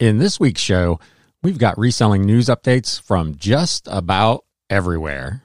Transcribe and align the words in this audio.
In 0.00 0.16
this 0.16 0.40
week's 0.40 0.62
show, 0.62 0.98
we've 1.42 1.58
got 1.58 1.78
reselling 1.78 2.24
news 2.24 2.46
updates 2.46 2.98
from 2.98 3.34
just 3.34 3.86
about 3.90 4.46
everywhere. 4.70 5.42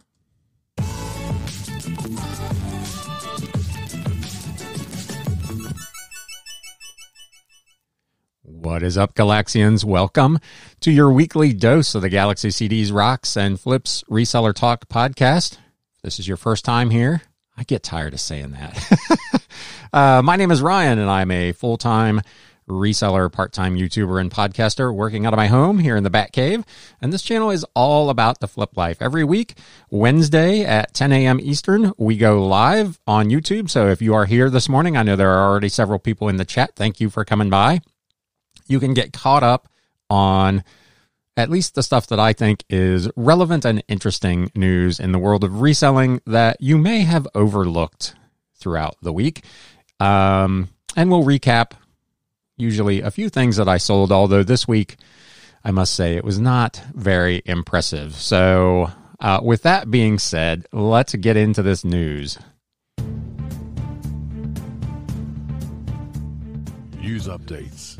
What 8.44 8.82
is 8.82 8.98
up, 8.98 9.14
Galaxians? 9.14 9.84
Welcome 9.84 10.40
to 10.80 10.90
your 10.90 11.12
weekly 11.12 11.52
dose 11.52 11.94
of 11.94 12.02
the 12.02 12.08
Galaxy 12.08 12.48
CDs, 12.48 12.94
Rocks, 12.94 13.36
and 13.36 13.60
Flips 13.60 14.06
Reseller 14.10 14.54
Talk 14.54 14.88
podcast. 14.88 15.58
this 16.02 16.18
is 16.18 16.30
your 16.30 16.38
first 16.38 16.64
time 16.64 16.92
here. 16.92 17.24
I 17.58 17.64
get 17.64 17.84
tired 17.84 18.14
of 18.14 18.22
saying 18.22 18.52
that. 18.52 19.42
uh, 19.94 20.22
my 20.22 20.38
name 20.38 20.52
is 20.52 20.62
Ryan, 20.62 21.00
and 21.00 21.10
I'm 21.10 21.32
a 21.32 21.52
full 21.52 21.76
time 21.76 22.22
reseller, 22.70 23.32
part 23.32 23.54
time 23.54 23.76
YouTuber, 23.76 24.20
and 24.20 24.32
podcaster 24.32 24.94
working 24.94 25.26
out 25.26 25.34
of 25.34 25.38
my 25.38 25.48
home 25.48 25.80
here 25.80 25.96
in 25.96 26.04
the 26.04 26.10
Bat 26.10 26.32
Cave. 26.32 26.66
And 27.02 27.14
this 27.14 27.22
channel 27.22 27.52
is 27.52 27.66
all 27.76 28.10
about 28.10 28.40
the 28.40 28.48
flip 28.48 28.76
life. 28.76 29.02
Every 29.02 29.24
week, 29.24 29.58
Wednesday 29.90 30.64
at 30.64 30.94
10 30.94 31.12
a.m. 31.12 31.40
Eastern, 31.40 31.94
we 31.98 32.18
go 32.18 32.46
live 32.46 33.00
on 33.08 33.30
YouTube. 33.30 33.70
So 33.70 33.88
if 33.90 34.02
you 34.02 34.14
are 34.14 34.26
here 34.26 34.50
this 34.50 34.70
morning, 34.70 34.98
I 34.98 35.04
know 35.04 35.16
there 35.16 35.32
are 35.32 35.48
already 35.50 35.70
several 35.70 36.00
people 36.00 36.30
in 36.30 36.38
the 36.38 36.46
chat. 36.46 36.76
Thank 36.76 37.00
you 37.00 37.10
for 37.10 37.24
coming 37.24 37.50
by. 37.50 37.82
You 38.68 38.80
can 38.80 38.94
get 38.94 39.14
caught 39.14 39.44
up 39.44 39.70
on 40.10 40.64
at 41.38 41.50
least 41.50 41.76
the 41.76 41.84
stuff 41.84 42.08
that 42.08 42.20
I 42.20 42.34
think 42.34 42.64
is 42.70 43.10
relevant 43.16 43.66
and 43.66 43.84
interesting 43.88 44.52
news 44.56 45.00
in 45.00 45.12
the 45.12 45.20
world 45.20 45.44
of 45.44 45.62
reselling 45.62 46.22
that 46.26 46.58
you 46.62 46.78
may 46.78 47.02
have 47.02 47.28
overlooked 47.36 48.16
throughout 48.56 48.96
the 49.02 49.12
week. 49.12 49.44
Um, 50.00 50.70
and 50.96 51.12
we'll 51.12 51.24
recap 51.24 51.72
usually 52.58 53.02
a 53.02 53.12
few 53.12 53.30
things 53.30 53.58
that 53.58 53.68
I 53.68 53.78
sold, 53.78 54.12
although 54.12 54.44
this 54.44 54.68
week, 54.68 54.98
I 55.64 55.72
must 55.72 55.94
say, 55.94 56.16
it 56.16 56.24
was 56.24 56.40
not 56.40 56.82
very 56.94 57.42
impressive. 57.46 58.16
So, 58.16 58.92
uh, 59.20 59.40
with 59.44 59.64
that 59.64 59.90
being 59.90 60.20
said, 60.20 60.68
let's 60.72 61.16
get 61.16 61.38
into 61.38 61.62
this 61.62 61.84
news. 61.84 62.38
News 67.00 67.28
updates. 67.28 68.00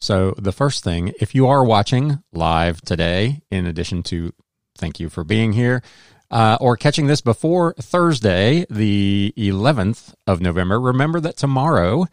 So, 0.00 0.34
the 0.38 0.52
first 0.52 0.84
thing, 0.84 1.12
if 1.20 1.34
you 1.34 1.46
are 1.48 1.64
watching 1.64 2.22
live 2.32 2.80
today, 2.82 3.42
in 3.50 3.66
addition 3.66 4.02
to 4.04 4.32
thank 4.76 5.00
you 5.00 5.08
for 5.08 5.24
being 5.24 5.52
here, 5.52 5.82
uh, 6.30 6.58
or 6.60 6.76
catching 6.76 7.06
this 7.06 7.20
before 7.20 7.74
Thursday, 7.80 8.66
the 8.68 9.32
11th 9.36 10.14
of 10.26 10.40
November, 10.40 10.80
remember 10.80 11.20
that 11.20 11.36
tomorrow 11.36 12.06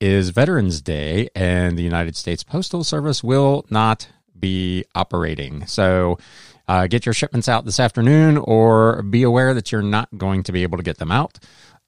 is 0.00 0.30
Veterans 0.30 0.80
Day, 0.80 1.28
and 1.34 1.76
the 1.76 1.82
United 1.82 2.16
States 2.16 2.42
Postal 2.42 2.84
Service 2.84 3.22
will 3.22 3.64
not 3.70 4.08
be 4.38 4.84
operating. 4.94 5.66
So 5.66 6.18
uh, 6.66 6.86
get 6.86 7.06
your 7.06 7.12
shipments 7.12 7.48
out 7.48 7.64
this 7.64 7.80
afternoon, 7.80 8.36
or 8.38 9.02
be 9.02 9.22
aware 9.22 9.54
that 9.54 9.72
you're 9.72 9.82
not 9.82 10.08
going 10.16 10.42
to 10.44 10.52
be 10.52 10.62
able 10.62 10.78
to 10.78 10.84
get 10.84 10.98
them 10.98 11.10
out 11.10 11.38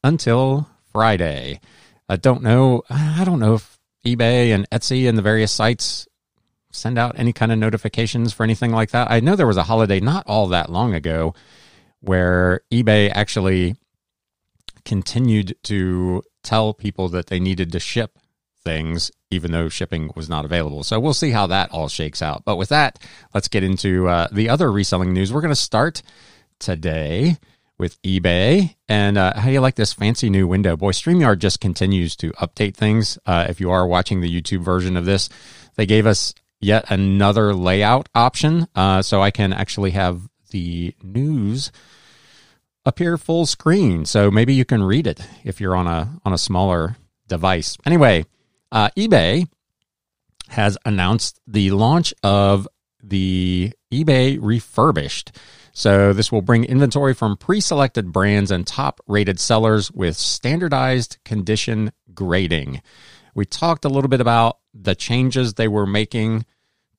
until 0.03 0.69
Friday. 0.93 1.61
I 2.09 2.17
don't 2.17 2.43
know. 2.43 2.83
I 2.91 3.23
don't 3.25 3.41
know 3.41 3.55
if 3.55 3.79
eBay 4.05 4.55
and 4.55 4.69
Etsy 4.71 5.09
and 5.09 5.17
the 5.17 5.23
various 5.23 5.53
sites 5.53 6.09
send 6.73 6.99
out 6.99 7.19
any 7.19 7.33
kind 7.33 7.53
of 7.53 7.59
notifications 7.59 8.33
for 8.33 8.45
anything 8.45 8.73
like 8.73 8.91
that. 8.91 9.11
I 9.11 9.21
know 9.21 9.37
there 9.37 9.47
was 9.47 9.57
a 9.57 9.65
holiday 9.65 10.01
not 10.01 10.25
all 10.27 10.47
that 10.49 10.71
long 10.71 10.95
ago 10.95 11.35
where 12.01 12.63
eBay 12.73 13.11
actually 13.13 13.77
continued 14.85 15.57
to 15.65 16.23
tell 16.43 16.75
people 16.75 17.09
that 17.11 17.27
they 17.27 17.41
needed 17.41 17.73
to 17.73 17.81
ship 17.81 18.19
things 18.63 19.11
even 19.31 19.53
though 19.53 19.69
shipping 19.69 20.11
was 20.17 20.29
not 20.29 20.45
available. 20.45 20.83
So 20.83 20.99
we'll 20.99 21.15
see 21.15 21.31
how 21.31 21.47
that 21.49 21.71
all 21.71 21.89
shakes 21.89 22.21
out. 22.21 22.45
But 22.45 22.57
with 22.57 22.71
that, 22.71 22.99
let's 23.33 23.49
get 23.49 23.63
into 23.63 24.09
uh, 24.09 24.29
the 24.33 24.49
other 24.49 24.71
reselling 24.71 25.13
news. 25.13 25.33
We're 25.33 25.41
going 25.41 25.51
to 25.51 25.57
start 25.57 26.03
today 26.59 27.39
with 27.79 28.01
eBay. 28.03 28.75
And 28.89 29.17
uh, 29.17 29.35
how 29.37 29.47
do 29.47 29.53
you 29.53 29.61
like 29.61 29.77
this 29.77 29.93
fancy 29.93 30.29
new 30.29 30.47
window? 30.47 30.77
Boy, 30.77 30.91
StreamYard 30.91 31.39
just 31.39 31.61
continues 31.61 32.17
to 32.17 32.31
update 32.33 32.75
things. 32.75 33.19
Uh, 33.25 33.47
if 33.49 33.61
you 33.61 33.71
are 33.71 33.87
watching 33.87 34.21
the 34.21 34.41
YouTube 34.41 34.63
version 34.63 34.97
of 34.97 35.05
this, 35.05 35.29
they 35.77 35.87
gave 35.87 36.07
us 36.07 36.35
yet 36.61 36.91
another 36.91 37.55
layout 37.55 38.09
option. 38.15 38.67
Uh, 38.75 39.01
so 39.01 39.23
I 39.23 39.31
can 39.31 39.53
actually 39.53 39.93
have 39.93 40.29
the 40.51 40.95
news 41.03 41.71
appear 42.85 43.19
full 43.19 43.47
screen. 43.47 44.05
So 44.05 44.31
maybe 44.31 44.55
you 44.55 44.65
can 44.65 44.83
read 44.83 45.07
it 45.07 45.21
if 45.45 45.61
you're 45.61 45.77
on 45.77 45.87
a 45.87 46.21
on 46.25 46.33
a 46.33 46.39
smaller 46.39 46.97
device. 47.29 47.77
Anyway, 47.85 48.25
uh, 48.73 48.91
eBay 48.97 49.49
has 50.49 50.77
announced 50.85 51.41
the 51.47 51.71
launch 51.71 52.13
of 52.23 52.67
the 53.03 53.73
eBay 53.93 54.39
refurbished. 54.41 55.33
So 55.73 56.13
this 56.13 56.33
will 56.33 56.43
bring 56.43 56.65
inventory 56.65 57.15
from 57.15 57.37
pre-selected 57.37 58.13
brands 58.13 58.51
and 58.51 58.67
top-rated 58.67 59.39
sellers 59.39 59.91
with 59.93 60.17
standardized 60.17 61.19
condition 61.25 61.93
grading. 62.13 62.83
We 63.35 63.45
talked 63.47 63.85
a 63.85 63.89
little 63.89 64.09
bit 64.09 64.21
about 64.21 64.59
the 64.75 64.97
changes 64.97 65.55
they 65.55 65.69
were 65.69 65.87
making 65.87 66.45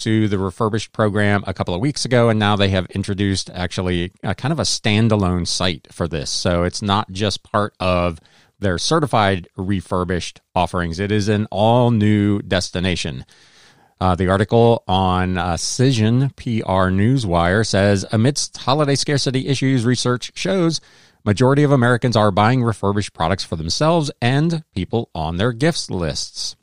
to 0.02 0.28
the 0.28 0.38
refurbished 0.38 0.92
program 0.92 1.44
a 1.48 1.54
couple 1.54 1.74
of 1.74 1.82
weeks 1.82 2.06
ago, 2.06 2.30
and 2.30 2.40
now 2.40 2.56
they 2.56 2.70
have 2.70 2.86
introduced 2.88 3.50
actually 3.52 4.12
a, 4.24 4.34
kind 4.36 4.52
of 4.52 4.60
a 4.60 4.64
standalone 4.64 5.48
site 5.48 5.88
for 5.92 6.08
this. 6.08 6.30
So 6.30 6.64
it's 6.64 6.82
not 6.82 7.12
just 7.12 7.44
part 7.44 7.74
of 7.80 8.20
their 8.60 8.78
certified 8.78 9.48
refurbished 9.56 10.42
offerings, 10.56 11.00
it 11.00 11.12
is 11.12 11.28
an 11.28 11.48
all 11.52 11.92
new 11.92 12.42
destination. 12.42 13.26
Uh, 14.00 14.16
the 14.16 14.28
article 14.28 14.84
on 14.88 15.38
uh, 15.38 15.54
Cision 15.54 16.36
PR 16.36 16.90
Newswire 16.90 17.66
says 17.66 18.04
amidst 18.12 18.58
holiday 18.58 18.96
scarcity 18.96 19.48
issues, 19.48 19.86
research 19.86 20.32
shows 20.34 20.82
majority 21.24 21.62
of 21.62 21.72
Americans 21.72 22.16
are 22.16 22.32
buying 22.32 22.64
refurbished 22.64 23.14
products 23.14 23.44
for 23.44 23.56
themselves 23.56 24.10
and 24.22 24.64
people 24.74 25.12
on 25.14 25.38
their 25.38 25.52
gifts 25.52 25.92
lists 25.92 26.56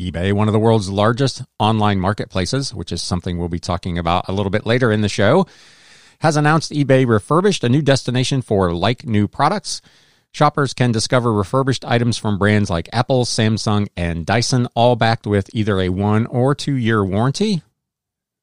eBay, 0.00 0.32
one 0.32 0.48
of 0.48 0.52
the 0.52 0.58
world's 0.58 0.88
largest 0.88 1.42
online 1.58 2.00
marketplaces, 2.00 2.72
which 2.72 2.92
is 2.92 3.02
something 3.02 3.36
we'll 3.36 3.48
be 3.48 3.58
talking 3.58 3.98
about 3.98 4.26
a 4.26 4.32
little 4.32 4.50
bit 4.50 4.64
later 4.64 4.90
in 4.90 5.02
the 5.02 5.08
show, 5.08 5.46
has 6.20 6.36
announced 6.36 6.72
eBay 6.72 7.06
Refurbished, 7.06 7.62
a 7.62 7.68
new 7.68 7.82
destination 7.82 8.40
for 8.40 8.72
like 8.72 9.04
new 9.04 9.28
products. 9.28 9.82
Shoppers 10.32 10.72
can 10.72 10.92
discover 10.92 11.30
refurbished 11.30 11.84
items 11.84 12.16
from 12.16 12.38
brands 12.38 12.70
like 12.70 12.88
Apple, 12.90 13.26
Samsung, 13.26 13.88
and 13.94 14.24
Dyson, 14.24 14.66
all 14.74 14.96
backed 14.96 15.26
with 15.26 15.50
either 15.52 15.78
a 15.78 15.90
one 15.90 16.24
or 16.26 16.54
two 16.54 16.74
year 16.74 17.04
warranty. 17.04 17.62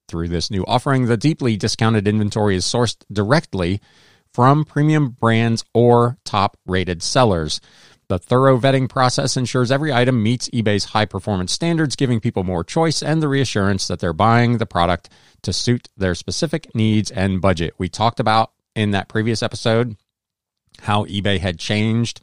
Through 0.07 0.27
this 0.27 0.51
new 0.51 0.63
offering, 0.67 1.05
the 1.07 1.17
deeply 1.17 1.57
discounted 1.57 2.07
inventory 2.07 2.55
is 2.55 2.65
sourced 2.65 2.97
directly 3.11 3.81
from 4.33 4.65
premium 4.65 5.09
brands 5.09 5.65
or 5.73 6.19
top 6.23 6.57
rated 6.67 7.01
sellers. 7.01 7.59
The 8.09 8.17
thorough 8.17 8.59
vetting 8.59 8.89
process 8.89 9.37
ensures 9.37 9.71
every 9.71 9.93
item 9.93 10.23
meets 10.23 10.49
eBay's 10.49 10.85
high 10.85 11.05
performance 11.05 11.53
standards, 11.53 11.95
giving 11.95 12.19
people 12.19 12.43
more 12.43 12.63
choice 12.63 13.03
and 13.03 13.21
the 13.21 13.27
reassurance 13.27 13.87
that 13.87 13.99
they're 13.99 14.13
buying 14.13 14.57
the 14.57 14.65
product 14.65 15.09
to 15.43 15.53
suit 15.53 15.89
their 15.95 16.15
specific 16.15 16.73
needs 16.73 17.11
and 17.11 17.39
budget. 17.39 17.75
We 17.77 17.87
talked 17.87 18.19
about 18.19 18.51
in 18.75 18.89
that 18.91 19.09
previous 19.09 19.43
episode 19.43 19.95
how 20.81 21.05
eBay 21.05 21.39
had 21.39 21.59
changed 21.59 22.19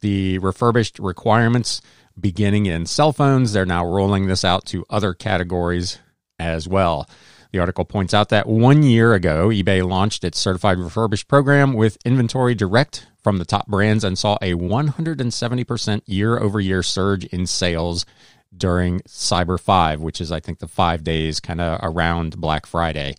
the 0.00 0.38
refurbished 0.38 0.98
requirements 0.98 1.80
beginning 2.18 2.66
in 2.66 2.84
cell 2.84 3.12
phones. 3.12 3.52
They're 3.52 3.64
now 3.64 3.86
rolling 3.86 4.26
this 4.26 4.44
out 4.44 4.66
to 4.66 4.84
other 4.90 5.14
categories 5.14 6.00
as 6.40 6.66
well. 6.66 7.08
The 7.52 7.60
article 7.60 7.84
points 7.84 8.14
out 8.14 8.30
that 8.30 8.48
one 8.48 8.82
year 8.82 9.14
ago, 9.14 9.48
eBay 9.48 9.88
launched 9.88 10.24
its 10.24 10.40
certified 10.40 10.78
refurbished 10.78 11.28
program 11.28 11.74
with 11.74 11.98
inventory 12.04 12.56
direct 12.56 13.06
from 13.22 13.38
the 13.38 13.44
top 13.44 13.66
brands 13.66 14.04
and 14.04 14.18
saw 14.18 14.36
a 14.40 14.54
170% 14.54 16.02
year 16.06 16.38
over 16.38 16.60
year 16.60 16.82
surge 16.82 17.24
in 17.26 17.46
sales 17.46 18.06
during 18.56 19.00
Cyber 19.00 19.58
5, 19.58 20.00
which 20.00 20.20
is, 20.20 20.32
I 20.32 20.40
think, 20.40 20.58
the 20.58 20.68
five 20.68 21.04
days 21.04 21.40
kind 21.40 21.60
of 21.60 21.80
around 21.82 22.40
Black 22.40 22.66
Friday. 22.66 23.14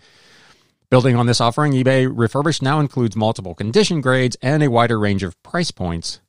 Building 0.90 1.16
on 1.16 1.25
this 1.25 1.40
offering, 1.40 1.72
eBay 1.72 2.12
Refurbished 2.12 2.62
now 2.62 2.80
includes 2.80 3.16
multiple 3.16 3.56
condition 3.56 4.02
grades 4.02 4.36
and 4.42 4.62
a 4.62 4.70
wider 4.70 5.00
range 5.00 5.24
of 5.24 5.42
price 5.42 5.72
points 5.72 6.20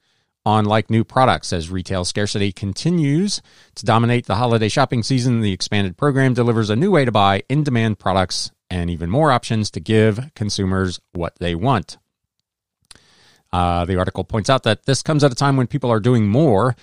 on 0.44 0.64
like 0.64 0.90
new 0.90 1.04
products 1.04 1.52
as 1.52 1.70
retail 1.70 2.04
scarcity 2.04 2.52
continues 2.52 3.42
to 3.74 3.84
dominate 3.84 4.26
the 4.26 4.36
holiday 4.36 4.68
shopping 4.68 5.02
season. 5.02 5.40
The 5.40 5.52
expanded 5.52 5.96
program 5.96 6.34
delivers 6.34 6.70
a 6.70 6.76
new 6.76 6.90
way 6.90 7.04
to 7.04 7.12
buy 7.12 7.42
in 7.48 7.64
demand 7.64 7.98
products 7.98 8.50
and 8.70 8.88
even 8.88 9.10
more 9.10 9.30
options 9.30 9.70
to 9.72 9.80
give 9.80 10.30
consumers 10.34 11.00
what 11.12 11.34
they 11.38 11.54
want. 11.54 11.98
Uh, 13.52 13.84
the 13.84 13.98
article 13.98 14.24
points 14.24 14.48
out 14.48 14.62
that 14.62 14.86
this 14.86 15.02
comes 15.02 15.22
at 15.22 15.32
a 15.32 15.36
time 15.36 15.56
when 15.56 15.66
people 15.66 15.90
are 15.90 16.00
doing 16.00 16.26
more 16.26 16.74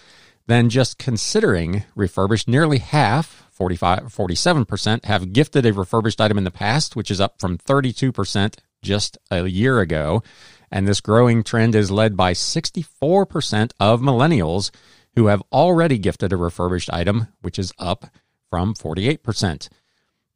than 0.47 0.69
just 0.69 0.97
considering 0.97 1.83
refurbished. 1.95 2.47
Nearly 2.47 2.79
half, 2.79 3.47
45, 3.51 4.03
47%, 4.03 5.05
have 5.05 5.33
gifted 5.33 5.65
a 5.65 5.73
refurbished 5.73 6.19
item 6.19 6.37
in 6.37 6.43
the 6.43 6.51
past, 6.51 6.95
which 6.95 7.11
is 7.11 7.21
up 7.21 7.39
from 7.39 7.57
32% 7.57 8.55
just 8.81 9.17
a 9.29 9.47
year 9.47 9.79
ago. 9.79 10.23
And 10.71 10.87
this 10.87 11.01
growing 11.01 11.43
trend 11.43 11.75
is 11.75 11.91
led 11.91 12.15
by 12.15 12.33
64% 12.33 13.71
of 13.79 14.01
millennials 14.01 14.71
who 15.15 15.27
have 15.27 15.43
already 15.51 15.97
gifted 15.97 16.31
a 16.31 16.37
refurbished 16.37 16.91
item, 16.93 17.27
which 17.41 17.59
is 17.59 17.73
up 17.77 18.05
from 18.49 18.73
48%. 18.73 19.69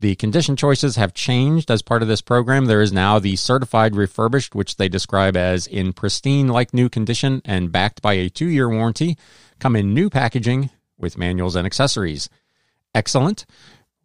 The 0.03 0.15
condition 0.15 0.57
choices 0.57 0.97
have 0.97 1.13
changed 1.13 1.71
as 1.71 1.81
part 1.81 2.01
of 2.01 2.09
this 2.09 2.19
program. 2.19 2.65
There 2.65 2.81
is 2.81 2.91
now 2.91 3.19
the 3.19 3.37
certified 3.37 3.95
refurbished, 3.95 4.53
which 4.53 4.75
they 4.75 4.89
describe 4.89 5.37
as 5.37 5.65
in 5.65 5.93
pristine 5.93 6.49
like 6.49 6.73
new 6.73 6.89
condition 6.89 7.41
and 7.45 7.71
backed 7.71 8.01
by 8.01 8.15
a 8.15 8.27
two 8.27 8.47
year 8.47 8.67
warranty, 8.67 9.17
come 9.59 9.77
in 9.77 9.93
new 9.93 10.09
packaging 10.09 10.71
with 10.97 11.17
manuals 11.17 11.55
and 11.55 11.65
accessories. 11.65 12.27
Excellent. 12.93 13.45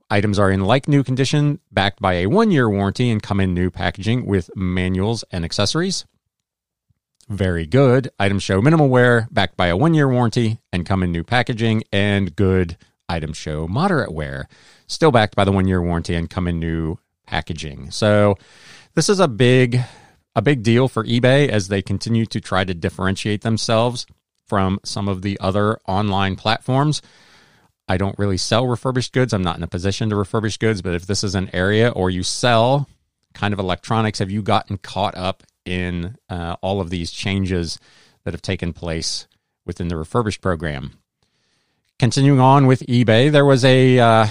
Items 0.08 0.38
are 0.38 0.52
in 0.52 0.60
like 0.60 0.86
new 0.86 1.02
condition, 1.02 1.58
backed 1.72 2.00
by 2.00 2.12
a 2.12 2.26
one 2.26 2.52
year 2.52 2.70
warranty, 2.70 3.10
and 3.10 3.20
come 3.20 3.40
in 3.40 3.52
new 3.52 3.68
packaging 3.68 4.24
with 4.24 4.54
manuals 4.54 5.24
and 5.32 5.44
accessories. 5.44 6.04
Very 7.28 7.66
good. 7.66 8.08
Items 8.20 8.44
show 8.44 8.62
minimal 8.62 8.88
wear, 8.88 9.26
backed 9.32 9.56
by 9.56 9.66
a 9.66 9.76
one 9.76 9.94
year 9.94 10.08
warranty, 10.08 10.60
and 10.72 10.86
come 10.86 11.02
in 11.02 11.10
new 11.10 11.24
packaging. 11.24 11.82
And 11.90 12.36
good. 12.36 12.76
Items 13.08 13.36
show 13.36 13.66
moderate 13.66 14.12
wear 14.12 14.48
still 14.88 15.12
backed 15.12 15.36
by 15.36 15.44
the 15.44 15.52
one 15.52 15.68
year 15.68 15.80
warranty 15.80 16.14
and 16.14 16.28
come 16.28 16.48
in 16.48 16.58
new 16.58 16.96
packaging. 17.26 17.92
So 17.92 18.36
this 18.94 19.08
is 19.08 19.20
a 19.20 19.28
big 19.28 19.80
a 20.34 20.42
big 20.42 20.62
deal 20.62 20.88
for 20.88 21.04
eBay 21.04 21.48
as 21.48 21.68
they 21.68 21.82
continue 21.82 22.26
to 22.26 22.40
try 22.40 22.64
to 22.64 22.74
differentiate 22.74 23.42
themselves 23.42 24.06
from 24.46 24.78
some 24.84 25.08
of 25.08 25.22
the 25.22 25.38
other 25.40 25.78
online 25.86 26.36
platforms. 26.36 27.02
I 27.88 27.96
don't 27.96 28.18
really 28.18 28.36
sell 28.36 28.66
refurbished 28.66 29.12
goods. 29.12 29.32
I'm 29.32 29.42
not 29.42 29.56
in 29.56 29.62
a 29.62 29.68
position 29.68 30.10
to 30.10 30.16
refurbish 30.16 30.58
goods, 30.58 30.82
but 30.82 30.94
if 30.94 31.06
this 31.06 31.24
is 31.24 31.34
an 31.34 31.50
area 31.52 31.88
or 31.88 32.10
you 32.10 32.22
sell 32.22 32.88
kind 33.34 33.52
of 33.52 33.60
electronics, 33.60 34.18
have 34.18 34.30
you 34.30 34.42
gotten 34.42 34.78
caught 34.78 35.16
up 35.16 35.42
in 35.64 36.16
uh, 36.28 36.56
all 36.60 36.80
of 36.80 36.90
these 36.90 37.10
changes 37.10 37.78
that 38.24 38.34
have 38.34 38.42
taken 38.42 38.72
place 38.72 39.26
within 39.66 39.88
the 39.88 39.96
refurbished 39.96 40.40
program? 40.40 40.98
Continuing 41.98 42.40
on 42.40 42.66
with 42.66 42.80
eBay, 42.86 43.32
there 43.32 43.44
was 43.44 43.64
a 43.64 43.98
uh, 43.98 44.26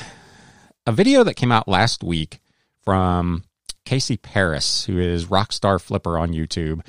a 0.87 0.91
video 0.93 1.23
that 1.25 1.35
came 1.35 1.51
out 1.51 1.67
last 1.67 2.01
week 2.01 2.39
from 2.81 3.43
Casey 3.83 4.15
Paris, 4.15 4.85
who 4.85 4.97
is 4.97 5.25
Rockstar 5.25 5.81
Flipper 5.81 6.17
on 6.17 6.31
YouTube. 6.31 6.79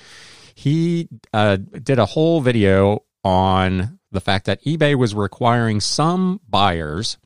He 0.55 1.09
uh, 1.33 1.57
did 1.57 1.99
a 1.99 2.07
whole 2.07 2.41
video 2.41 3.03
on 3.25 3.99
the 4.13 4.21
fact 4.21 4.47
that 4.47 4.63
eBay 4.65 4.95
was 4.95 5.15
requiring 5.15 5.81
some 5.81 6.41
buyers 6.49 7.19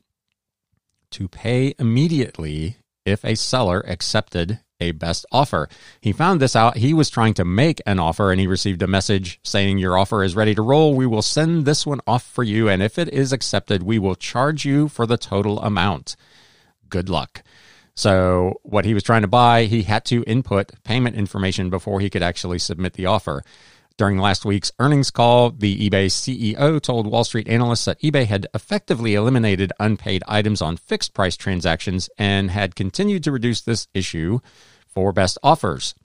to 1.11 1.27
pay 1.27 1.75
immediately 1.77 2.77
if 3.05 3.23
a 3.23 3.35
seller 3.35 3.85
accepted 3.87 4.59
a 4.79 4.93
best 4.93 5.27
offer. 5.31 5.69
He 6.01 6.11
found 6.11 6.41
this 6.41 6.55
out. 6.55 6.77
He 6.77 6.93
was 6.93 7.11
trying 7.11 7.35
to 7.35 7.45
make 7.45 7.81
an 7.85 7.99
offer 7.99 8.31
and 8.31 8.39
he 8.39 8.47
received 8.47 8.81
a 8.81 8.87
message 8.87 9.39
saying, 9.43 9.77
Your 9.77 9.95
offer 9.95 10.23
is 10.23 10.35
ready 10.35 10.55
to 10.55 10.61
roll. 10.63 10.95
We 10.95 11.05
will 11.05 11.21
send 11.21 11.65
this 11.65 11.85
one 11.85 12.01
off 12.07 12.23
for 12.23 12.43
you. 12.43 12.67
And 12.67 12.81
if 12.81 12.97
it 12.97 13.09
is 13.09 13.31
accepted, 13.31 13.83
we 13.83 13.99
will 13.99 14.15
charge 14.15 14.65
you 14.65 14.87
for 14.87 15.05
the 15.05 15.17
total 15.17 15.61
amount 15.61 16.15
good 16.93 17.09
luck. 17.09 17.41
So, 17.95 18.59
what 18.61 18.85
he 18.85 18.93
was 18.93 19.01
trying 19.01 19.23
to 19.23 19.27
buy, 19.27 19.65
he 19.65 19.81
had 19.81 20.05
to 20.05 20.23
input 20.25 20.71
payment 20.83 21.15
information 21.15 21.71
before 21.71 21.99
he 21.99 22.09
could 22.09 22.21
actually 22.21 22.59
submit 22.59 22.93
the 22.93 23.07
offer. 23.07 23.43
During 23.97 24.19
last 24.19 24.45
week's 24.45 24.71
earnings 24.77 25.09
call, 25.09 25.49
the 25.49 25.89
eBay 25.89 26.07
CEO 26.07 26.79
told 26.81 27.07
Wall 27.07 27.23
Street 27.23 27.47
analysts 27.47 27.85
that 27.85 27.99
eBay 28.01 28.25
had 28.25 28.45
effectively 28.53 29.15
eliminated 29.15 29.73
unpaid 29.79 30.23
items 30.27 30.61
on 30.61 30.77
fixed 30.77 31.15
price 31.15 31.35
transactions 31.35 32.09
and 32.17 32.51
had 32.51 32.75
continued 32.75 33.23
to 33.23 33.31
reduce 33.31 33.61
this 33.61 33.87
issue 33.93 34.39
for 34.87 35.11
best 35.11 35.39
offers. 35.41 35.95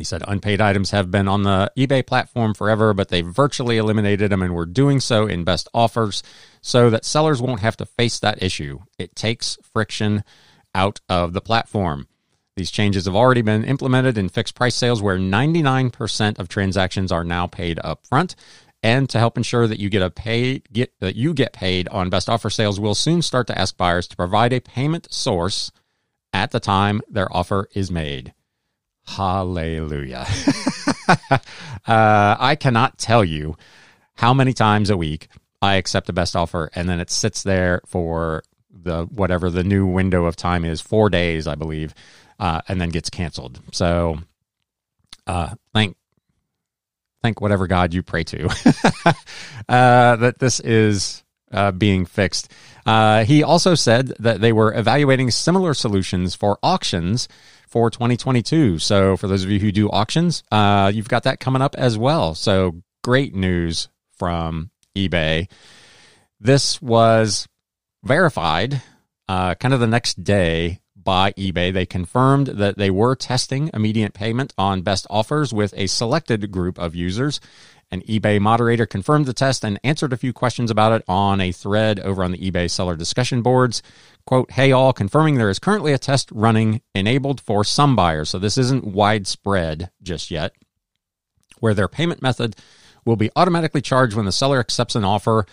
He 0.00 0.04
said 0.04 0.24
unpaid 0.26 0.62
items 0.62 0.92
have 0.92 1.10
been 1.10 1.28
on 1.28 1.42
the 1.42 1.70
eBay 1.76 2.06
platform 2.06 2.54
forever, 2.54 2.94
but 2.94 3.10
they 3.10 3.20
virtually 3.20 3.76
eliminated 3.76 4.32
them 4.32 4.40
and 4.40 4.54
were 4.54 4.64
doing 4.64 4.98
so 4.98 5.26
in 5.26 5.44
best 5.44 5.68
offers 5.74 6.22
so 6.62 6.88
that 6.88 7.04
sellers 7.04 7.42
won't 7.42 7.60
have 7.60 7.76
to 7.76 7.84
face 7.84 8.18
that 8.20 8.42
issue. 8.42 8.78
It 8.98 9.14
takes 9.14 9.58
friction 9.74 10.24
out 10.74 11.00
of 11.10 11.34
the 11.34 11.42
platform. 11.42 12.08
These 12.56 12.70
changes 12.70 13.04
have 13.04 13.14
already 13.14 13.42
been 13.42 13.62
implemented 13.62 14.16
in 14.16 14.30
fixed 14.30 14.54
price 14.54 14.74
sales 14.74 15.02
where 15.02 15.18
99% 15.18 16.38
of 16.38 16.48
transactions 16.48 17.12
are 17.12 17.22
now 17.22 17.46
paid 17.46 17.78
up 17.84 18.06
front. 18.06 18.34
And 18.82 19.06
to 19.10 19.18
help 19.18 19.36
ensure 19.36 19.66
that 19.66 19.80
you 19.80 19.90
get 19.90 20.00
a 20.00 20.08
paid 20.08 20.66
get 20.72 20.98
that 21.00 21.14
you 21.14 21.34
get 21.34 21.52
paid 21.52 21.88
on 21.88 22.08
best 22.08 22.30
offer 22.30 22.48
sales, 22.48 22.80
we'll 22.80 22.94
soon 22.94 23.20
start 23.20 23.46
to 23.48 23.58
ask 23.58 23.76
buyers 23.76 24.08
to 24.08 24.16
provide 24.16 24.54
a 24.54 24.60
payment 24.60 25.12
source 25.12 25.70
at 26.32 26.52
the 26.52 26.60
time 26.60 27.02
their 27.06 27.30
offer 27.36 27.68
is 27.74 27.90
made. 27.90 28.32
Hallelujah. 29.10 30.24
uh, 31.08 31.36
I 31.86 32.56
cannot 32.58 32.96
tell 32.96 33.24
you 33.24 33.56
how 34.14 34.32
many 34.32 34.52
times 34.52 34.88
a 34.88 34.96
week 34.96 35.28
I 35.60 35.74
accept 35.76 36.08
a 36.08 36.12
best 36.12 36.36
offer 36.36 36.70
and 36.74 36.88
then 36.88 37.00
it 37.00 37.10
sits 37.10 37.42
there 37.42 37.80
for 37.86 38.44
the 38.70 39.06
whatever 39.06 39.50
the 39.50 39.64
new 39.64 39.84
window 39.84 40.26
of 40.26 40.36
time 40.36 40.64
is, 40.64 40.80
four 40.80 41.10
days, 41.10 41.48
I 41.48 41.56
believe, 41.56 41.92
uh, 42.38 42.60
and 42.68 42.80
then 42.80 42.90
gets 42.90 43.10
canceled. 43.10 43.60
So, 43.72 44.20
uh, 45.26 45.54
thank 45.74 45.96
thank 47.20 47.40
whatever 47.40 47.66
God 47.66 47.92
you 47.92 48.02
pray 48.02 48.22
to 48.24 48.46
uh, 49.68 50.16
that 50.16 50.38
this 50.38 50.60
is 50.60 51.24
uh, 51.52 51.72
being 51.72 52.06
fixed. 52.06 52.52
Uh, 52.86 53.24
he 53.24 53.42
also 53.42 53.74
said 53.74 54.14
that 54.20 54.40
they 54.40 54.52
were 54.52 54.72
evaluating 54.72 55.30
similar 55.32 55.74
solutions 55.74 56.36
for 56.36 56.58
auctions 56.62 57.28
for 57.70 57.88
2022. 57.88 58.78
So 58.78 59.16
for 59.16 59.28
those 59.28 59.44
of 59.44 59.50
you 59.50 59.60
who 59.60 59.72
do 59.72 59.88
auctions, 59.88 60.42
uh, 60.50 60.90
you've 60.92 61.08
got 61.08 61.22
that 61.22 61.40
coming 61.40 61.62
up 61.62 61.74
as 61.76 61.96
well. 61.96 62.34
So 62.34 62.82
great 63.02 63.34
news 63.34 63.88
from 64.18 64.70
eBay. 64.96 65.48
This 66.40 66.82
was 66.82 67.46
verified 68.02 68.82
uh, 69.28 69.54
kind 69.54 69.72
of 69.72 69.80
the 69.80 69.86
next 69.86 70.24
day 70.24 70.80
by 70.96 71.32
eBay. 71.32 71.72
They 71.72 71.86
confirmed 71.86 72.48
that 72.48 72.76
they 72.76 72.90
were 72.90 73.14
testing 73.14 73.70
immediate 73.72 74.12
payment 74.12 74.52
on 74.58 74.82
best 74.82 75.06
offers 75.08 75.52
with 75.52 75.72
a 75.76 75.86
selected 75.86 76.50
group 76.50 76.78
of 76.78 76.94
users. 76.94 77.40
An 77.92 78.02
eBay 78.02 78.40
moderator 78.40 78.86
confirmed 78.86 79.26
the 79.26 79.32
test 79.32 79.64
and 79.64 79.80
answered 79.82 80.12
a 80.12 80.16
few 80.16 80.32
questions 80.32 80.70
about 80.70 80.92
it 80.92 81.02
on 81.08 81.40
a 81.40 81.50
thread 81.50 81.98
over 81.98 82.22
on 82.22 82.30
the 82.30 82.38
eBay 82.38 82.70
seller 82.70 82.94
discussion 82.94 83.42
boards. 83.42 83.82
Quote, 84.26 84.52
hey 84.52 84.70
all, 84.70 84.92
confirming 84.92 85.34
there 85.34 85.50
is 85.50 85.58
currently 85.58 85.92
a 85.92 85.98
test 85.98 86.30
running 86.30 86.82
enabled 86.94 87.40
for 87.40 87.64
some 87.64 87.96
buyers. 87.96 88.30
So 88.30 88.38
this 88.38 88.56
isn't 88.56 88.84
widespread 88.84 89.90
just 90.02 90.30
yet, 90.30 90.52
where 91.58 91.74
their 91.74 91.88
payment 91.88 92.22
method 92.22 92.54
will 93.04 93.16
be 93.16 93.30
automatically 93.34 93.80
charged 93.80 94.14
when 94.14 94.26
the 94.26 94.32
seller 94.32 94.60
accepts 94.60 94.94
an 94.94 95.04
offer 95.04 95.44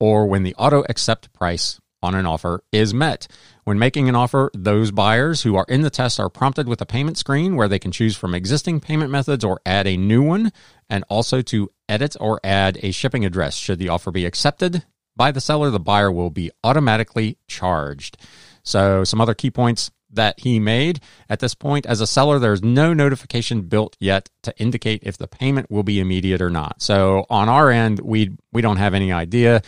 or 0.00 0.26
when 0.26 0.42
the 0.42 0.54
auto 0.56 0.84
accept 0.88 1.32
price 1.32 1.80
on 2.02 2.14
an 2.14 2.26
offer 2.26 2.62
is 2.72 2.92
met. 2.92 3.28
When 3.64 3.78
making 3.78 4.08
an 4.08 4.14
offer, 4.14 4.50
those 4.54 4.90
buyers 4.90 5.42
who 5.42 5.56
are 5.56 5.66
in 5.68 5.82
the 5.82 5.90
test 5.90 6.20
are 6.20 6.28
prompted 6.28 6.68
with 6.68 6.80
a 6.80 6.86
payment 6.86 7.18
screen 7.18 7.56
where 7.56 7.68
they 7.68 7.78
can 7.78 7.90
choose 7.90 8.16
from 8.16 8.34
existing 8.34 8.80
payment 8.80 9.10
methods 9.10 9.44
or 9.44 9.60
add 9.66 9.86
a 9.86 9.96
new 9.96 10.22
one, 10.22 10.52
and 10.88 11.04
also 11.08 11.42
to 11.42 11.70
edit 11.88 12.16
or 12.20 12.40
add 12.42 12.78
a 12.82 12.90
shipping 12.90 13.24
address 13.24 13.56
should 13.56 13.78
the 13.78 13.88
offer 13.88 14.10
be 14.10 14.26
accepted 14.26 14.84
by 15.16 15.32
the 15.32 15.40
seller, 15.40 15.70
the 15.70 15.80
buyer 15.80 16.12
will 16.12 16.30
be 16.30 16.50
automatically 16.62 17.38
charged. 17.48 18.18
So, 18.62 19.02
some 19.02 19.20
other 19.20 19.34
key 19.34 19.50
points 19.50 19.90
that 20.10 20.38
he 20.40 20.60
made 20.60 21.00
at 21.28 21.40
this 21.40 21.54
point 21.54 21.86
as 21.86 22.00
a 22.00 22.06
seller, 22.06 22.38
there's 22.38 22.62
no 22.62 22.92
notification 22.92 23.62
built 23.62 23.96
yet 23.98 24.28
to 24.42 24.56
indicate 24.58 25.02
if 25.04 25.16
the 25.16 25.26
payment 25.26 25.70
will 25.70 25.82
be 25.82 26.00
immediate 26.00 26.42
or 26.42 26.50
not. 26.50 26.82
So, 26.82 27.24
on 27.30 27.48
our 27.48 27.70
end, 27.70 28.00
we 28.00 28.36
we 28.52 28.60
don't 28.60 28.76
have 28.76 28.94
any 28.94 29.10
idea 29.10 29.62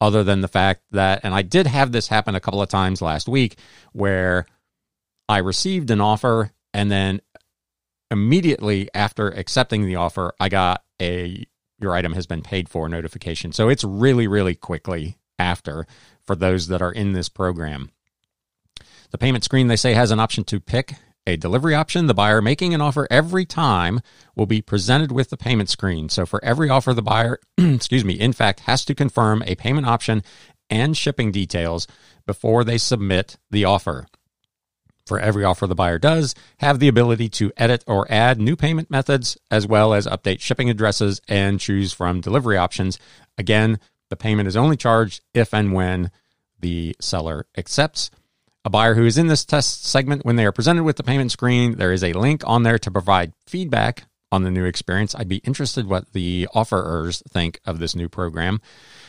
other 0.00 0.22
than 0.22 0.40
the 0.40 0.48
fact 0.48 0.82
that, 0.92 1.20
and 1.24 1.34
I 1.34 1.42
did 1.42 1.66
have 1.66 1.92
this 1.92 2.08
happen 2.08 2.34
a 2.34 2.40
couple 2.40 2.62
of 2.62 2.68
times 2.68 3.02
last 3.02 3.28
week 3.28 3.58
where 3.92 4.46
I 5.28 5.38
received 5.38 5.90
an 5.90 6.00
offer 6.00 6.52
and 6.72 6.90
then 6.90 7.20
immediately 8.10 8.88
after 8.94 9.28
accepting 9.28 9.84
the 9.84 9.96
offer, 9.96 10.34
I 10.40 10.48
got 10.48 10.82
a 11.00 11.46
your 11.80 11.94
item 11.94 12.12
has 12.12 12.26
been 12.26 12.42
paid 12.42 12.68
for 12.68 12.88
notification. 12.88 13.52
So 13.52 13.68
it's 13.68 13.84
really, 13.84 14.26
really 14.26 14.54
quickly 14.54 15.18
after 15.38 15.86
for 16.22 16.36
those 16.36 16.68
that 16.68 16.82
are 16.82 16.92
in 16.92 17.12
this 17.12 17.28
program. 17.28 17.90
The 19.10 19.18
payment 19.18 19.44
screen, 19.44 19.68
they 19.68 19.76
say, 19.76 19.94
has 19.94 20.10
an 20.10 20.20
option 20.20 20.44
to 20.44 20.60
pick 20.60 20.94
a 21.26 21.36
delivery 21.36 21.74
option. 21.74 22.06
The 22.06 22.14
buyer 22.14 22.40
making 22.40 22.74
an 22.74 22.80
offer 22.80 23.06
every 23.10 23.44
time 23.44 24.00
will 24.36 24.46
be 24.46 24.62
presented 24.62 25.12
with 25.12 25.30
the 25.30 25.36
payment 25.36 25.68
screen. 25.68 26.08
So 26.08 26.26
for 26.26 26.42
every 26.44 26.70
offer, 26.70 26.94
the 26.94 27.02
buyer, 27.02 27.38
excuse 27.58 28.04
me, 28.04 28.14
in 28.14 28.32
fact, 28.32 28.60
has 28.60 28.84
to 28.84 28.94
confirm 28.94 29.42
a 29.46 29.56
payment 29.56 29.86
option 29.86 30.22
and 30.68 30.96
shipping 30.96 31.32
details 31.32 31.86
before 32.26 32.62
they 32.62 32.78
submit 32.78 33.36
the 33.50 33.64
offer 33.64 34.06
for 35.10 35.18
every 35.18 35.42
offer 35.42 35.66
the 35.66 35.74
buyer 35.74 35.98
does, 35.98 36.36
have 36.58 36.78
the 36.78 36.86
ability 36.86 37.28
to 37.28 37.50
edit 37.56 37.82
or 37.88 38.06
add 38.08 38.40
new 38.40 38.54
payment 38.54 38.88
methods, 38.92 39.36
as 39.50 39.66
well 39.66 39.92
as 39.92 40.06
update 40.06 40.38
shipping 40.38 40.70
addresses 40.70 41.20
and 41.26 41.58
choose 41.58 41.92
from 41.92 42.20
delivery 42.20 42.56
options. 42.56 42.96
Again, 43.36 43.80
the 44.08 44.14
payment 44.14 44.46
is 44.46 44.56
only 44.56 44.76
charged 44.76 45.20
if 45.34 45.52
and 45.52 45.72
when 45.72 46.12
the 46.60 46.94
seller 47.00 47.46
accepts. 47.58 48.12
A 48.64 48.70
buyer 48.70 48.94
who 48.94 49.04
is 49.04 49.18
in 49.18 49.26
this 49.26 49.44
test 49.44 49.84
segment, 49.84 50.24
when 50.24 50.36
they 50.36 50.46
are 50.46 50.52
presented 50.52 50.84
with 50.84 50.94
the 50.94 51.02
payment 51.02 51.32
screen, 51.32 51.74
there 51.74 51.92
is 51.92 52.04
a 52.04 52.12
link 52.12 52.42
on 52.46 52.62
there 52.62 52.78
to 52.78 52.90
provide 52.92 53.32
feedback 53.48 54.04
on 54.30 54.44
the 54.44 54.50
new 54.52 54.64
experience. 54.64 55.16
I'd 55.16 55.26
be 55.26 55.38
interested 55.38 55.88
what 55.88 56.12
the 56.12 56.46
offerers 56.54 57.20
think 57.28 57.58
of 57.64 57.80
this 57.80 57.96
new 57.96 58.08
program. 58.08 58.60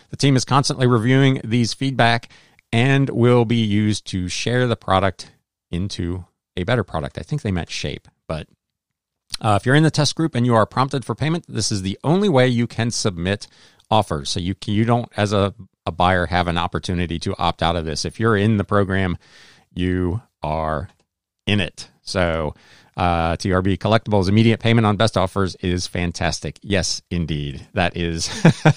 The 0.10 0.18
team 0.18 0.36
is 0.36 0.46
constantly 0.46 0.88
reviewing 0.88 1.42
these 1.44 1.76
feedback 1.76 2.32
and 2.74 3.08
will 3.12 3.46
be 3.46 3.58
used 3.58 4.08
to 4.08 4.28
share 4.30 4.66
the 4.66 4.76
product 4.76 5.30
into 5.72 6.26
a 6.56 6.64
better 6.64 6.84
product. 6.84 7.18
I 7.18 7.22
think 7.22 7.42
they 7.42 7.52
meant 7.52 7.70
shape, 7.70 8.08
but 8.28 8.48
uh, 9.40 9.58
if 9.60 9.66
you're 9.66 9.76
in 9.76 9.84
the 9.84 9.92
test 9.92 10.16
group 10.16 10.36
and 10.36 10.46
you 10.46 10.54
are 10.56 10.66
prompted 10.66 11.06
for 11.06 11.16
payment, 11.16 11.46
this 11.48 11.72
is 11.72 11.82
the 11.82 11.98
only 12.04 12.30
way 12.30 12.48
you 12.48 12.68
can 12.68 12.92
submit 12.92 13.48
offers. 13.90 14.30
So 14.30 14.40
you 14.40 14.56
you 14.66 14.86
don't, 14.86 15.12
as 15.18 15.34
a, 15.34 15.54
a 15.86 15.92
buyer, 15.92 16.28
have 16.28 16.48
an 16.48 16.58
opportunity 16.58 17.18
to 17.20 17.36
opt 17.38 17.64
out 17.64 17.76
of 17.76 17.86
this. 17.86 18.06
If 18.06 18.20
you're 18.20 18.38
in 18.38 18.58
the 18.58 18.64
program, 18.64 19.18
you 19.74 20.22
are 20.44 20.90
in 21.48 21.60
it. 21.60 21.90
So 22.04 22.54
uh, 22.98 23.36
TRB 23.38 23.78
Collectibles 23.78 24.30
immediate 24.30 24.60
payment 24.60 24.86
on 24.86 24.98
best 24.98 25.18
offers 25.18 25.56
is 25.56 25.88
fantastic. 25.88 26.60
Yes, 26.62 27.02
indeed, 27.10 27.68
that 27.74 27.96
is 27.98 28.28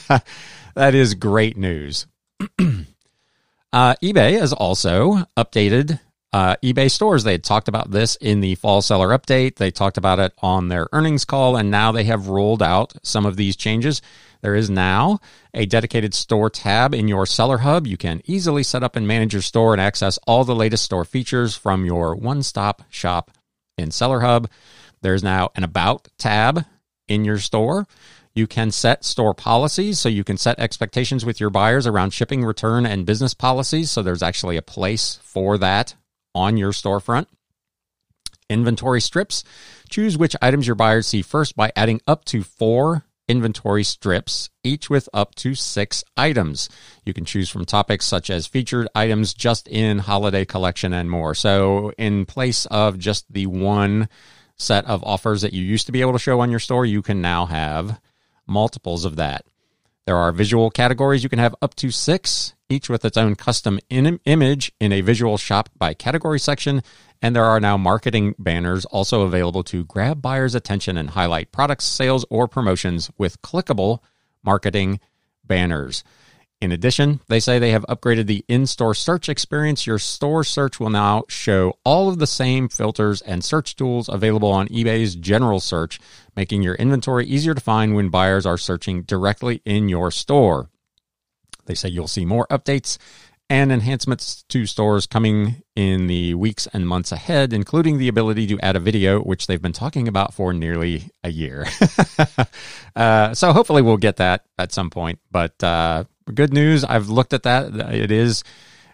that 0.74 0.94
is 0.94 1.14
great 1.14 1.56
news. 1.56 2.06
uh, 2.58 3.94
eBay 4.02 4.38
has 4.38 4.52
also 4.52 5.26
updated 5.36 6.00
uh, 6.34 6.56
eBay 6.64 6.90
stores. 6.90 7.22
They 7.22 7.30
had 7.30 7.44
talked 7.44 7.68
about 7.68 7.92
this 7.92 8.16
in 8.16 8.40
the 8.40 8.56
fall 8.56 8.82
seller 8.82 9.16
update. 9.16 9.54
They 9.54 9.70
talked 9.70 9.96
about 9.96 10.18
it 10.18 10.32
on 10.38 10.66
their 10.66 10.88
earnings 10.92 11.24
call, 11.24 11.56
and 11.56 11.70
now 11.70 11.92
they 11.92 12.02
have 12.04 12.26
rolled 12.26 12.60
out 12.60 12.92
some 13.04 13.24
of 13.24 13.36
these 13.36 13.54
changes. 13.54 14.02
There 14.40 14.56
is 14.56 14.68
now 14.68 15.20
a 15.54 15.64
dedicated 15.64 16.12
store 16.12 16.50
tab 16.50 16.92
in 16.92 17.06
your 17.06 17.24
seller 17.24 17.58
hub. 17.58 17.86
You 17.86 17.96
can 17.96 18.20
easily 18.24 18.64
set 18.64 18.82
up 18.82 18.96
and 18.96 19.06
manage 19.06 19.32
your 19.32 19.42
store 19.42 19.74
and 19.74 19.80
access 19.80 20.18
all 20.26 20.42
the 20.42 20.56
latest 20.56 20.84
store 20.84 21.04
features 21.04 21.56
from 21.56 21.84
your 21.84 22.16
one 22.16 22.42
stop 22.42 22.82
shop 22.90 23.30
in 23.78 23.92
Seller 23.92 24.18
Hub. 24.18 24.50
There's 25.02 25.22
now 25.22 25.50
an 25.54 25.62
About 25.62 26.08
tab 26.18 26.64
in 27.06 27.24
your 27.24 27.38
store. 27.38 27.86
You 28.34 28.48
can 28.48 28.72
set 28.72 29.04
store 29.04 29.34
policies, 29.34 30.00
so 30.00 30.08
you 30.08 30.24
can 30.24 30.36
set 30.36 30.58
expectations 30.58 31.24
with 31.24 31.38
your 31.38 31.50
buyers 31.50 31.86
around 31.86 32.12
shipping, 32.12 32.44
return, 32.44 32.86
and 32.86 33.06
business 33.06 33.34
policies. 33.34 33.92
So 33.92 34.02
there's 34.02 34.22
actually 34.24 34.56
a 34.56 34.62
place 34.62 35.20
for 35.22 35.56
that 35.58 35.94
on 36.34 36.56
your 36.56 36.72
storefront. 36.72 37.26
Inventory 38.50 39.00
strips. 39.00 39.44
Choose 39.88 40.18
which 40.18 40.36
items 40.42 40.66
your 40.66 40.76
buyers 40.76 41.06
see 41.06 41.22
first 41.22 41.56
by 41.56 41.72
adding 41.76 42.00
up 42.06 42.24
to 42.26 42.42
four 42.42 43.04
inventory 43.28 43.84
strips, 43.84 44.50
each 44.62 44.90
with 44.90 45.08
up 45.14 45.34
to 45.36 45.54
six 45.54 46.04
items. 46.16 46.68
You 47.04 47.14
can 47.14 47.24
choose 47.24 47.48
from 47.48 47.64
topics 47.64 48.04
such 48.04 48.30
as 48.30 48.46
featured 48.46 48.88
items 48.94 49.34
just 49.34 49.66
in 49.68 49.98
holiday 49.98 50.44
collection 50.44 50.92
and 50.92 51.10
more. 51.10 51.34
So, 51.34 51.92
in 51.96 52.26
place 52.26 52.66
of 52.66 52.98
just 52.98 53.32
the 53.32 53.46
one 53.46 54.08
set 54.56 54.84
of 54.84 55.02
offers 55.04 55.42
that 55.42 55.52
you 55.52 55.62
used 55.62 55.86
to 55.86 55.92
be 55.92 56.00
able 56.00 56.12
to 56.12 56.18
show 56.18 56.40
on 56.40 56.50
your 56.50 56.60
store, 56.60 56.86
you 56.86 57.02
can 57.02 57.20
now 57.20 57.46
have 57.46 58.00
multiples 58.46 59.04
of 59.04 59.16
that. 59.16 59.44
There 60.06 60.16
are 60.16 60.32
visual 60.32 60.70
categories. 60.70 61.22
You 61.22 61.30
can 61.30 61.38
have 61.38 61.54
up 61.62 61.74
to 61.76 61.90
six, 61.90 62.54
each 62.74 62.90
with 62.90 63.04
its 63.04 63.16
own 63.16 63.36
custom 63.36 63.78
in- 63.88 64.20
image 64.24 64.72
in 64.80 64.92
a 64.92 65.00
visual 65.00 65.38
shop 65.38 65.70
by 65.78 65.94
category 65.94 66.40
section. 66.40 66.82
And 67.22 67.34
there 67.34 67.44
are 67.44 67.60
now 67.60 67.78
marketing 67.78 68.34
banners 68.38 68.84
also 68.86 69.22
available 69.22 69.62
to 69.64 69.84
grab 69.84 70.20
buyers' 70.20 70.54
attention 70.54 70.98
and 70.98 71.10
highlight 71.10 71.52
products, 71.52 71.86
sales, 71.86 72.26
or 72.28 72.48
promotions 72.48 73.10
with 73.16 73.40
clickable 73.40 74.00
marketing 74.42 75.00
banners. 75.44 76.04
In 76.60 76.72
addition, 76.72 77.20
they 77.28 77.40
say 77.40 77.58
they 77.58 77.72
have 77.72 77.84
upgraded 77.90 78.26
the 78.26 78.44
in 78.48 78.66
store 78.66 78.94
search 78.94 79.28
experience. 79.28 79.86
Your 79.86 79.98
store 79.98 80.44
search 80.44 80.80
will 80.80 80.88
now 80.88 81.24
show 81.28 81.74
all 81.84 82.08
of 82.08 82.18
the 82.18 82.26
same 82.26 82.68
filters 82.68 83.20
and 83.20 83.44
search 83.44 83.76
tools 83.76 84.08
available 84.08 84.50
on 84.50 84.68
eBay's 84.68 85.14
general 85.14 85.60
search, 85.60 86.00
making 86.34 86.62
your 86.62 86.74
inventory 86.76 87.26
easier 87.26 87.54
to 87.54 87.60
find 87.60 87.94
when 87.94 88.08
buyers 88.08 88.46
are 88.46 88.56
searching 88.56 89.02
directly 89.02 89.60
in 89.64 89.88
your 89.88 90.10
store. 90.10 90.70
They 91.66 91.74
say 91.74 91.88
you'll 91.88 92.08
see 92.08 92.24
more 92.24 92.46
updates 92.48 92.98
and 93.50 93.70
enhancements 93.70 94.42
to 94.48 94.64
stores 94.66 95.06
coming 95.06 95.62
in 95.76 96.06
the 96.06 96.34
weeks 96.34 96.66
and 96.72 96.88
months 96.88 97.12
ahead, 97.12 97.52
including 97.52 97.98
the 97.98 98.08
ability 98.08 98.46
to 98.46 98.58
add 98.60 98.76
a 98.76 98.80
video, 98.80 99.20
which 99.20 99.46
they've 99.46 99.60
been 99.60 99.72
talking 99.72 100.08
about 100.08 100.32
for 100.32 100.52
nearly 100.52 101.10
a 101.22 101.30
year. 101.30 101.66
uh, 102.96 103.34
so 103.34 103.52
hopefully 103.52 103.82
we'll 103.82 103.98
get 103.98 104.16
that 104.16 104.44
at 104.58 104.72
some 104.72 104.88
point. 104.88 105.18
But 105.30 105.62
uh, 105.62 106.04
good 106.32 106.52
news. 106.54 106.84
I've 106.84 107.08
looked 107.08 107.34
at 107.34 107.42
that. 107.42 107.74
It 107.94 108.10
is, 108.10 108.44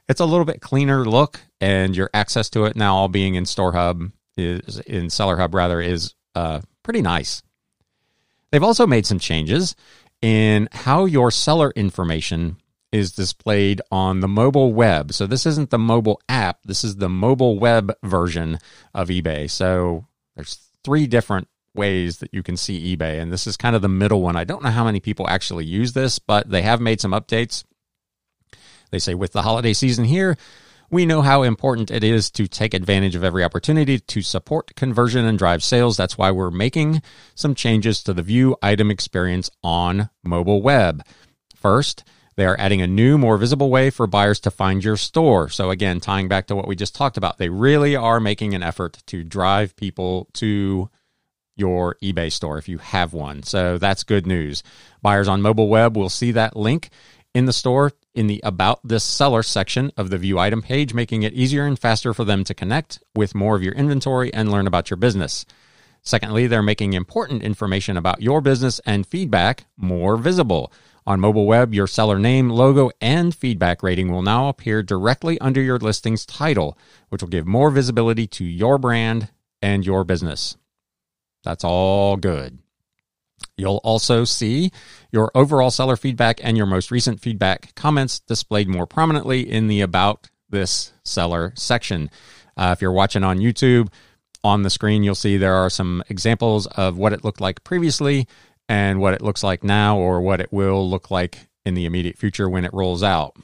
it's 0.09 0.21
a 0.21 0.27
little 0.27 0.45
bit 0.45 0.61
cleaner 0.61 1.05
look, 1.05 1.41
and 1.61 1.97
your 1.97 2.11
access 2.13 2.51
to 2.51 2.65
it 2.65 2.75
now, 2.75 2.97
all 2.97 3.09
being 3.09 3.37
in 3.37 3.47
Store 3.47 3.73
Hub 3.73 4.11
is 4.37 4.81
in 4.81 5.11
Seller 5.11 5.37
Hub 5.37 5.55
rather, 5.55 5.81
is 5.81 6.15
uh, 6.35 6.61
pretty 6.83 7.03
nice. 7.03 7.43
They've 8.51 8.63
also 8.65 8.87
made 8.87 9.07
some 9.07 9.21
changes 9.21 9.77
in 10.23 10.69
how 10.73 11.05
your 11.05 11.31
seller 11.31 11.73
information 11.75 12.57
is 12.93 13.13
displayed 13.13 13.81
on 13.91 14.21
the 14.21 14.29
mobile 14.29 14.73
web. 14.73 15.13
So 15.13 15.27
this 15.27 15.47
isn't 15.47 15.71
the 15.71 15.79
mobile 15.79 16.21
app. 16.29 16.61
This 16.65 16.83
is 16.83 16.97
the 16.97 17.09
mobile 17.09 17.59
web 17.59 17.93
version 18.03 18.59
of 18.95 19.09
eBay. 19.09 19.49
So 19.49 20.07
there's 20.35 20.59
three 20.85 21.07
different 21.07 21.49
ways 21.75 22.19
that 22.19 22.35
you 22.35 22.43
can 22.43 22.57
see 22.57 22.97
eBay. 22.97 23.21
And 23.21 23.33
this 23.33 23.47
is 23.47 23.57
kind 23.57 23.77
of 23.77 23.83
the 23.83 23.89
middle 23.89 24.23
one. 24.23 24.37
I 24.37 24.45
don't 24.45 24.63
know 24.63 24.71
how 24.71 24.85
many 24.85 24.99
people 24.99 25.29
actually 25.29 25.65
use 25.65 25.93
this, 25.93 26.19
but 26.19 26.51
they 26.51 26.63
have 26.63 26.81
made 26.81 27.01
some 27.01 27.13
updates. 27.13 27.65
They 28.91 28.99
say 28.99 29.15
with 29.15 29.33
the 29.33 29.43
holiday 29.43 29.73
season 29.73 30.05
here, 30.05 30.37
we 30.91 31.07
know 31.07 31.23
how 31.23 31.43
important 31.43 31.91
it 31.91 32.03
is 32.03 32.31
to 32.33 32.49
take 32.49 32.75
advantage 32.75 33.15
of 33.15 33.25
every 33.25 33.45
opportunity 33.45 33.99
to 33.99 34.23
support 34.23 34.75
conversion 34.75 35.25
and 35.25 35.39
drive 35.39 35.63
sales. 35.63 35.97
That's 35.97 36.19
why 36.19 36.31
we're 36.31 36.51
making 36.51 37.03
some 37.35 37.55
changes 37.55 38.03
to 38.03 38.13
the 38.13 38.23
view 38.23 38.57
item 38.61 38.91
experience 38.91 39.51
on 39.63 40.11
mobile 40.25 40.63
web. 40.63 41.05
First, 41.55 42.05
they 42.37 42.45
are 42.47 42.59
adding 42.59 42.83
a 42.83 42.87
new, 42.87 43.19
more 43.19 43.37
visible 43.37 43.71
way 43.71 43.91
for 43.91 44.07
buyers 44.07 44.41
to 44.41 44.51
find 44.51 44.83
your 44.83 44.97
store. 44.97 45.49
So, 45.49 45.71
again, 45.71 46.01
tying 46.01 46.29
back 46.29 46.47
to 46.47 46.57
what 46.57 46.67
we 46.67 46.75
just 46.75 46.95
talked 46.95 47.17
about, 47.17 47.39
they 47.39 47.51
really 47.51 47.95
are 47.95 48.19
making 48.19 48.55
an 48.55 48.63
effort 48.63 49.03
to 49.07 49.23
drive 49.23 49.77
people 49.77 50.29
to 50.35 50.91
your 51.57 51.97
eBay 52.03 52.33
store 52.33 52.59
if 52.59 52.69
you 52.69 52.79
have 52.79 53.13
one. 53.13 53.43
So 53.43 53.79
that's 53.79 54.03
good 54.03 54.27
news. 54.27 54.63
Buyers 55.03 55.29
on 55.29 55.43
mobile 55.43 55.69
web 55.69 55.97
will 55.97 56.09
see 56.09 56.33
that 56.33 56.57
link 56.57 56.89
in 57.35 57.45
the 57.45 57.53
store 57.53 57.93
in 58.15 58.27
the 58.27 58.41
About 58.45 58.81
This 58.83 59.05
Seller 59.05 59.43
section 59.43 59.93
of 59.97 60.11
the 60.11 60.19
View 60.19 60.39
Item 60.39 60.63
page, 60.63 60.95
making 60.95 61.23
it 61.23 61.33
easier 61.33 61.67
and 61.67 61.79
faster 61.79 62.13
for 62.13 62.25
them 62.25 62.45
to 62.45 62.55
connect 62.55 63.03
with 63.15 63.35
more 63.35 63.57
of 63.57 63.63
your 63.63 63.75
inventory 63.75 64.33
and 64.33 64.51
learn 64.51 64.67
about 64.67 64.91
your 64.91 64.97
business. 64.97 65.45
Secondly, 66.03 66.47
they're 66.47 66.63
making 66.63 66.95
important 66.95 67.43
information 67.43 67.97
about 67.97 68.23
your 68.23 68.41
business 68.41 68.81
and 68.87 69.07
feedback 69.07 69.67
more 69.77 70.17
visible. 70.17 70.73
On 71.07 71.21
mobile 71.21 71.47
web, 71.47 71.75
your 71.75 71.87
seller 71.87 72.19
name, 72.19 72.51
logo, 72.51 72.91
and 73.01 73.35
feedback 73.35 73.83
rating 73.83 74.11
will 74.11 74.23
now 74.23 74.49
appear 74.49 74.83
directly 74.83 75.41
under 75.41 75.61
your 75.61 75.79
listing's 75.79 76.27
title, 76.27 76.77
which 77.09 77.23
will 77.23 77.29
give 77.29 77.47
more 77.47 77.71
visibility 77.71 78.27
to 78.27 78.45
your 78.45 78.79
brand 78.79 79.29
and 79.63 79.85
your 79.85 80.05
business. 80.05 80.57
That's 81.43 81.65
all 81.65 82.17
good. 82.17 82.59
You'll 83.61 83.81
also 83.85 84.25
see 84.25 84.73
your 85.13 85.31
overall 85.35 85.71
seller 85.71 85.97
feedback 85.97 86.41
and 86.43 86.57
your 86.57 86.67
most 86.67 86.91
recent 86.91 87.21
feedback 87.21 87.75
comments 87.75 88.21
displayed 88.21 88.69
more 88.69 88.87
prominently 88.87 89.49
in 89.49 89.69
the 89.69 89.83
About 89.83 90.29
This 90.49 90.93
Seller 91.05 91.53
section. 91.57 92.11
Uh, 92.57 92.71
if 92.77 92.83
you're 92.83 92.93
watching 92.93 93.23
on 93.23 93.39
YouTube, 93.39 93.89
on 94.43 94.63
the 94.63 94.71
screen, 94.71 95.03
you'll 95.03 95.15
see 95.15 95.37
there 95.37 95.55
are 95.55 95.71
some 95.71 96.03
examples 96.09 96.67
of 96.67 96.97
what 96.97 97.13
it 97.13 97.25
looked 97.25 97.41
like 97.41 97.63
previously 97.65 98.27
and 98.69 99.01
what 99.01 99.15
it 99.15 99.23
looks 99.23 99.43
like 99.43 99.65
now, 99.65 99.99
or 99.99 100.21
what 100.21 100.41
it 100.41 100.53
will 100.53 100.89
look 100.89 101.11
like 101.11 101.49
in 101.67 101.75
the 101.75 101.87
immediate 101.87 102.17
future 102.17 102.49
when 102.49 102.65
it 102.65 102.73
rolls 102.73 103.03
out. 103.03 103.37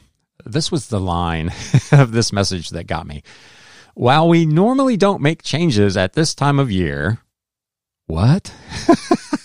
This 0.44 0.70
was 0.70 0.88
the 0.88 1.00
line 1.00 1.52
of 1.92 2.12
this 2.12 2.32
message 2.32 2.70
that 2.70 2.86
got 2.86 3.06
me. 3.06 3.22
While 3.94 4.28
we 4.28 4.46
normally 4.46 4.96
don't 4.96 5.22
make 5.22 5.42
changes 5.42 5.96
at 5.96 6.12
this 6.12 6.34
time 6.34 6.58
of 6.58 6.70
year, 6.70 7.18
what? 8.06 8.54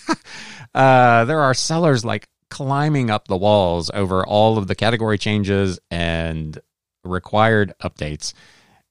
uh, 0.74 1.26
there 1.26 1.42
are 1.42 1.54
sellers 1.54 2.06
like 2.06 2.28
climbing 2.50 3.10
up 3.10 3.28
the 3.28 3.38
walls 3.38 3.90
over 3.94 4.26
all 4.26 4.58
of 4.58 4.68
the 4.68 4.76
category 4.76 5.18
changes 5.18 5.80
and 5.90 6.60
required 7.04 7.74
updates. 7.82 8.34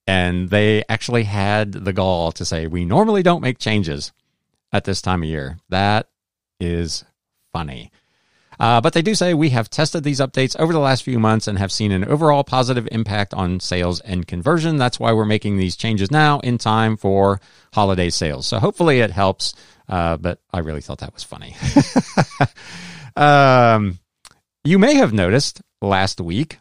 And 0.07 0.51
they 0.51 0.83
actually 0.89 1.25
had 1.25 1.73
the 1.73 1.93
gall 1.93 2.33
to 2.33 2.45
say, 2.45 2.67
we 2.67 2.85
normally 2.85 3.23
don't 3.23 3.43
make 3.43 3.59
changes 3.59 4.13
at 4.73 4.85
this 4.85 5.03
time 5.03 5.23
of 5.23 5.29
year. 5.29 5.59
That 5.69 6.09
is 6.59 7.05
funny. 7.53 7.93
Uh, 8.61 8.79
but 8.79 8.93
they 8.93 9.01
do 9.01 9.15
say 9.15 9.33
we 9.33 9.49
have 9.49 9.71
tested 9.71 10.05
these 10.05 10.21
updates 10.21 10.55
over 10.61 10.71
the 10.71 10.79
last 10.79 11.03
few 11.03 11.19
months 11.19 11.49
and 11.49 11.59
have 11.59 11.73
seen 11.73 11.91
an 11.91 12.05
overall 12.05 12.45
positive 12.45 12.87
impact 12.93 13.33
on 13.33 13.59
sales 13.59 14.01
and 14.01 14.27
conversion. 14.27 14.77
That's 14.77 15.01
why 15.01 15.15
we're 15.15 15.25
making 15.25 15.57
these 15.57 15.77
changes 15.77 16.11
now 16.11 16.41
in 16.41 16.59
time 16.59 16.99
for 16.99 17.41
holiday 17.73 18.11
sales. 18.11 18.47
So 18.47 18.59
hopefully 18.59 19.01
it 19.01 19.11
helps. 19.11 19.55
Uh, 19.89 20.19
but 20.19 20.41
I 20.53 20.59
really 20.59 20.83
thought 20.83 20.99
that 20.99 21.15
was 21.15 21.25
funny. 21.25 21.57
um, 23.17 23.99
you 24.63 24.79
may 24.79 24.95
have 24.95 25.15
noticed 25.15 25.63
last 25.81 26.21
week 26.21 26.59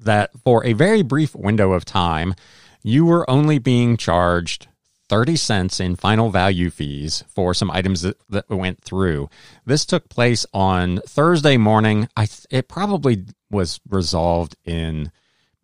that 0.00 0.30
for 0.44 0.64
a 0.66 0.74
very 0.74 1.00
brief 1.00 1.34
window 1.34 1.72
of 1.72 1.86
time, 1.86 2.34
you 2.82 3.06
were 3.06 3.28
only 3.30 3.58
being 3.58 3.96
charged 3.96 4.68
30 5.12 5.36
cents 5.36 5.78
in 5.78 5.94
final 5.94 6.30
value 6.30 6.70
fees 6.70 7.22
for 7.28 7.52
some 7.52 7.70
items 7.70 8.00
that, 8.00 8.16
that 8.30 8.48
went 8.48 8.80
through. 8.80 9.28
This 9.66 9.84
took 9.84 10.08
place 10.08 10.46
on 10.54 11.02
Thursday 11.06 11.58
morning. 11.58 12.08
I 12.16 12.28
it 12.48 12.66
probably 12.66 13.26
was 13.50 13.78
resolved 13.86 14.56
in 14.64 15.12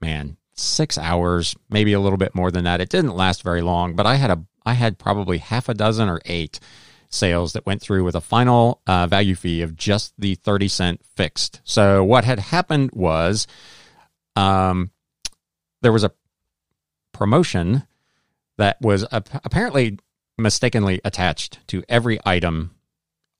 man, 0.02 0.36
6 0.52 0.98
hours, 0.98 1.56
maybe 1.70 1.94
a 1.94 2.00
little 2.00 2.18
bit 2.18 2.34
more 2.34 2.50
than 2.50 2.64
that. 2.64 2.82
It 2.82 2.90
didn't 2.90 3.16
last 3.16 3.42
very 3.42 3.62
long, 3.62 3.96
but 3.96 4.04
I 4.04 4.16
had 4.16 4.30
a 4.30 4.44
I 4.66 4.74
had 4.74 4.98
probably 4.98 5.38
half 5.38 5.70
a 5.70 5.74
dozen 5.74 6.10
or 6.10 6.20
8 6.26 6.60
sales 7.08 7.54
that 7.54 7.64
went 7.64 7.80
through 7.80 8.04
with 8.04 8.16
a 8.16 8.20
final 8.20 8.82
uh, 8.86 9.06
value 9.06 9.34
fee 9.34 9.62
of 9.62 9.74
just 9.74 10.12
the 10.18 10.34
30 10.34 10.68
cent 10.68 11.00
fixed. 11.16 11.62
So 11.64 12.04
what 12.04 12.24
had 12.24 12.38
happened 12.38 12.90
was 12.92 13.46
um 14.36 14.90
there 15.80 15.92
was 15.92 16.04
a 16.04 16.12
promotion 17.12 17.84
that 18.58 18.80
was 18.80 19.04
apparently 19.12 19.98
mistakenly 20.36 21.00
attached 21.04 21.66
to 21.68 21.82
every 21.88 22.18
item 22.24 22.74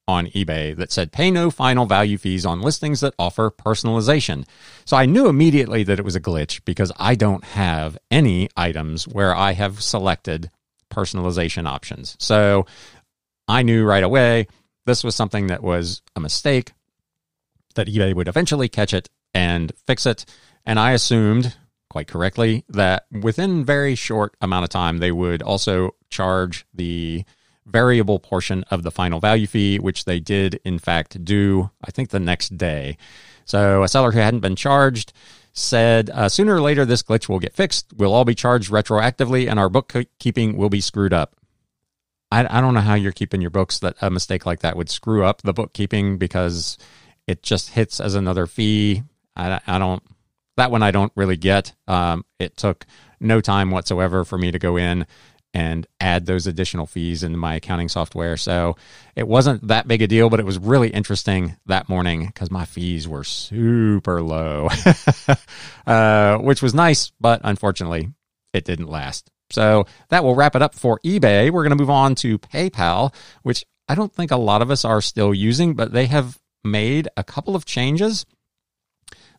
on 0.06 0.26
eBay 0.28 0.74
that 0.74 0.90
said 0.90 1.12
pay 1.12 1.30
no 1.30 1.50
final 1.50 1.84
value 1.84 2.16
fees 2.16 2.46
on 2.46 2.62
listings 2.62 3.00
that 3.00 3.14
offer 3.18 3.50
personalization. 3.50 4.46
So 4.86 4.96
I 4.96 5.04
knew 5.04 5.28
immediately 5.28 5.84
that 5.84 5.98
it 5.98 6.04
was 6.04 6.16
a 6.16 6.20
glitch 6.20 6.64
because 6.64 6.90
I 6.96 7.14
don't 7.14 7.44
have 7.44 7.98
any 8.10 8.48
items 8.56 9.06
where 9.06 9.36
I 9.36 9.52
have 9.52 9.82
selected 9.82 10.50
personalization 10.90 11.68
options. 11.68 12.16
So 12.18 12.64
I 13.46 13.62
knew 13.62 13.84
right 13.84 14.02
away 14.02 14.46
this 14.86 15.04
was 15.04 15.14
something 15.14 15.48
that 15.48 15.62
was 15.62 16.00
a 16.16 16.20
mistake 16.20 16.72
that 17.74 17.88
eBay 17.88 18.14
would 18.14 18.28
eventually 18.28 18.70
catch 18.70 18.94
it 18.94 19.10
and 19.34 19.70
fix 19.86 20.06
it 20.06 20.24
and 20.64 20.78
I 20.78 20.92
assumed 20.92 21.54
quite 21.88 22.08
correctly 22.08 22.64
that 22.68 23.06
within 23.22 23.64
very 23.64 23.94
short 23.94 24.36
amount 24.40 24.64
of 24.64 24.70
time 24.70 24.98
they 24.98 25.12
would 25.12 25.42
also 25.42 25.90
charge 26.10 26.66
the 26.74 27.24
variable 27.66 28.18
portion 28.18 28.64
of 28.70 28.82
the 28.82 28.90
final 28.90 29.20
value 29.20 29.46
fee 29.46 29.78
which 29.78 30.04
they 30.04 30.20
did 30.20 30.60
in 30.64 30.78
fact 30.78 31.22
do 31.24 31.70
i 31.84 31.90
think 31.90 32.10
the 32.10 32.20
next 32.20 32.56
day. 32.56 32.96
So 33.48 33.82
a 33.82 33.88
seller 33.88 34.12
who 34.12 34.18
hadn't 34.18 34.40
been 34.40 34.56
charged 34.56 35.14
said 35.54 36.10
uh, 36.10 36.28
sooner 36.28 36.54
or 36.54 36.60
later 36.60 36.84
this 36.84 37.02
glitch 37.02 37.28
will 37.28 37.38
get 37.38 37.54
fixed. 37.54 37.92
We'll 37.96 38.12
all 38.12 38.26
be 38.26 38.34
charged 38.34 38.70
retroactively 38.70 39.48
and 39.48 39.58
our 39.58 39.70
bookkeeping 39.70 40.56
will 40.56 40.68
be 40.68 40.82
screwed 40.82 41.14
up. 41.14 41.34
I, 42.30 42.46
I 42.58 42.60
don't 42.60 42.74
know 42.74 42.80
how 42.80 42.94
you're 42.94 43.10
keeping 43.10 43.40
your 43.40 43.50
books 43.50 43.78
that 43.78 43.96
a 44.02 44.10
mistake 44.10 44.44
like 44.44 44.60
that 44.60 44.76
would 44.76 44.90
screw 44.90 45.24
up 45.24 45.40
the 45.42 45.54
bookkeeping 45.54 46.18
because 46.18 46.76
it 47.26 47.42
just 47.42 47.70
hits 47.70 48.00
as 48.00 48.14
another 48.14 48.46
fee. 48.46 49.02
I, 49.34 49.60
I 49.66 49.78
don't 49.78 50.02
that 50.58 50.70
one 50.70 50.82
I 50.82 50.90
don't 50.90 51.12
really 51.16 51.36
get. 51.36 51.74
Um, 51.86 52.24
it 52.38 52.56
took 52.56 52.86
no 53.20 53.40
time 53.40 53.70
whatsoever 53.70 54.24
for 54.24 54.38
me 54.38 54.52
to 54.52 54.58
go 54.58 54.76
in 54.76 55.06
and 55.54 55.86
add 55.98 56.26
those 56.26 56.46
additional 56.46 56.86
fees 56.86 57.22
into 57.22 57.38
my 57.38 57.54
accounting 57.54 57.88
software. 57.88 58.36
So 58.36 58.76
it 59.16 59.26
wasn't 59.26 59.66
that 59.68 59.88
big 59.88 60.02
a 60.02 60.06
deal, 60.06 60.28
but 60.28 60.40
it 60.40 60.46
was 60.46 60.58
really 60.58 60.90
interesting 60.90 61.56
that 61.66 61.88
morning 61.88 62.26
because 62.26 62.50
my 62.50 62.64
fees 62.64 63.08
were 63.08 63.24
super 63.24 64.22
low, 64.22 64.68
uh, 65.86 66.38
which 66.38 66.60
was 66.60 66.74
nice, 66.74 67.12
but 67.18 67.40
unfortunately, 67.44 68.10
it 68.52 68.64
didn't 68.64 68.88
last. 68.88 69.30
So 69.50 69.86
that 70.10 70.22
will 70.22 70.34
wrap 70.34 70.54
it 70.54 70.62
up 70.62 70.74
for 70.74 71.00
eBay. 71.04 71.50
We're 71.50 71.62
going 71.62 71.76
to 71.76 71.82
move 71.82 71.90
on 71.90 72.14
to 72.16 72.38
PayPal, 72.38 73.14
which 73.42 73.64
I 73.88 73.94
don't 73.94 74.12
think 74.12 74.30
a 74.30 74.36
lot 74.36 74.60
of 74.60 74.70
us 74.70 74.84
are 74.84 75.00
still 75.00 75.32
using, 75.32 75.74
but 75.74 75.92
they 75.92 76.06
have 76.06 76.38
made 76.62 77.08
a 77.16 77.24
couple 77.24 77.56
of 77.56 77.64
changes 77.64 78.26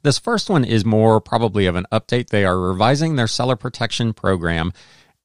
this 0.01 0.19
first 0.19 0.49
one 0.49 0.63
is 0.63 0.85
more 0.85 1.19
probably 1.19 1.65
of 1.65 1.75
an 1.75 1.85
update. 1.91 2.29
They 2.29 2.45
are 2.45 2.59
revising 2.59 3.15
their 3.15 3.27
seller 3.27 3.55
protection 3.55 4.13
program, 4.13 4.71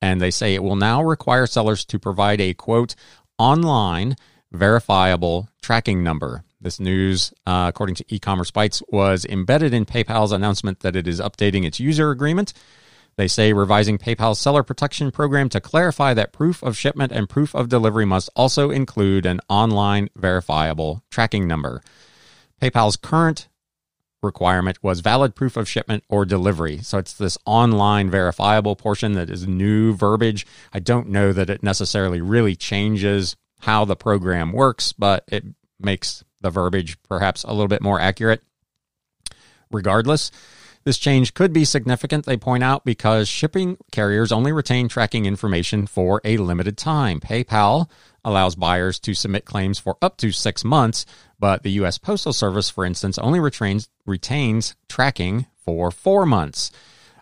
and 0.02 0.20
they 0.20 0.30
say 0.30 0.54
it 0.54 0.62
will 0.62 0.76
now 0.76 1.02
require 1.02 1.46
sellers 1.46 1.84
to 1.86 1.98
provide 1.98 2.40
a 2.40 2.54
quote, 2.54 2.94
online 3.38 4.16
verifiable 4.52 5.48
tracking 5.62 6.02
number. 6.02 6.44
This 6.60 6.80
news, 6.80 7.32
uh, 7.46 7.66
according 7.68 7.96
to 7.96 8.04
e-commerce 8.08 8.50
bytes, 8.50 8.82
was 8.88 9.26
embedded 9.26 9.74
in 9.74 9.84
PayPal's 9.84 10.32
announcement 10.32 10.80
that 10.80 10.96
it 10.96 11.06
is 11.06 11.20
updating 11.20 11.66
its 11.66 11.78
user 11.78 12.10
agreement. 12.10 12.54
They 13.16 13.28
say 13.28 13.52
revising 13.52 13.98
PayPal's 13.98 14.40
seller 14.40 14.62
protection 14.62 15.10
program 15.10 15.48
to 15.50 15.60
clarify 15.60 16.14
that 16.14 16.32
proof 16.32 16.62
of 16.62 16.76
shipment 16.76 17.12
and 17.12 17.28
proof 17.28 17.54
of 17.54 17.68
delivery 17.68 18.04
must 18.04 18.30
also 18.34 18.70
include 18.70 19.26
an 19.26 19.40
online 19.48 20.08
verifiable 20.16 21.02
tracking 21.10 21.46
number. 21.46 21.82
PayPal's 22.60 22.96
current 22.96 23.48
requirement 24.24 24.82
was 24.82 25.00
valid 25.00 25.36
proof 25.36 25.56
of 25.56 25.68
shipment 25.68 26.02
or 26.08 26.24
delivery. 26.24 26.78
So 26.78 26.98
it's 26.98 27.12
this 27.12 27.38
online 27.46 28.10
verifiable 28.10 28.74
portion 28.74 29.12
that 29.12 29.30
is 29.30 29.46
new 29.46 29.94
verbiage. 29.94 30.46
I 30.72 30.80
don't 30.80 31.08
know 31.08 31.32
that 31.32 31.50
it 31.50 31.62
necessarily 31.62 32.20
really 32.20 32.56
changes 32.56 33.36
how 33.60 33.84
the 33.84 33.96
program 33.96 34.52
works, 34.52 34.92
but 34.92 35.24
it 35.28 35.44
makes 35.78 36.24
the 36.40 36.50
verbiage 36.50 36.96
perhaps 37.02 37.44
a 37.44 37.52
little 37.52 37.68
bit 37.68 37.82
more 37.82 38.00
accurate. 38.00 38.42
Regardless, 39.70 40.30
this 40.84 40.98
change 40.98 41.32
could 41.32 41.52
be 41.52 41.64
significant, 41.64 42.26
they 42.26 42.36
point 42.36 42.62
out, 42.62 42.84
because 42.84 43.26
shipping 43.26 43.78
carriers 43.90 44.30
only 44.30 44.52
retain 44.52 44.86
tracking 44.86 45.24
information 45.24 45.86
for 45.86 46.20
a 46.24 46.36
limited 46.36 46.76
time. 46.76 47.20
PayPal 47.20 47.88
allows 48.24 48.54
buyers 48.54 48.98
to 49.00 49.14
submit 49.14 49.44
claims 49.44 49.78
for 49.78 49.96
up 50.00 50.16
to 50.18 50.32
six 50.32 50.64
months, 50.64 51.06
but 51.38 51.62
the 51.62 51.72
U.S. 51.72 51.98
Postal 51.98 52.32
Service, 52.32 52.70
for 52.70 52.84
instance, 52.84 53.18
only 53.18 53.40
retains, 53.40 53.88
retains 54.06 54.74
tracking 54.88 55.46
for 55.56 55.90
four 55.90 56.26
months. 56.26 56.70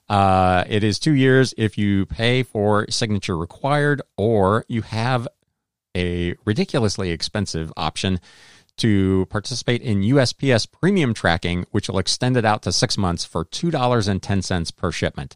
Uh, 0.09 0.65
it 0.69 0.85
is 0.85 0.99
two 0.99 1.15
years 1.15 1.55
if 1.57 1.79
you 1.79 2.07
pay 2.07 2.43
for 2.43 2.87
signature 2.91 3.37
required 3.37 4.03
or 4.17 4.65
you 4.69 4.83
have 4.83 5.27
a 5.97 6.35
ridiculously 6.45 7.11
expensive 7.11 7.73
option 7.77 8.21
to 8.77 9.27
participate 9.31 9.83
in 9.83 10.03
USPS 10.03 10.71
premium 10.71 11.15
tracking, 11.15 11.67
which 11.71 11.89
will 11.89 11.99
extend 11.99 12.37
it 12.37 12.45
out 12.45 12.63
to 12.63 12.73
six 12.73 12.97
months 12.97 13.25
for 13.25 13.45
$2.10 13.45 14.77
per 14.77 14.91
shipment. 14.91 15.35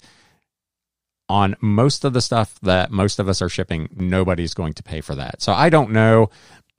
On 1.29 1.57
most 1.61 2.05
of 2.05 2.13
the 2.13 2.21
stuff 2.21 2.59
that 2.63 2.93
most 2.93 3.19
of 3.19 3.29
us 3.29 3.43
are 3.43 3.49
shipping, 3.49 3.89
nobody's 3.97 4.55
going 4.55 4.75
to 4.75 4.83
pay 4.83 5.01
for 5.01 5.17
that. 5.17 5.43
So 5.43 5.53
I 5.53 5.71
don't 5.71 5.91
know. 5.91 6.31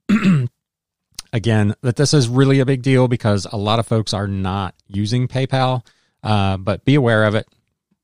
again, 1.32 1.74
that 1.82 1.96
this 1.96 2.14
is 2.14 2.28
really 2.28 2.60
a 2.60 2.66
big 2.66 2.82
deal 2.82 3.08
because 3.08 3.46
a 3.52 3.56
lot 3.56 3.78
of 3.78 3.86
folks 3.86 4.14
are 4.14 4.26
not 4.26 4.74
using 4.86 5.28
PayPal, 5.28 5.84
uh, 6.22 6.56
but 6.56 6.84
be 6.84 6.94
aware 6.94 7.24
of 7.24 7.34
it 7.34 7.46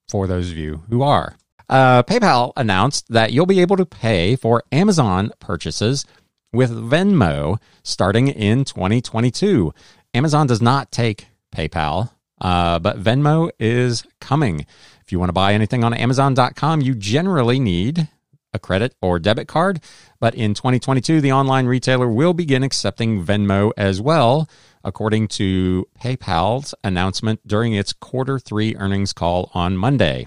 for 0.09 0.27
those 0.27 0.51
of 0.51 0.57
you 0.57 0.83
who 0.89 1.03
are. 1.03 1.37
Uh, 1.69 2.03
PayPal 2.03 2.53
announced 2.57 3.09
that 3.09 3.33
you'll 3.33 3.47
be 3.47 3.61
able 3.61 3.77
to 3.77 3.87
pay 3.87 4.37
for 4.37 4.63
Amazon 4.71 5.31
purchases 5.41 6.05
with 6.53 6.71
Venmo 6.71 7.59
starting 7.83 8.29
in 8.29 8.65
2022. 8.65 9.73
Amazon 10.13 10.47
does 10.47 10.61
not 10.61 10.93
take 10.93 11.27
PayPal, 11.55 12.11
uh, 12.41 12.79
but 12.79 13.03
Venmo 13.03 13.51
is 13.59 14.05
coming. 14.21 14.67
If 15.05 15.13
you 15.13 15.19
want 15.19 15.29
to 15.29 15.35
buy 15.35 15.53
anything 15.53 15.85
on 15.85 15.93
Amazon.com, 15.93 16.81
you 16.81 16.95
generally 16.95 17.59
need 17.59 18.09
a 18.55 18.59
credit 18.59 18.95
or 19.03 19.19
debit 19.19 19.49
card. 19.49 19.81
But 20.19 20.35
in 20.35 20.55
2022, 20.55 21.21
the 21.21 21.33
online 21.33 21.67
retailer 21.67 22.09
will 22.09 22.33
begin 22.33 22.63
accepting 22.63 23.25
Venmo 23.25 23.73
as 23.77 24.01
well, 24.01 24.49
according 24.83 25.29
to 25.29 25.87
PayPal's 26.01 26.75
announcement 26.83 27.47
during 27.47 27.75
its 27.75 27.93
quarter 27.93 28.39
three 28.39 28.77
earnings 28.77 29.13
call 29.13 29.51
on 29.53 29.77
Monday. 29.77 30.27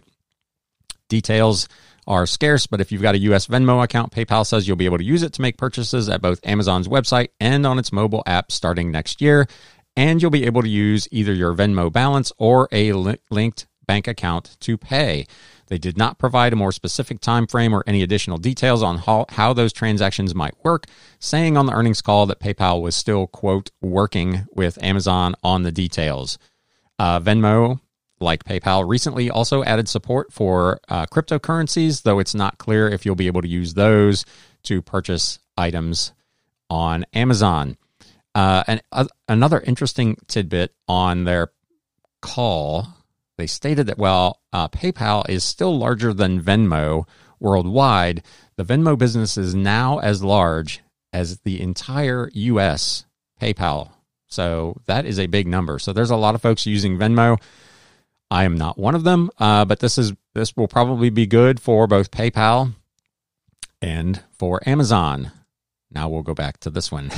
Details 1.10 1.68
are 2.06 2.28
scarce, 2.28 2.68
but 2.68 2.80
if 2.80 2.92
you've 2.92 3.02
got 3.02 3.16
a 3.16 3.20
US 3.20 3.48
Venmo 3.48 3.84
account, 3.84 4.12
PayPal 4.12 4.46
says 4.46 4.68
you'll 4.68 4.78
be 4.78 4.86
able 4.86 5.00
to 5.00 5.04
use 5.04 5.24
it 5.24 5.34
to 5.34 5.42
make 5.42 5.58
purchases 5.58 6.08
at 6.08 6.22
both 6.22 6.40
Amazon's 6.46 6.88
website 6.88 7.30
and 7.40 7.66
on 7.66 7.80
its 7.80 7.92
mobile 7.92 8.24
app 8.28 8.52
starting 8.52 8.92
next 8.92 9.22
year. 9.22 9.48
And 9.96 10.22
you'll 10.22 10.30
be 10.30 10.46
able 10.46 10.62
to 10.62 10.70
use 10.70 11.08
either 11.12 11.34
your 11.34 11.56
Venmo 11.56 11.92
balance 11.92 12.32
or 12.38 12.70
a 12.72 12.94
linked 12.94 13.66
bank 13.88 14.08
account 14.08 14.58
to 14.60 14.78
pay. 14.78 15.26
They 15.68 15.78
did 15.78 15.98
not 15.98 16.18
provide 16.18 16.54
a 16.54 16.58
more 16.58 16.72
specific 16.72 17.20
time 17.20 17.48
frame 17.48 17.74
or 17.74 17.84
any 17.88 18.02
additional 18.02 18.38
details 18.38 18.82
on 18.82 19.00
how, 19.00 19.26
how 19.30 19.54
those 19.54 19.74
transactions 19.74 20.34
might 20.34 20.54
work, 20.64 20.86
saying 21.20 21.58
on 21.58 21.66
the 21.66 21.74
earnings 21.74 22.02
call 22.02 22.26
that 22.28 22.40
PayPal 22.40 22.82
was 22.82 22.96
still, 22.96 23.28
quote, 23.28 23.72
working 23.82 24.46
with 24.54 24.82
Amazon 24.82 25.36
on 25.44 25.64
the 25.64 25.72
details. 25.72 26.38
Uh, 27.00 27.20
Venmo, 27.20 27.80
like 28.20 28.44
PayPal, 28.44 28.88
recently 28.88 29.30
also 29.30 29.64
added 29.64 29.90
support 29.90 30.32
for 30.32 30.80
uh, 30.88 31.06
cryptocurrencies, 31.06 32.04
though 32.04 32.20
it's 32.20 32.36
not 32.36 32.58
clear 32.58 32.88
if 32.88 33.06
you'll 33.06 33.16
be 33.16 33.28
able 33.28 33.42
to 33.42 33.48
use 33.48 33.74
those 33.74 34.26
to 34.64 34.82
purchase 34.82 35.40
items 35.58 36.14
on 36.70 37.06
Amazon. 37.14 37.78
Uh, 38.34 38.64
and 38.68 38.82
uh, 38.92 39.06
another 39.28 39.60
interesting 39.60 40.16
tidbit 40.28 40.74
on 40.88 41.24
their 41.24 41.50
call 42.22 42.88
they 43.38 43.48
stated 43.48 43.88
that 43.88 43.98
while 43.98 44.42
uh, 44.52 44.68
PayPal 44.68 45.28
is 45.30 45.44
still 45.44 45.78
larger 45.78 46.14
than 46.14 46.42
Venmo 46.42 47.08
worldwide, 47.40 48.24
the 48.56 48.66
Venmo 48.66 48.98
business 48.98 49.38
is 49.38 49.54
now 49.54 50.00
as 50.00 50.24
large 50.24 50.82
as 51.14 51.40
the 51.40 51.62
entire 51.62 52.30
U.S. 52.34 53.06
PayPal. 53.42 53.92
So 54.28 54.82
that 54.86 55.06
is 55.06 55.20
a 55.20 55.28
big 55.28 55.48
number. 55.48 55.80
So 55.80 55.94
there's 55.94 56.10
a 56.10 56.16
lot 56.16 56.36
of 56.36 56.42
folks 56.42 56.66
using 56.66 56.98
Venmo. 56.98 57.40
I 58.30 58.44
am 58.44 58.58
not 58.58 58.78
one 58.78 58.96
of 58.96 59.04
them, 59.04 59.30
uh, 59.38 59.66
but 59.66 59.80
this 59.80 59.98
is 59.98 60.14
this 60.34 60.56
will 60.58 60.68
probably 60.68 61.10
be 61.10 61.26
good 61.26 61.60
for 61.60 61.88
both 61.88 62.12
PayPal 62.12 62.74
And 63.82 64.22
for 64.38 64.68
Amazon, 64.68 65.32
now 65.92 66.10
we'll 66.10 66.24
go 66.24 66.34
back 66.34 66.60
to 66.60 66.70
this 66.70 66.92
one. 66.92 67.10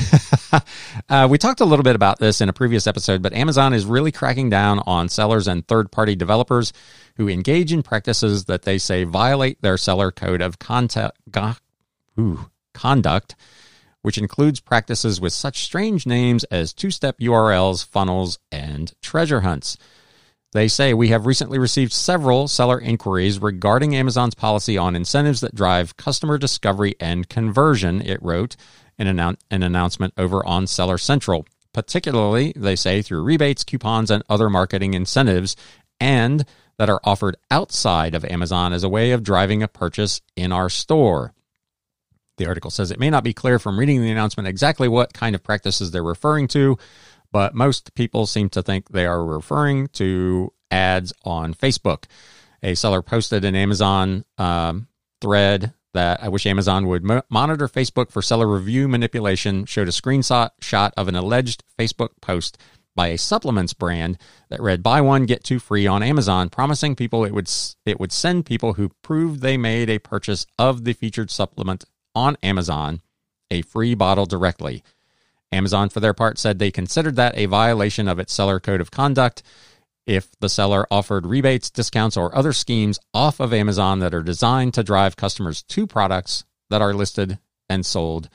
uh, 1.09 1.27
we 1.29 1.37
talked 1.37 1.59
a 1.59 1.65
little 1.65 1.83
bit 1.83 1.95
about 1.95 2.19
this 2.19 2.39
in 2.39 2.49
a 2.49 2.53
previous 2.53 2.85
episode, 2.85 3.21
but 3.21 3.33
Amazon 3.33 3.73
is 3.73 3.85
really 3.85 4.11
cracking 4.11 4.49
down 4.49 4.79
on 4.85 5.09
sellers 5.09 5.47
and 5.47 5.67
third 5.67 5.91
party 5.91 6.15
developers 6.15 6.71
who 7.15 7.27
engage 7.27 7.73
in 7.73 7.81
practices 7.81 8.45
that 8.45 8.63
they 8.63 8.77
say 8.77 9.03
violate 9.03 9.61
their 9.61 9.77
seller 9.77 10.11
code 10.11 10.41
of 10.41 10.59
contact, 10.59 11.17
ooh, 12.19 12.49
conduct, 12.73 13.35
which 14.01 14.17
includes 14.17 14.59
practices 14.59 15.19
with 15.19 15.33
such 15.33 15.63
strange 15.63 16.05
names 16.05 16.43
as 16.45 16.71
two 16.71 16.91
step 16.91 17.17
URLs, 17.19 17.85
funnels, 17.85 18.39
and 18.51 18.93
treasure 19.01 19.41
hunts. 19.41 19.77
They 20.51 20.67
say 20.67 20.93
we 20.93 21.09
have 21.09 21.27
recently 21.27 21.59
received 21.59 21.93
several 21.93 22.47
seller 22.47 22.79
inquiries 22.79 23.39
regarding 23.39 23.95
Amazon's 23.95 24.33
policy 24.33 24.77
on 24.77 24.95
incentives 24.95 25.41
that 25.41 25.53
drive 25.53 25.95
customer 25.95 26.39
discovery 26.39 26.95
and 26.99 27.29
conversion, 27.29 28.01
it 28.01 28.21
wrote 28.23 28.55
in 28.97 29.07
an, 29.07 29.37
an 29.51 29.63
announcement 29.63 30.13
over 30.17 30.43
on 30.45 30.65
Seller 30.65 30.97
Central. 30.97 31.45
Particularly, 31.71 32.51
they 32.55 32.75
say, 32.75 33.03
through 33.03 33.21
rebates, 33.21 33.63
coupons, 33.63 34.09
and 34.09 34.23
other 34.27 34.49
marketing 34.49 34.95
incentives, 34.95 35.55
and 35.99 36.43
that 36.79 36.89
are 36.89 37.01
offered 37.03 37.37
outside 37.51 38.15
of 38.15 38.25
Amazon 38.25 38.73
as 38.73 38.83
a 38.83 38.89
way 38.89 39.11
of 39.11 39.21
driving 39.21 39.61
a 39.61 39.67
purchase 39.67 40.19
in 40.35 40.51
our 40.51 40.69
store. 40.69 41.33
The 42.37 42.47
article 42.47 42.71
says 42.71 42.89
it 42.89 42.99
may 42.99 43.09
not 43.09 43.23
be 43.25 43.33
clear 43.33 43.59
from 43.59 43.77
reading 43.77 44.01
the 44.01 44.09
announcement 44.09 44.47
exactly 44.47 44.87
what 44.87 45.13
kind 45.13 45.35
of 45.35 45.43
practices 45.43 45.91
they're 45.91 46.01
referring 46.01 46.47
to, 46.49 46.77
but 47.31 47.53
most 47.53 47.93
people 47.93 48.25
seem 48.25 48.49
to 48.49 48.63
think 48.63 48.89
they 48.89 49.05
are 49.05 49.23
referring 49.23 49.87
to 49.89 50.51
ads 50.71 51.13
on 51.23 51.53
Facebook. 51.53 52.05
A 52.61 52.75
seller 52.75 53.01
posted 53.01 53.45
an 53.45 53.55
Amazon 53.55 54.25
um, 54.37 54.87
thread 55.21 55.73
that 55.93 56.21
I 56.23 56.29
wish 56.29 56.45
Amazon 56.45 56.87
would 56.87 57.03
mo- 57.03 57.23
monitor 57.29 57.67
Facebook 57.67 58.11
for 58.11 58.21
seller 58.21 58.47
review 58.47 58.87
manipulation, 58.87 59.65
showed 59.65 59.87
a 59.87 59.91
screenshot 59.91 60.51
shot 60.61 60.93
of 60.97 61.07
an 61.07 61.15
alleged 61.15 61.63
Facebook 61.77 62.09
post 62.21 62.57
by 62.95 63.07
a 63.07 63.17
supplements 63.17 63.73
brand 63.73 64.17
that 64.49 64.61
read 64.61 64.83
buy 64.83 64.99
one 64.99 65.25
get 65.25 65.43
two 65.43 65.59
free 65.59 65.87
on 65.87 66.03
Amazon 66.03 66.49
promising 66.49 66.95
people 66.95 67.23
it 67.23 67.33
would 67.33 67.49
it 67.85 67.99
would 67.99 68.11
send 68.11 68.45
people 68.45 68.73
who 68.73 68.89
proved 69.01 69.39
they 69.39 69.57
made 69.57 69.89
a 69.89 69.99
purchase 69.99 70.45
of 70.57 70.83
the 70.83 70.93
featured 70.93 71.31
supplement 71.31 71.85
on 72.13 72.35
Amazon 72.43 73.01
a 73.51 73.61
free 73.61 73.95
bottle 73.95 74.25
directly. 74.25 74.83
Amazon, 75.51 75.89
for 75.89 75.99
their 75.99 76.13
part, 76.13 76.37
said 76.37 76.59
they 76.59 76.71
considered 76.71 77.15
that 77.15 77.37
a 77.37 77.45
violation 77.45 78.07
of 78.07 78.19
its 78.19 78.33
seller 78.33 78.59
code 78.59 78.81
of 78.81 78.91
conduct 78.91 79.41
if 80.05 80.31
the 80.39 80.49
seller 80.49 80.87
offered 80.89 81.25
rebates, 81.25 81.69
discounts, 81.69 82.17
or 82.17 82.35
other 82.35 82.53
schemes 82.53 82.99
off 83.13 83.39
of 83.39 83.53
Amazon 83.53 83.99
that 83.99 84.13
are 84.13 84.23
designed 84.23 84.73
to 84.73 84.83
drive 84.83 85.15
customers 85.15 85.61
to 85.63 85.85
products 85.85 86.45
that 86.69 86.81
are 86.81 86.93
listed 86.93 87.37
and 87.69 87.85
sold 87.85 88.29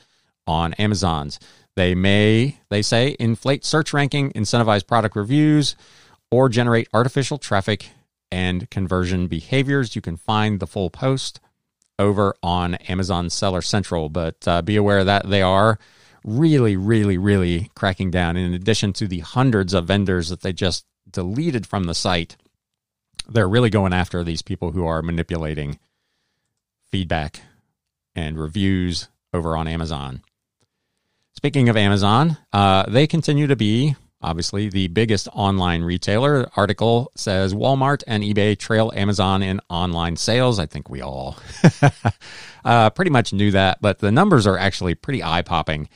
on 0.47 0.73
Amazon's. 0.75 1.39
They 1.75 1.93
may, 1.93 2.59
they 2.69 2.81
say, 2.81 3.15
inflate 3.19 3.65
search 3.65 3.91
ranking, 3.91 4.31
incentivize 4.31 4.87
product 4.87 5.15
reviews, 5.15 5.75
or 6.31 6.47
generate 6.47 6.87
artificial 6.93 7.37
traffic 7.37 7.89
and 8.31 8.69
conversion 8.69 9.27
behaviors. 9.27 9.95
You 9.95 10.01
can 10.01 10.17
find 10.17 10.59
the 10.59 10.67
full 10.67 10.89
post 10.89 11.39
over 11.99 12.35
on 12.41 12.75
Amazon 12.75 13.29
Seller 13.29 13.61
Central, 13.61 14.09
but 14.09 14.47
uh, 14.47 14.61
be 14.61 14.75
aware 14.75 15.03
that 15.03 15.29
they 15.29 15.41
are 15.41 15.77
really, 16.25 16.75
really, 16.75 17.17
really 17.17 17.69
cracking 17.75 18.11
down. 18.11 18.35
In 18.35 18.53
addition 18.53 18.91
to 18.93 19.07
the 19.07 19.19
hundreds 19.19 19.73
of 19.73 19.85
vendors 19.85 20.29
that 20.29 20.41
they 20.41 20.51
just 20.51 20.85
deleted 21.09 21.67
from 21.67 21.83
the 21.83 21.93
site, 21.93 22.35
they're 23.29 23.47
really 23.47 23.69
going 23.69 23.93
after 23.93 24.23
these 24.23 24.41
people 24.41 24.71
who 24.71 24.85
are 24.85 25.01
manipulating 25.01 25.79
feedback 26.91 27.41
and 28.15 28.39
reviews 28.39 29.07
over 29.33 29.55
on 29.55 29.67
Amazon. 29.67 30.21
Speaking 31.35 31.69
of 31.69 31.77
Amazon, 31.77 32.37
uh, 32.53 32.83
they 32.87 33.07
continue 33.07 33.47
to 33.47 33.55
be 33.55 33.95
obviously 34.21 34.69
the 34.69 34.87
biggest 34.87 35.27
online 35.33 35.83
retailer. 35.83 36.43
The 36.43 36.51
article 36.55 37.11
says 37.15 37.53
Walmart 37.53 38.03
and 38.07 38.23
eBay 38.23 38.57
trail 38.57 38.91
Amazon 38.95 39.43
in 39.43 39.61
online 39.69 40.15
sales. 40.15 40.57
I 40.57 40.65
think 40.65 40.89
we 40.89 41.01
all 41.01 41.37
uh, 42.65 42.89
pretty 42.91 43.11
much 43.11 43.33
knew 43.33 43.51
that, 43.51 43.79
but 43.81 43.99
the 43.99 44.11
numbers 44.11 44.47
are 44.47 44.57
actually 44.57 44.95
pretty 44.95 45.21
eye 45.23 45.43
popping. 45.43 45.89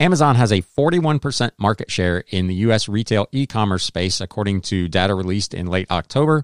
Amazon 0.00 0.34
has 0.36 0.52
a 0.52 0.62
41% 0.62 1.50
market 1.58 1.90
share 1.90 2.24
in 2.28 2.46
the 2.48 2.54
U.S. 2.56 2.88
retail 2.88 3.26
e 3.32 3.46
commerce 3.46 3.84
space, 3.84 4.20
according 4.20 4.60
to 4.62 4.88
data 4.88 5.14
released 5.14 5.54
in 5.54 5.66
late 5.66 5.90
October. 5.90 6.42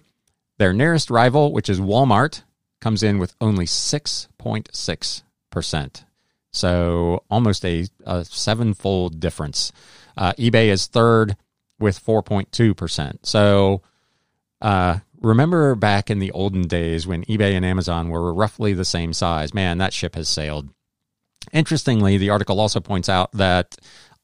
Their 0.58 0.72
nearest 0.72 1.10
rival, 1.10 1.52
which 1.52 1.68
is 1.68 1.80
Walmart, 1.80 2.42
comes 2.80 3.02
in 3.02 3.18
with 3.18 3.34
only 3.40 3.66
6.6%. 3.66 6.04
So 6.52 7.24
almost 7.30 7.64
a, 7.64 7.86
a 8.04 8.24
sevenfold 8.24 9.20
difference. 9.20 9.72
Uh, 10.16 10.32
eBay 10.32 10.66
is 10.66 10.86
third 10.86 11.36
with 11.78 12.04
4.2%. 12.04 13.18
So 13.22 13.82
uh, 14.60 14.98
remember 15.20 15.74
back 15.74 16.10
in 16.10 16.18
the 16.18 16.32
olden 16.32 16.62
days 16.62 17.06
when 17.06 17.24
eBay 17.24 17.54
and 17.54 17.64
Amazon 17.64 18.10
were 18.10 18.34
roughly 18.34 18.74
the 18.74 18.84
same 18.84 19.12
size? 19.12 19.54
Man, 19.54 19.78
that 19.78 19.92
ship 19.92 20.14
has 20.14 20.28
sailed. 20.28 20.68
Interestingly, 21.53 22.16
the 22.16 22.31
article 22.31 22.61
also 22.61 22.81
points 22.81 23.09
out 23.09 23.33
that 23.33 23.76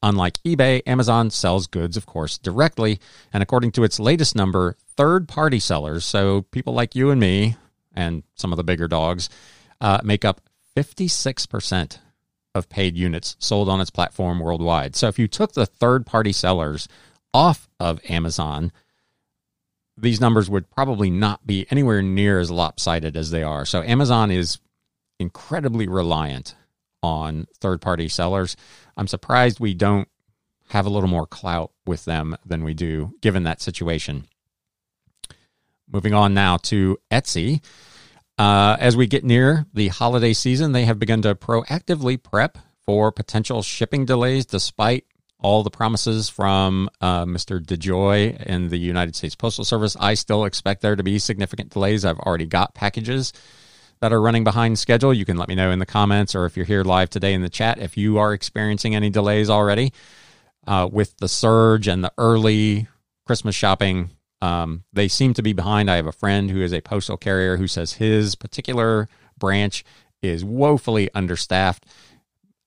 unlike 0.03 0.39
eBay, 0.45 0.83
Amazon 0.87 1.31
sells 1.31 1.67
goods, 1.67 1.97
of 1.97 2.07
course, 2.07 2.39
directly. 2.39 3.01
And 3.33 3.43
according 3.43 3.73
to 3.73 3.85
its 3.85 3.99
latest 3.99 4.37
number, 4.37 4.77
third 4.97 5.29
party 5.29 5.59
sellers, 5.59 6.05
so 6.05 6.43
people 6.43 6.75
like 6.75 6.95
you 6.95 7.11
and 7.11 7.21
me 7.21 7.57
and 7.95 8.23
some 8.35 8.53
of 8.53 8.57
the 8.57 8.65
bigger 8.65 8.89
dogs, 8.89 9.29
uh, 9.81 10.01
make 10.05 10.25
up 10.25 10.41
56% 10.77 11.99
of 12.55 12.69
paid 12.69 12.97
units 12.97 13.37
sold 13.39 13.69
on 13.69 13.81
its 13.81 13.91
platform 13.91 14.41
worldwide. 14.41 14.97
So 14.97 15.09
if 15.09 15.19
you 15.19 15.29
took 15.29 15.53
the 15.53 15.67
third 15.67 16.07
party 16.07 16.33
sellers 16.33 16.89
off 17.35 17.69
of 17.81 18.01
Amazon, 18.09 18.73
these 19.97 20.21
numbers 20.21 20.49
would 20.51 20.71
probably 20.71 21.11
not 21.11 21.47
be 21.47 21.67
anywhere 21.71 22.03
near 22.03 22.39
as 22.39 22.51
lopsided 22.51 23.17
as 23.17 23.31
they 23.31 23.43
are. 23.43 23.65
So 23.65 23.83
Amazon 23.83 24.31
is 24.31 24.59
incredibly 25.19 25.89
reliant 25.89 26.55
on 27.03 27.47
third 27.61 27.81
party 27.81 28.09
sellers. 28.09 28.57
I'm 28.97 29.07
surprised 29.07 29.61
we 29.61 29.75
don't 29.75 30.09
have 30.71 30.87
a 30.87 30.91
little 30.91 31.09
more 31.09 31.27
clout 31.27 31.73
with 31.87 32.05
them 32.05 32.37
than 32.45 32.65
we 32.65 32.75
do 32.75 33.13
given 33.21 33.45
that 33.45 33.61
situation. 33.61 34.27
Moving 35.91 36.15
on 36.15 36.35
now 36.35 36.57
to 36.59 36.99
Etsy. 37.11 37.63
Uh, 38.39 38.77
as 38.81 38.97
we 38.97 39.07
get 39.07 39.25
near 39.25 39.67
the 39.73 39.89
holiday 39.89 40.33
season, 40.33 40.73
they 40.73 40.85
have 40.85 40.99
begun 40.99 41.23
to 41.23 41.35
proactively 41.35 42.21
prep 42.21 42.59
for 42.85 43.11
potential 43.11 43.63
shipping 43.63 44.05
delays 44.05 44.45
despite 44.45 45.05
all 45.39 45.63
the 45.63 45.71
promises 45.71 46.29
from 46.29 46.91
uh, 47.01 47.25
Mr. 47.25 47.61
DeJoy 47.61 48.43
and 48.47 48.71
the 48.71 48.79
United 48.79 49.15
States 49.15 49.35
Postal 49.35 49.65
Service. 49.65 49.97
I 49.99 50.15
still 50.15 50.45
expect 50.45 50.83
there 50.83 50.97
to 50.97 51.03
be 51.03 51.19
significant 51.19 51.71
delays. 51.71 52.05
I've 52.05 52.19
already 52.19 52.47
got 52.47 52.75
packages 52.75 53.33
that 54.01 54.13
are 54.13 54.21
running 54.21 54.45
behind 54.45 54.79
schedule, 54.79 55.13
you 55.13 55.25
can 55.25 55.37
let 55.37 55.49
me 55.49 55.55
know 55.55 55.71
in 55.71 55.79
the 55.79 55.87
comments 55.87 56.35
or 56.35 56.45
if 56.45 56.57
you're 56.57 56.67
here 56.67 56.85
live 56.85 57.11
today 57.11 57.35
in 57.35 57.43
the 57.43 57.49
chat 57.49 57.79
if 57.79 57.97
you 57.97 58.19
are 58.19 58.33
experiencing 58.33 58.95
any 58.95 59.11
delays 59.11 59.49
already 59.49 59.93
uh, 60.67 60.89
with 60.91 61.17
the 61.19 61.29
surge 61.29 61.89
and 61.89 62.03
the 62.03 62.13
early 62.19 62.89
Christmas 63.27 63.55
shopping. 63.55 64.11
Um, 64.43 64.85
they 64.93 65.09
seem 65.09 65.35
to 65.35 65.43
be 65.43 65.53
behind. 65.53 65.91
I 65.91 65.97
have 65.97 66.07
a 66.07 66.13
friend 66.13 66.51
who 66.51 66.61
is 66.61 66.73
a 66.73 66.81
postal 66.81 67.17
carrier 67.17 67.57
who 67.57 67.67
says 67.67 67.95
his 67.95 68.35
particular 68.35 69.09
branch 69.39 69.85
is 70.23 70.45
woefully 70.45 71.11
understaffed. 71.15 71.87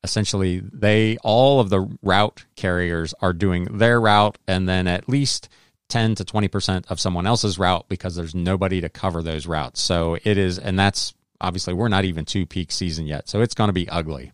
Essentially, 0.04 0.60
they 0.60 1.18
all 1.24 1.60
of 1.60 1.70
the 1.70 1.98
route 2.02 2.46
carriers 2.56 3.14
are 3.22 3.34
doing 3.34 3.66
their 3.66 4.00
route, 4.00 4.38
and 4.48 4.68
then 4.68 4.88
at 4.88 5.10
least 5.10 5.50
10 5.90 6.16
to 6.16 6.24
20% 6.24 6.86
of 6.90 7.00
someone 7.00 7.28
else's 7.28 7.60
route 7.60 7.86
because 7.90 8.16
there's 8.16 8.36
nobody 8.36 8.80
to 8.80 8.90
cover 8.90 9.22
those 9.22 9.46
routes. 9.46 9.82
So 9.82 10.18
it 10.24 10.38
is, 10.38 10.58
and 10.58 10.80
that's 10.80 11.14
obviously 11.42 11.74
we're 11.74 11.88
not 11.88 12.06
even 12.06 12.26
to 12.26 12.46
peak 12.46 12.72
season 12.72 13.08
yet, 13.08 13.30
so 13.30 13.42
it's 13.42 13.56
going 13.56 13.70
to 13.70 13.74
be 13.74 13.90
ugly. 13.90 14.32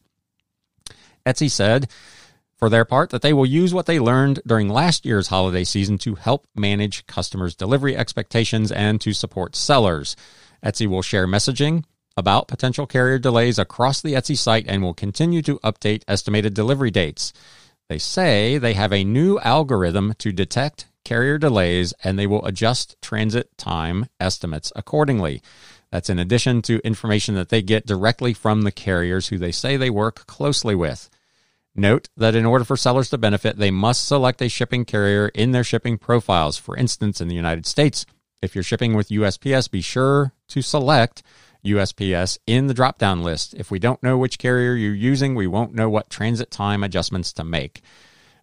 Etsy 1.26 1.50
said, 1.50 1.89
for 2.58 2.70
their 2.70 2.86
part, 2.86 3.10
that 3.10 3.22
they 3.22 3.34
will 3.34 3.46
use 3.46 3.74
what 3.74 3.86
they 3.86 4.00
learned 4.00 4.39
during 4.48 4.70
last 4.70 5.06
year's 5.06 5.28
holiday 5.28 5.63
season 5.63 5.98
to 6.00 6.15
help 6.15 6.48
manage 6.56 7.06
customers' 7.06 7.56
delivery 7.56 7.98
expectations 7.98 8.72
and 8.72 9.02
to 9.02 9.13
support 9.13 9.56
sellers. 9.56 10.15
Etsy 10.63 10.88
will 10.88 11.02
share 11.02 11.28
messaging 11.28 11.84
about 12.18 12.48
potential 12.48 12.88
carrier 12.88 13.20
delays 13.20 13.60
across 13.60 14.02
the 14.02 14.13
Etsy 14.13 14.38
site 14.38 14.65
and 14.68 14.82
will 14.82 14.94
continue 14.94 15.41
to 15.41 15.60
update 15.60 16.04
estimated 16.08 16.54
delivery 16.54 16.91
dates. 16.91 17.34
They 17.89 18.00
say 18.00 18.58
they 18.58 18.74
have 18.74 18.94
a 18.94 19.04
new 19.04 19.38
algorithm 19.39 20.13
to 20.20 20.32
detect 20.32 20.88
carrier 21.04 21.38
delays 21.38 21.94
and 22.04 22.18
they 22.18 22.26
will 22.26 22.44
adjust 22.46 22.96
transit 23.02 23.56
time 23.58 24.08
estimates 24.20 24.72
accordingly. 24.76 25.41
That's 25.95 26.10
in 26.10 26.19
addition 26.19 26.62
to 26.63 26.86
information 26.86 27.36
that 27.36 27.47
they 27.47 27.62
get 27.62 27.86
directly 27.86 28.34
from 28.34 28.63
the 28.63 28.71
carriers 28.73 29.29
who 29.29 29.38
they 29.38 29.53
say 29.53 29.77
they 29.77 29.89
work 29.89 30.27
closely 30.27 30.75
with. 30.75 31.10
Note 31.73 32.10
that 32.17 32.36
in 32.36 32.45
order 32.45 32.65
for 32.65 32.75
sellers 32.75 33.10
to 33.12 33.17
benefit, 33.17 33.55
they 33.55 33.71
must 33.71 34.05
select 34.05 34.41
a 34.41 34.49
shipping 34.49 34.84
carrier 34.84 35.29
in 35.29 35.53
their 35.53 35.63
shipping 35.63 35.97
profiles. 35.97 36.58
For 36.58 36.75
instance, 36.75 37.21
in 37.21 37.29
the 37.29 37.34
United 37.34 37.65
States, 37.65 38.05
if 38.41 38.55
you're 38.55 38.62
shipping 38.62 38.93
with 38.93 39.08
USPS, 39.08 39.71
be 39.71 39.79
sure 39.79 40.34
to 40.49 40.62
select 40.62 41.23
USPS 41.63 42.39
in 42.45 42.67
the 42.67 42.73
drop 42.73 42.97
down 42.97 43.23
list. 43.23 43.53
If 43.53 43.71
we 43.71 43.79
don't 43.79 44.03
know 44.03 44.17
which 44.17 44.38
carrier 44.38 44.73
you're 44.73 44.93
using, 44.93 45.34
we 45.34 45.47
won't 45.47 45.73
know 45.73 45.89
what 45.89 46.10
transit 46.10 46.51
time 46.51 46.84
adjustments 46.84 47.31
to 47.31 47.45
make. 47.45 47.84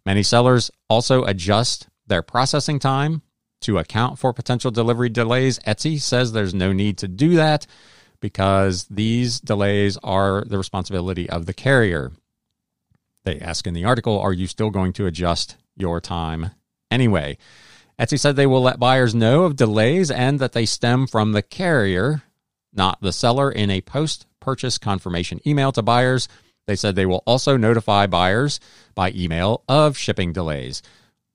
Many 0.06 0.22
sellers 0.22 0.70
also 0.88 1.24
adjust 1.24 1.88
their 2.06 2.22
processing 2.22 2.78
time 2.78 3.20
to 3.62 3.79
account 3.79 4.18
for 4.18 4.33
potential 4.33 4.70
delivery 4.70 5.09
delays. 5.09 5.59
Etsy 5.61 6.01
says 6.01 6.33
there's 6.33 6.55
no 6.55 6.72
need 6.72 6.98
to 6.98 7.09
do 7.09 7.37
that 7.37 7.66
because 8.20 8.85
these 8.85 9.40
delays 9.40 9.98
are 10.03 10.44
the 10.44 10.59
responsibility 10.59 11.29
of 11.29 11.46
the 11.46 11.55
carrier. 11.55 12.12
They 13.25 13.38
ask 13.40 13.66
in 13.66 13.75
the 13.75 13.85
article, 13.85 14.18
Are 14.18 14.33
you 14.33 14.46
still 14.46 14.70
going 14.70 14.92
to 14.94 15.07
adjust 15.07 15.57
your 15.77 16.01
time 16.01 16.51
anyway? 16.90 17.38
Etsy 17.98 18.18
said 18.18 18.37
they 18.37 18.46
will 18.46 18.62
let 18.62 18.79
buyers 18.79 19.14
know 19.14 19.44
of 19.44 19.57
delays 19.57 20.11
and 20.11 20.38
that 20.40 20.53
they 20.53 20.66
stem 20.66 21.07
from 21.07 21.33
the 21.33 21.42
carrier, 21.42 22.22
not 22.72 23.01
the 23.01 23.12
seller, 23.12 23.51
in 23.51 23.70
a 23.70 23.81
post 23.81 24.27
purchase 24.40 24.79
confirmation 24.79 25.40
email 25.46 25.72
to 25.72 25.83
buyers. 25.83 26.29
They 26.66 26.77
said 26.77 26.94
they 26.94 27.07
will 27.07 27.22
also 27.27 27.57
notify 27.57 28.07
buyers 28.07 28.61
by 28.94 29.12
email 29.12 29.62
of 29.68 29.96
shipping 29.96 30.33
delays. 30.33 30.83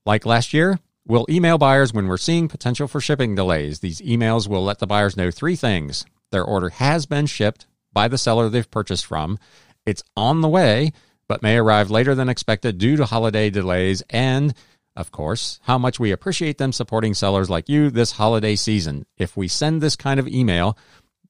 Like 0.06 0.26
last 0.26 0.54
year, 0.54 0.80
we'll 1.08 1.26
email 1.30 1.58
buyers 1.58 1.93
when 1.93 2.08
we're 2.08 2.17
seeing 2.17 2.48
potential 2.48 2.88
for 2.88 3.02
shipping 3.02 3.36
delays. 3.36 3.80
These 3.80 4.02
emails 4.02 4.48
will 4.48 4.63
let 4.63 4.80
the 4.80 4.88
buyers 4.88 5.17
know 5.17 5.32
three 5.32 5.56
things 5.56 6.06
their 6.32 6.43
order 6.43 6.70
has 6.70 7.06
been 7.06 7.26
shipped 7.26 7.65
by 7.93 8.08
the 8.08 8.17
seller 8.17 8.50
they've 8.50 8.70
purchased 8.70 9.06
from, 9.06 9.39
it's 9.86 10.04
on 10.15 10.41
the 10.41 10.50
way, 10.50 10.91
but 11.28 11.41
may 11.41 11.58
arrive 11.58 11.89
later 11.89 12.13
than 12.13 12.30
expected 12.30 12.78
due 12.78 12.98
to 12.98 13.06
holiday 13.06 13.50
delays, 13.50 14.04
and 14.10 14.54
of 14.96 15.12
course, 15.12 15.60
how 15.63 15.78
much 15.78 16.00
we 16.00 16.12
appreciate 16.12 16.58
them 16.58 16.72
supporting 16.74 17.13
sellers 17.13 17.50
like 17.50 17.70
you 17.70 17.89
this 17.89 18.12
holiday 18.13 18.56
season. 18.56 19.06
If 19.17 19.38
we 19.38 19.48
send 19.48 19.82
this 19.82 19.96
kind 19.96 20.20
of 20.20 20.28
email, 20.28 20.78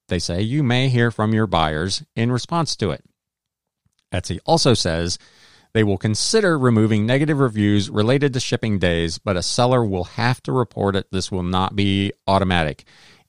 they 0.08 0.20
say 0.20 0.42
you 0.42 0.64
may 0.64 0.90
hear 0.90 1.12
from 1.12 1.34
your 1.34 1.48
buyers 1.48 2.04
in 2.16 2.32
response 2.32 2.76
to 2.78 2.92
it. 2.92 3.04
Etsy 4.12 4.40
also 4.46 4.74
says 4.74 5.20
they 5.78 5.84
will 5.84 6.00
consider 6.00 6.58
removing 6.58 7.06
negative 7.06 7.38
reviews 7.38 7.88
related 7.88 8.34
to 8.34 8.40
shipping 8.40 8.80
days, 8.80 9.20
but 9.20 9.38
a 9.38 9.44
seller 9.44 9.86
will 9.86 10.06
have 10.06 10.42
to 10.42 10.52
report 10.52 10.96
it. 10.96 11.06
This 11.12 11.32
will 11.32 11.44
not 11.44 11.76
be 11.76 12.12
automatic. 12.28 12.84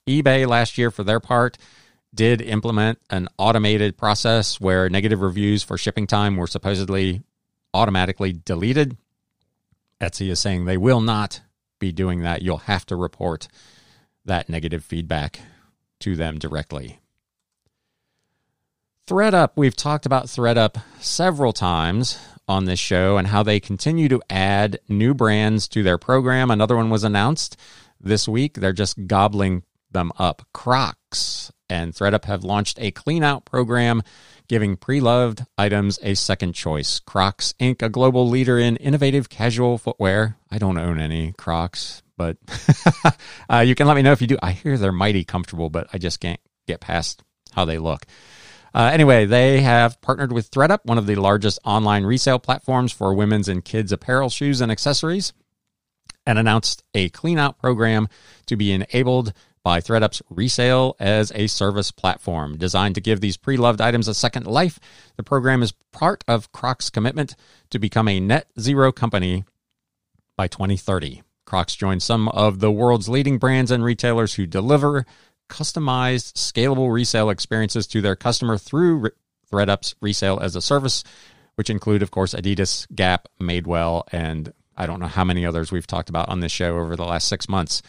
eBay 0.07 0.47
last 0.47 0.79
year, 0.79 0.91
for 0.91 1.05
their 1.05 1.21
part, 1.21 1.59
did 2.15 2.41
implement 2.41 3.01
an 3.11 3.29
automated 3.37 3.99
process 3.99 4.59
where 4.59 4.89
negative 4.89 5.21
reviews 5.21 5.63
for 5.63 5.77
shipping 5.77 6.07
time 6.07 6.39
were 6.39 6.47
supposedly 6.47 7.21
automatically 7.75 8.33
deleted. 8.33 8.97
Etsy 10.01 10.31
is 10.31 10.41
saying 10.41 10.65
they 10.65 10.79
will 10.79 11.03
not 11.03 11.43
be 11.79 11.93
doing 11.93 12.23
that. 12.23 12.41
You'll 12.41 12.57
have 12.57 12.87
to 12.87 12.97
report 12.97 13.47
that 14.25 14.49
negative 14.49 14.83
feedback 14.83 15.39
to 16.01 16.17
them 16.17 16.39
directly. 16.39 16.99
ThredUp, 19.07 19.51
we've 19.55 19.77
talked 19.77 20.07
about 20.07 20.29
ThredUp 20.29 20.83
several 20.99 21.53
times 21.53 22.19
on 22.49 22.65
this 22.65 22.81
show 22.81 23.17
and 23.17 23.29
how 23.29 23.43
they 23.43 23.61
continue 23.61 24.09
to 24.09 24.23
add 24.31 24.79
new 24.89 25.15
brands 25.15 25.69
to 25.69 25.83
their 25.83 25.99
program. 25.99 26.51
Another 26.51 26.77
one 26.77 26.91
was 26.91 27.05
announced 27.05 27.57
this 28.01 28.29
week. 28.29 28.55
They're 28.55 28.73
just 28.73 29.07
gobbling 29.07 29.63
them 29.91 30.13
up. 30.19 30.47
Crocs 30.53 31.53
and 31.69 31.93
ThredUp 31.93 32.25
have 32.25 32.45
launched 32.45 32.79
a 32.81 32.91
clean 32.91 33.23
out 33.23 33.45
program 33.45 34.03
giving 34.49 34.77
pre 34.77 35.01
loved 35.01 35.45
items 35.57 35.99
a 36.03 36.15
second 36.15 36.55
choice. 36.55 36.99
Crocs 37.01 37.55
Inc., 37.61 37.83
a 37.83 37.89
global 37.89 38.29
leader 38.29 38.59
in 38.59 38.77
innovative 38.77 39.29
casual 39.29 39.79
footwear. 39.79 40.37
I 40.51 40.59
don't 40.59 40.79
own 40.79 40.99
any 40.99 41.33
Crocs, 41.33 42.03
but 42.17 42.39
uh, 43.51 43.59
you 43.61 43.75
can 43.75 43.87
let 43.87 43.95
me 43.95 44.03
know 44.03 44.13
if 44.13 44.21
you 44.21 44.27
do. 44.27 44.39
I 44.43 44.53
hear 44.53 44.77
they're 44.79 44.93
mighty 44.93 45.25
comfortable, 45.25 45.71
but 45.71 45.89
I 45.93 45.99
just 45.99 46.21
can't 46.21 46.41
get 46.67 46.81
past 46.81 47.23
how 47.53 47.65
they 47.65 47.79
look. 47.79 48.07
Uh, 48.75 48.91
anyway, 48.93 49.25
they 49.25 49.61
have 49.61 50.01
partnered 50.01 50.33
with 50.33 50.51
ThredUp, 50.51 50.81
one 50.85 50.99
of 50.99 51.07
the 51.07 51.17
largest 51.17 51.59
online 51.65 52.05
resale 52.05 52.39
platforms 52.39 52.93
for 52.93 53.15
women's 53.15 53.49
and 53.49 53.65
kids' 53.65 53.93
apparel, 53.93 54.29
shoes, 54.29 54.61
and 54.61 54.71
accessories, 54.71 55.33
and 56.27 56.39
announced 56.39 56.85
a 56.95 57.09
clean 57.11 57.39
out 57.39 57.59
program 57.59 58.09
to 58.47 58.57
be 58.57 58.73
enabled 58.73 59.33
by 59.63 59.81
ThredUp's 59.81 60.23
resale 60.31 60.97
as 60.99 61.33
a 61.35 61.47
service 61.47 61.91
platform. 61.91 62.57
Designed 62.57 62.95
to 62.95 63.01
give 63.01 63.21
these 63.21 63.37
pre 63.37 63.57
loved 63.57 63.81
items 63.81 64.09
a 64.09 64.15
second 64.15 64.47
life, 64.47 64.79
the 65.17 65.23
program 65.23 65.63
is 65.63 65.75
part 65.93 66.25
of 66.29 66.53
Crocs' 66.53 66.91
commitment 66.91 67.35
to 67.71 67.79
become 67.79 68.09
a 68.09 68.21
net 68.21 68.49
zero 68.59 68.93
company 68.93 69.45
by 70.37 70.47
2030. 70.47 71.23
Crocs 71.45 71.75
joins 71.75 72.05
some 72.05 72.29
of 72.29 72.61
the 72.61 72.71
world's 72.71 73.09
leading 73.09 73.39
brands 73.39 73.71
and 73.71 73.83
retailers 73.83 74.35
who 74.35 74.47
deliver 74.47 75.07
customized, 75.49 76.35
scalable 76.35 76.93
resale 76.93 77.31
experiences 77.31 77.87
to 77.89 78.01
their 78.01 78.17
customer 78.17 78.59
through 78.59 79.11
ThredUp's 79.51 79.95
resale 80.01 80.39
as 80.41 80.57
a 80.57 80.63
service, 80.63 81.05
which 81.57 81.71
include, 81.71 82.03
of 82.03 82.11
course, 82.11 82.35
Adidas, 82.35 82.87
Gap, 82.95 83.29
Madewell, 83.41 84.05
and 84.13 84.53
I 84.77 84.87
don't 84.87 85.01
know 85.01 85.07
how 85.07 85.25
many 85.25 85.45
others 85.45 85.73
we've 85.73 85.87
talked 85.87 86.09
about 86.09 86.29
on 86.29 86.41
this 86.41 86.53
show 86.53 86.79
over 86.79 86.95
the 86.95 87.05
last 87.05 87.29
six 87.29 87.49
months. 87.49 87.83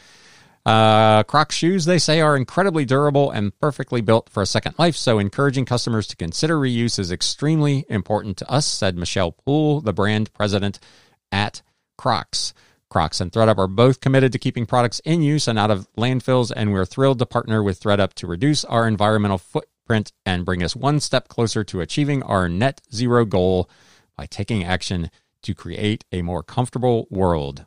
Uh, 0.65 1.23
Crocs 1.23 1.55
shoes, 1.55 1.85
they 1.85 1.99
say, 1.99 2.19
are 2.19 2.35
incredibly 2.35 2.85
durable 2.85 3.31
and 3.31 3.57
perfectly 3.59 4.01
built 4.01 4.29
for 4.29 4.43
a 4.43 4.45
second 4.45 4.75
life, 4.77 4.95
so 4.95 5.19
encouraging 5.19 5.65
customers 5.65 6.07
to 6.07 6.15
consider 6.15 6.57
reuse 6.57 6.99
is 6.99 7.11
extremely 7.11 7.85
important 7.89 8.37
to 8.37 8.51
us, 8.51 8.65
said 8.65 8.97
Michelle 8.97 9.31
Poole, 9.31 9.81
the 9.81 9.93
brand 9.93 10.33
president 10.33 10.79
at 11.31 11.61
Crocs. 11.97 12.53
Crocs 12.89 13.21
and 13.21 13.31
ThredUp 13.31 13.59
are 13.59 13.67
both 13.67 14.01
committed 14.01 14.31
to 14.31 14.39
keeping 14.39 14.65
products 14.65 14.99
in 15.05 15.21
use 15.21 15.47
and 15.47 15.59
out 15.59 15.69
of 15.69 15.87
landfills, 15.95 16.51
and 16.55 16.73
we're 16.73 16.85
thrilled 16.85 17.19
to 17.19 17.25
partner 17.25 17.61
with 17.61 17.79
ThredUp 17.79 18.13
to 18.15 18.27
reduce 18.27 18.65
our 18.65 18.87
environmental 18.87 19.37
footprint 19.37 20.11
and 20.25 20.43
bring 20.43 20.63
us 20.63 20.75
one 20.75 20.99
step 20.99 21.27
closer 21.27 21.63
to 21.63 21.81
achieving 21.81 22.23
our 22.23 22.49
net 22.49 22.81
zero 22.91 23.25
goal 23.25 23.69
by 24.17 24.25
taking 24.25 24.63
action 24.63 25.11
to 25.43 25.53
create 25.53 26.03
a 26.11 26.23
more 26.23 26.41
comfortable 26.41 27.07
world. 27.11 27.65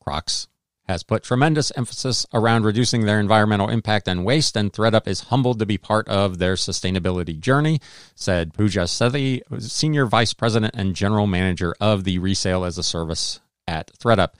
Crocs 0.00 0.48
has 0.86 1.02
put 1.02 1.22
tremendous 1.22 1.72
emphasis 1.76 2.26
around 2.34 2.64
reducing 2.64 3.06
their 3.06 3.18
environmental 3.18 3.70
impact 3.70 4.08
and 4.08 4.24
waste, 4.24 4.56
and 4.56 4.72
ThredUp 4.72 5.06
is 5.06 5.20
humbled 5.20 5.58
to 5.60 5.66
be 5.66 5.78
part 5.78 6.06
of 6.08 6.38
their 6.38 6.54
sustainability 6.54 7.38
journey, 7.38 7.80
said 8.14 8.52
Pooja 8.52 8.80
Sethi, 8.80 9.40
Senior 9.62 10.04
Vice 10.04 10.34
President 10.34 10.74
and 10.76 10.94
General 10.94 11.26
Manager 11.26 11.74
of 11.80 12.04
the 12.04 12.18
Resale 12.18 12.64
as 12.64 12.76
a 12.76 12.82
Service 12.82 13.40
at 13.66 13.90
ThredUp. 13.98 14.30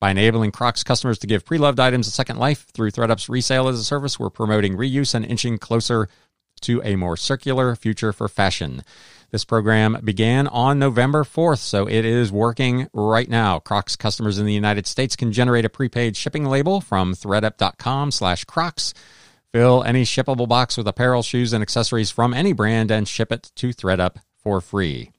By 0.00 0.10
enabling 0.12 0.52
Crocs 0.52 0.82
customers 0.82 1.18
to 1.18 1.26
give 1.26 1.44
pre-loved 1.44 1.78
items 1.78 2.06
a 2.06 2.10
second 2.10 2.38
life 2.38 2.66
through 2.72 2.90
ThredUp's 2.90 3.28
Resale 3.28 3.68
as 3.68 3.78
a 3.78 3.84
Service, 3.84 4.18
we're 4.18 4.30
promoting 4.30 4.76
reuse 4.76 5.14
and 5.14 5.24
inching 5.24 5.58
closer 5.58 6.08
to 6.62 6.80
a 6.82 6.96
more 6.96 7.16
circular 7.16 7.76
future 7.76 8.12
for 8.12 8.28
fashion. 8.28 8.82
This 9.30 9.44
program 9.44 9.98
began 10.02 10.48
on 10.48 10.78
November 10.78 11.22
4th, 11.22 11.58
so 11.58 11.86
it 11.86 12.04
is 12.04 12.32
working 12.32 12.88
right 12.92 13.28
now. 13.28 13.58
Crocs 13.58 13.94
customers 13.94 14.38
in 14.38 14.46
the 14.46 14.52
United 14.52 14.86
States 14.86 15.16
can 15.16 15.32
generate 15.32 15.64
a 15.64 15.70
prepaid 15.70 16.16
shipping 16.16 16.46
label 16.46 16.80
from 16.80 17.14
thredup.com 17.14 18.10
slash 18.10 18.44
Crocs. 18.44 18.92
Fill 19.52 19.84
any 19.84 20.04
shippable 20.04 20.48
box 20.48 20.76
with 20.76 20.88
apparel, 20.88 21.22
shoes, 21.22 21.52
and 21.52 21.62
accessories 21.62 22.10
from 22.10 22.32
any 22.32 22.52
brand 22.52 22.90
and 22.90 23.06
ship 23.06 23.30
it 23.30 23.52
to 23.56 23.68
ThredUp 23.68 24.16
for 24.42 24.60
free. 24.60 25.10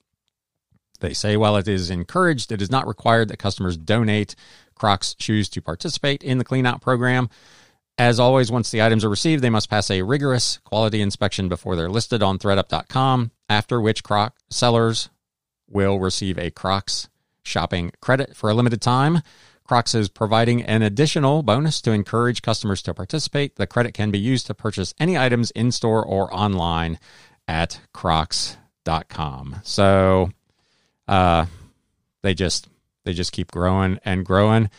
They 1.02 1.14
say 1.14 1.36
while 1.38 1.58
it 1.58 1.68
is 1.68 1.90
encouraged, 1.90 2.52
it 2.52 2.62
is 2.62 2.72
not 2.72 2.88
required 2.88 3.28
that 3.28 3.38
customers 3.38 3.78
donate 3.78 4.36
Crocs 4.76 5.16
shoes 5.20 5.50
to 5.50 5.62
participate 5.62 6.24
in 6.24 6.38
the 6.38 6.46
cleanout 6.46 6.82
program. 6.82 7.30
As 7.98 8.20
always, 8.20 8.52
once 8.52 8.72
the 8.72 8.82
items 8.82 9.06
are 9.06 9.10
received, 9.10 9.44
they 9.44 9.50
must 9.50 9.70
pass 9.70 9.92
a 9.92 10.02
rigorous 10.02 10.60
quality 10.64 11.02
inspection 11.02 11.50
before 11.50 11.76
they're 11.76 11.90
listed 11.90 12.24
on 12.24 12.40
thredup.com, 12.40 13.32
after 13.50 13.80
which 13.80 14.04
Croc 14.04 14.36
sellers 14.50 15.10
will 15.70 16.00
receive 16.00 16.40
a 16.40 16.50
Crocs 16.50 17.10
shopping 17.44 17.92
credit 18.02 18.36
for 18.36 18.50
a 18.50 18.54
limited 18.54 18.82
time. 18.82 19.22
Crocs 19.64 19.96
is 19.96 20.10
providing 20.10 20.64
an 20.64 20.82
additional 20.82 21.44
bonus 21.44 21.80
to 21.82 21.92
encourage 21.92 22.42
customers 22.42 22.82
to 22.82 22.94
participate. 22.94 23.56
The 23.56 23.68
credit 23.68 23.94
can 23.94 24.12
be 24.12 24.20
used 24.20 24.48
to 24.48 24.54
purchase 24.54 24.94
any 25.00 25.18
items 25.18 25.52
in 25.52 25.72
store 25.72 26.04
or 26.04 26.34
online 26.34 27.00
at 27.48 27.80
crocs.com. 27.94 29.62
So 29.64 30.32
uh, 31.08 31.46
they 32.24 32.34
just 32.34 32.68
they 33.04 33.14
just 33.14 33.32
keep 33.32 33.52
growing 33.52 34.00
and 34.06 34.26
growing, 34.26 34.70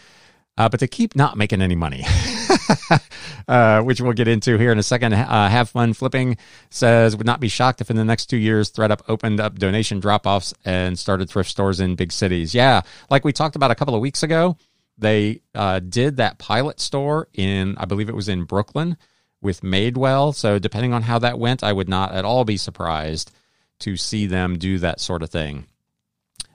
uh, 0.57 0.69
but 0.69 0.81
they 0.81 0.87
keep 0.87 1.17
not 1.17 1.37
making 1.37 1.63
any 1.63 1.75
money. 1.75 2.05
uh, 3.49 3.83
which 3.83 4.01
we'll 4.01 4.13
get 4.13 4.29
into 4.29 4.59
here 4.59 4.73
in 4.73 4.79
a 4.79 4.83
second. 4.83 5.13
Uh, 5.13 5.49
have 5.49 5.71
fun 5.71 5.93
flipping 5.93 6.37
says 6.71 7.17
would 7.17 7.27
not 7.27 7.41
be 7.41 7.49
shocked 7.49 7.81
if 7.81 7.91
in 7.91 7.97
the 7.97 8.05
next 8.05 8.27
two 8.27 8.37
years 8.37 8.71
ThredUp 8.71 9.03
opened 9.09 9.41
up 9.41 9.59
donation 9.59 10.01
drop 10.01 10.27
offs 10.27 10.55
and 10.65 10.99
started 10.99 11.29
thrift 11.29 11.51
stores 11.51 11.81
in 11.81 11.97
big 11.97 12.13
cities. 12.13 12.55
Yeah, 12.55 12.83
like 13.11 13.25
we 13.25 13.33
talked 13.33 13.57
about 13.57 13.71
a 13.71 13.75
couple 13.75 13.95
of 13.95 14.01
weeks 14.01 14.23
ago, 14.23 14.57
they 14.99 15.41
uh, 15.55 15.81
did 15.81 16.19
that 16.19 16.39
pilot 16.39 16.81
store 16.81 17.29
in 17.33 17.77
I 17.79 17.85
believe 17.87 18.09
it 18.09 18.15
was 18.17 18.29
in 18.29 18.45
Brooklyn 18.45 18.97
with 19.41 19.63
Madewell. 19.63 20.35
So 20.35 20.59
depending 20.59 20.93
on 20.93 21.03
how 21.03 21.19
that 21.19 21.39
went, 21.39 21.65
I 21.65 21.73
would 21.73 21.89
not 21.89 22.13
at 22.13 22.25
all 22.25 22.45
be 22.45 22.57
surprised 22.57 23.33
to 23.81 23.97
see 23.97 24.27
them 24.27 24.59
do 24.59 24.79
that 24.79 25.01
sort 25.01 25.25
of 25.25 25.31
thing 25.31 25.67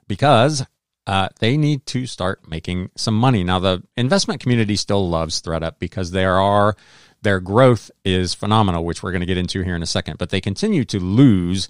because 0.07 0.65
uh, 1.05 1.29
they 1.39 1.55
need 1.55 1.85
to 1.87 2.05
start 2.05 2.49
making 2.49 2.89
some 2.95 3.15
money. 3.15 3.43
Now, 3.43 3.59
the 3.59 3.83
investment 3.95 4.41
community 4.41 4.75
still 4.75 5.07
loves 5.09 5.41
ThredUp 5.41 5.79
because 5.79 6.11
there 6.11 6.39
are 6.39 6.75
Their 7.21 7.39
growth 7.39 7.89
is 8.05 8.33
phenomenal, 8.33 8.85
which 8.85 9.01
we're 9.01 9.11
going 9.11 9.21
to 9.21 9.25
get 9.25 9.37
into 9.37 9.63
here 9.63 9.75
in 9.75 9.83
a 9.83 9.87
second, 9.87 10.17
but 10.17 10.29
they 10.29 10.41
continue 10.41 10.85
to 10.85 10.99
lose 10.99 11.67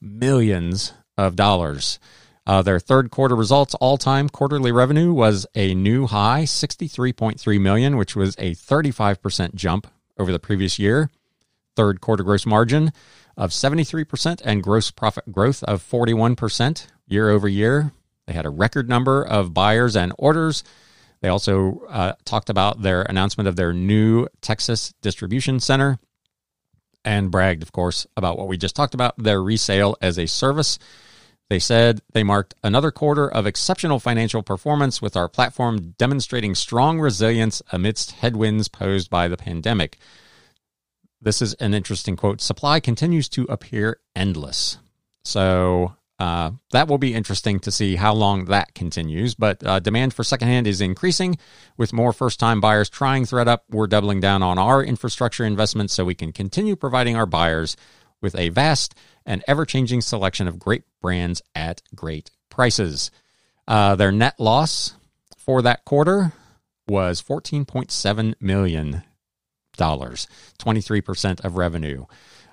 millions 0.00 0.92
of 1.16 1.36
dollars. 1.36 1.98
Uh, 2.46 2.62
their 2.62 2.78
third 2.78 3.10
quarter 3.10 3.34
results, 3.34 3.74
all 3.74 3.98
time 3.98 4.28
quarterly 4.28 4.70
revenue 4.70 5.12
was 5.12 5.46
a 5.54 5.74
new 5.74 6.06
high, 6.06 6.44
63.3 6.44 7.60
million, 7.60 7.96
which 7.96 8.14
was 8.14 8.36
a 8.38 8.54
35% 8.54 9.54
jump 9.54 9.88
over 10.16 10.30
the 10.30 10.38
previous 10.38 10.78
year. 10.78 11.10
Third 11.74 12.00
quarter 12.00 12.22
gross 12.22 12.46
margin 12.46 12.92
of 13.36 13.50
73% 13.50 14.40
and 14.44 14.62
gross 14.62 14.90
profit 14.90 15.32
growth 15.32 15.62
of 15.64 15.82
41% 15.82 16.86
year 17.06 17.30
over 17.30 17.48
year. 17.48 17.92
They 18.26 18.32
had 18.32 18.46
a 18.46 18.50
record 18.50 18.88
number 18.88 19.22
of 19.22 19.54
buyers 19.54 19.96
and 19.96 20.12
orders. 20.18 20.64
They 21.20 21.28
also 21.28 21.82
uh, 21.88 22.12
talked 22.24 22.50
about 22.50 22.82
their 22.82 23.02
announcement 23.02 23.48
of 23.48 23.56
their 23.56 23.72
new 23.72 24.26
Texas 24.40 24.92
distribution 25.00 25.60
center 25.60 25.98
and 27.04 27.30
bragged, 27.30 27.62
of 27.62 27.72
course, 27.72 28.06
about 28.16 28.36
what 28.36 28.48
we 28.48 28.56
just 28.56 28.76
talked 28.76 28.94
about 28.94 29.14
their 29.16 29.42
resale 29.42 29.96
as 30.02 30.18
a 30.18 30.26
service. 30.26 30.78
They 31.48 31.60
said 31.60 32.00
they 32.12 32.24
marked 32.24 32.54
another 32.64 32.90
quarter 32.90 33.30
of 33.30 33.46
exceptional 33.46 34.00
financial 34.00 34.42
performance 34.42 35.00
with 35.00 35.16
our 35.16 35.28
platform 35.28 35.94
demonstrating 35.96 36.56
strong 36.56 36.98
resilience 36.98 37.62
amidst 37.70 38.12
headwinds 38.12 38.66
posed 38.68 39.08
by 39.08 39.28
the 39.28 39.36
pandemic. 39.36 39.98
This 41.20 41.40
is 41.40 41.54
an 41.54 41.72
interesting 41.72 42.16
quote. 42.16 42.40
Supply 42.40 42.80
continues 42.80 43.28
to 43.30 43.44
appear 43.44 44.00
endless. 44.14 44.78
So 45.24 45.95
uh, 46.18 46.50
that 46.70 46.88
will 46.88 46.98
be 46.98 47.14
interesting 47.14 47.60
to 47.60 47.70
see 47.70 47.96
how 47.96 48.14
long 48.14 48.46
that 48.46 48.74
continues. 48.74 49.34
But 49.34 49.64
uh, 49.66 49.80
demand 49.80 50.14
for 50.14 50.24
secondhand 50.24 50.66
is 50.66 50.80
increasing 50.80 51.36
with 51.76 51.92
more 51.92 52.12
first 52.12 52.40
time 52.40 52.60
buyers 52.60 52.88
trying 52.88 53.24
ThredUp. 53.24 53.60
We're 53.70 53.86
doubling 53.86 54.20
down 54.20 54.42
on 54.42 54.58
our 54.58 54.82
infrastructure 54.82 55.44
investments 55.44 55.94
so 55.94 56.04
we 56.04 56.14
can 56.14 56.32
continue 56.32 56.74
providing 56.74 57.16
our 57.16 57.26
buyers 57.26 57.76
with 58.22 58.34
a 58.36 58.48
vast 58.48 58.94
and 59.26 59.44
ever 59.46 59.66
changing 59.66 60.00
selection 60.00 60.48
of 60.48 60.58
great 60.58 60.84
brands 61.02 61.42
at 61.54 61.82
great 61.94 62.30
prices. 62.48 63.10
Uh, 63.68 63.94
their 63.96 64.12
net 64.12 64.40
loss 64.40 64.94
for 65.36 65.60
that 65.62 65.84
quarter 65.84 66.32
was 66.88 67.20
$14.7 67.20 68.34
million, 68.40 69.02
23% 69.76 71.44
of 71.44 71.56
revenue. 71.56 72.06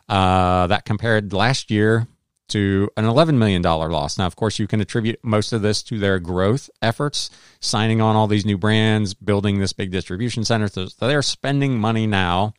Uh, 0.09 0.67
that 0.67 0.83
compared 0.83 1.31
last 1.31 1.71
year 1.71 2.07
to 2.49 2.89
an 2.97 3.05
$11 3.05 3.37
million 3.37 3.61
loss. 3.61 4.17
Now, 4.17 4.27
of 4.27 4.35
course, 4.35 4.59
you 4.59 4.67
can 4.67 4.81
attribute 4.81 5.19
most 5.23 5.53
of 5.53 5.61
this 5.61 5.81
to 5.83 5.97
their 5.97 6.19
growth 6.19 6.69
efforts, 6.81 7.29
signing 7.59 8.01
on 8.01 8.15
all 8.15 8.27
these 8.27 8.45
new 8.45 8.57
brands, 8.57 9.13
building 9.13 9.59
this 9.59 9.73
big 9.73 9.91
distribution 9.91 10.43
center. 10.43 10.67
So 10.67 10.87
they're 10.99 11.21
spending 11.21 11.79
money 11.79 12.05
now, 12.05 12.53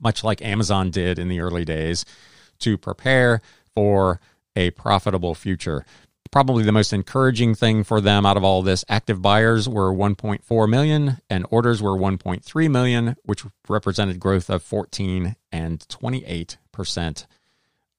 much 0.00 0.24
like 0.24 0.42
Amazon 0.42 0.90
did 0.90 1.18
in 1.18 1.28
the 1.28 1.40
early 1.40 1.64
days, 1.64 2.04
to 2.60 2.76
prepare 2.76 3.40
for 3.74 4.20
a 4.56 4.70
profitable 4.70 5.34
future. 5.34 5.84
Probably 6.30 6.62
the 6.62 6.72
most 6.72 6.92
encouraging 6.92 7.54
thing 7.54 7.84
for 7.84 8.02
them 8.02 8.26
out 8.26 8.36
of 8.36 8.44
all 8.44 8.60
this, 8.60 8.84
active 8.88 9.22
buyers 9.22 9.66
were 9.66 9.90
1.4 9.94 10.68
million 10.68 11.18
and 11.30 11.46
orders 11.48 11.80
were 11.80 11.96
1.3 11.96 12.70
million, 12.70 13.16
which 13.22 13.44
represented 13.66 14.20
growth 14.20 14.50
of 14.50 14.62
14 14.62 15.36
and 15.50 15.88
28 15.88 16.58
percent 16.70 17.26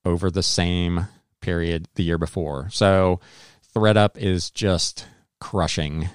over 0.06 0.32
the 0.32 0.44
same 0.44 1.08
period 1.42 1.88
the 1.96 2.04
year 2.04 2.18
before. 2.18 2.70
So 2.72 3.20
ThredUp 3.76 4.18
is 4.18 4.52
just 4.52 5.06
crushing 5.40 6.10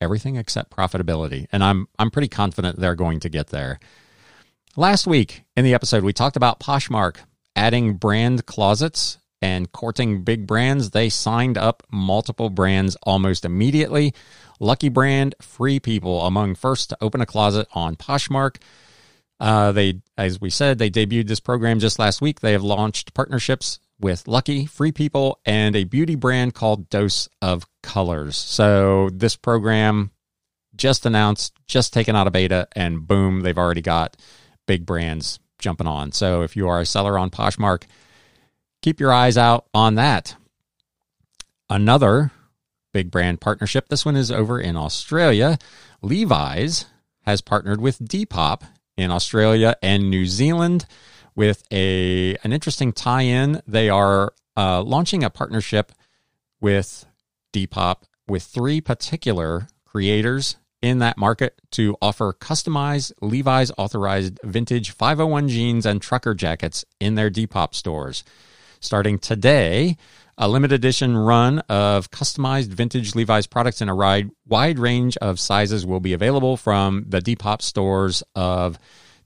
everything 0.00 0.36
except 0.36 0.74
profitability, 0.74 1.46
and 1.52 1.62
I'm 1.62 1.88
I'm 1.98 2.10
pretty 2.10 2.28
confident 2.28 2.78
they're 2.78 2.94
going 2.94 3.20
to 3.20 3.28
get 3.28 3.48
there. 3.48 3.78
Last 4.76 5.06
week 5.06 5.44
in 5.56 5.64
the 5.64 5.74
episode, 5.74 6.04
we 6.04 6.12
talked 6.12 6.36
about 6.36 6.60
Poshmark 6.60 7.16
adding 7.56 7.94
brand 7.94 8.46
closets 8.46 9.18
and 9.42 9.72
courting 9.72 10.22
big 10.22 10.46
brands. 10.46 10.90
They 10.90 11.08
signed 11.08 11.58
up 11.58 11.82
multiple 11.90 12.50
brands 12.50 12.96
almost 13.02 13.44
immediately. 13.44 14.14
Lucky 14.58 14.88
Brand, 14.88 15.34
Free 15.40 15.80
People 15.80 16.22
among 16.22 16.54
first 16.54 16.90
to 16.90 16.98
open 17.00 17.20
a 17.20 17.26
closet 17.26 17.66
on 17.72 17.96
Poshmark. 17.96 18.56
Uh, 19.40 19.72
they, 19.72 20.00
as 20.18 20.40
we 20.40 20.50
said, 20.50 20.78
they 20.78 20.90
debuted 20.90 21.26
this 21.26 21.40
program 21.40 21.80
just 21.80 21.98
last 21.98 22.20
week. 22.20 22.40
They 22.40 22.52
have 22.52 22.62
launched 22.62 23.14
partnerships 23.14 23.80
with 23.98 24.28
Lucky, 24.28 24.66
Free 24.66 24.92
People, 24.92 25.40
and 25.46 25.74
a 25.74 25.84
beauty 25.84 26.14
brand 26.14 26.54
called 26.54 26.90
Dose 26.90 27.28
of 27.40 27.66
Colors. 27.82 28.36
So 28.36 29.08
this 29.12 29.36
program 29.36 30.10
just 30.76 31.06
announced, 31.06 31.54
just 31.66 31.92
taken 31.92 32.14
out 32.14 32.26
of 32.26 32.32
beta, 32.32 32.68
and 32.76 33.06
boom, 33.06 33.40
they've 33.40 33.58
already 33.58 33.82
got 33.82 34.16
big 34.66 34.84
brands 34.84 35.38
jumping 35.58 35.86
on. 35.86 36.12
So 36.12 36.42
if 36.42 36.56
you 36.56 36.68
are 36.68 36.80
a 36.80 36.86
seller 36.86 37.18
on 37.18 37.30
Poshmark, 37.30 37.84
keep 38.82 39.00
your 39.00 39.12
eyes 39.12 39.38
out 39.38 39.66
on 39.72 39.94
that. 39.96 40.36
Another 41.68 42.30
big 42.92 43.10
brand 43.10 43.40
partnership. 43.40 43.88
This 43.88 44.04
one 44.04 44.16
is 44.16 44.30
over 44.30 44.58
in 44.60 44.76
Australia. 44.76 45.58
Levi's 46.02 46.86
has 47.26 47.40
partnered 47.40 47.80
with 47.80 47.98
Depop 48.00 48.62
in 49.00 49.10
Australia 49.10 49.76
and 49.82 50.10
New 50.10 50.26
Zealand 50.26 50.86
with 51.34 51.64
a 51.72 52.36
an 52.44 52.52
interesting 52.52 52.92
tie-in. 52.92 53.62
They 53.66 53.88
are 53.88 54.32
uh, 54.56 54.82
launching 54.82 55.24
a 55.24 55.30
partnership 55.30 55.92
with 56.60 57.06
Depop 57.52 58.02
with 58.28 58.42
three 58.42 58.80
particular 58.80 59.68
creators 59.84 60.56
in 60.82 60.98
that 60.98 61.18
market 61.18 61.60
to 61.72 61.96
offer 62.00 62.32
customized 62.32 63.12
Levi's 63.20 63.72
authorized 63.76 64.38
vintage 64.44 64.92
501 64.92 65.48
jeans 65.48 65.84
and 65.84 66.00
trucker 66.00 66.34
jackets 66.34 66.84
in 67.00 67.16
their 67.16 67.30
Depop 67.30 67.74
stores. 67.74 68.24
Starting 68.80 69.18
today, 69.18 69.96
a 70.40 70.48
limited 70.48 70.74
edition 70.74 71.14
run 71.18 71.58
of 71.68 72.10
customized 72.10 72.68
vintage 72.68 73.14
Levi's 73.14 73.46
products 73.46 73.82
in 73.82 73.90
a 73.90 73.94
wide, 74.46 74.78
range 74.78 75.18
of 75.18 75.38
sizes 75.38 75.84
will 75.84 76.00
be 76.00 76.14
available 76.14 76.56
from 76.56 77.04
the 77.06 77.20
Depop 77.20 77.60
stores 77.60 78.22
of 78.34 78.78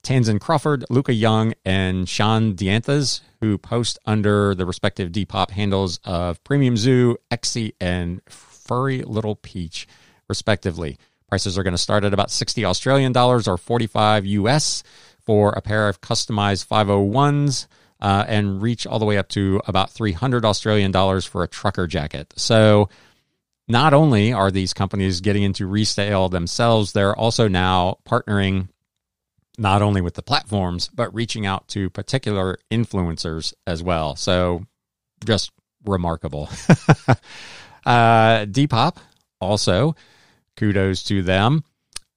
Tanzan 0.02 0.40
Crawford, 0.40 0.84
Luca 0.90 1.14
Young, 1.14 1.54
and 1.64 2.08
Sean 2.08 2.54
Dianthas, 2.54 3.20
who 3.40 3.56
post 3.58 3.96
under 4.04 4.56
the 4.56 4.66
respective 4.66 5.12
Depop 5.12 5.52
handles 5.52 6.00
of 6.04 6.42
Premium 6.42 6.76
Zoo, 6.76 7.16
Exy, 7.30 7.74
and 7.80 8.20
Furry 8.28 9.02
Little 9.02 9.36
Peach, 9.36 9.86
respectively. 10.28 10.98
Prices 11.28 11.56
are 11.56 11.62
going 11.62 11.74
to 11.74 11.78
start 11.78 12.02
at 12.02 12.12
about 12.12 12.32
60 12.32 12.64
Australian 12.64 13.12
dollars 13.12 13.46
or 13.46 13.56
45 13.56 14.26
US 14.26 14.82
for 15.20 15.50
a 15.50 15.62
pair 15.62 15.88
of 15.88 16.00
customized 16.00 16.66
501s 16.66 17.68
uh, 18.04 18.22
and 18.28 18.60
reach 18.60 18.86
all 18.86 18.98
the 18.98 19.06
way 19.06 19.16
up 19.16 19.30
to 19.30 19.62
about 19.66 19.90
300 19.90 20.44
Australian 20.44 20.90
dollars 20.90 21.24
for 21.24 21.42
a 21.42 21.48
trucker 21.48 21.86
jacket. 21.86 22.34
So, 22.36 22.90
not 23.66 23.94
only 23.94 24.30
are 24.30 24.50
these 24.50 24.74
companies 24.74 25.22
getting 25.22 25.42
into 25.42 25.66
resale 25.66 26.28
themselves, 26.28 26.92
they're 26.92 27.16
also 27.16 27.48
now 27.48 27.96
partnering 28.06 28.68
not 29.56 29.80
only 29.80 30.02
with 30.02 30.12
the 30.12 30.22
platforms, 30.22 30.90
but 30.92 31.14
reaching 31.14 31.46
out 31.46 31.66
to 31.68 31.88
particular 31.88 32.58
influencers 32.70 33.54
as 33.66 33.82
well. 33.82 34.16
So, 34.16 34.66
just 35.24 35.50
remarkable. 35.86 36.50
uh, 37.86 38.44
Depop 38.44 38.98
also, 39.40 39.96
kudos 40.58 41.04
to 41.04 41.22
them 41.22 41.64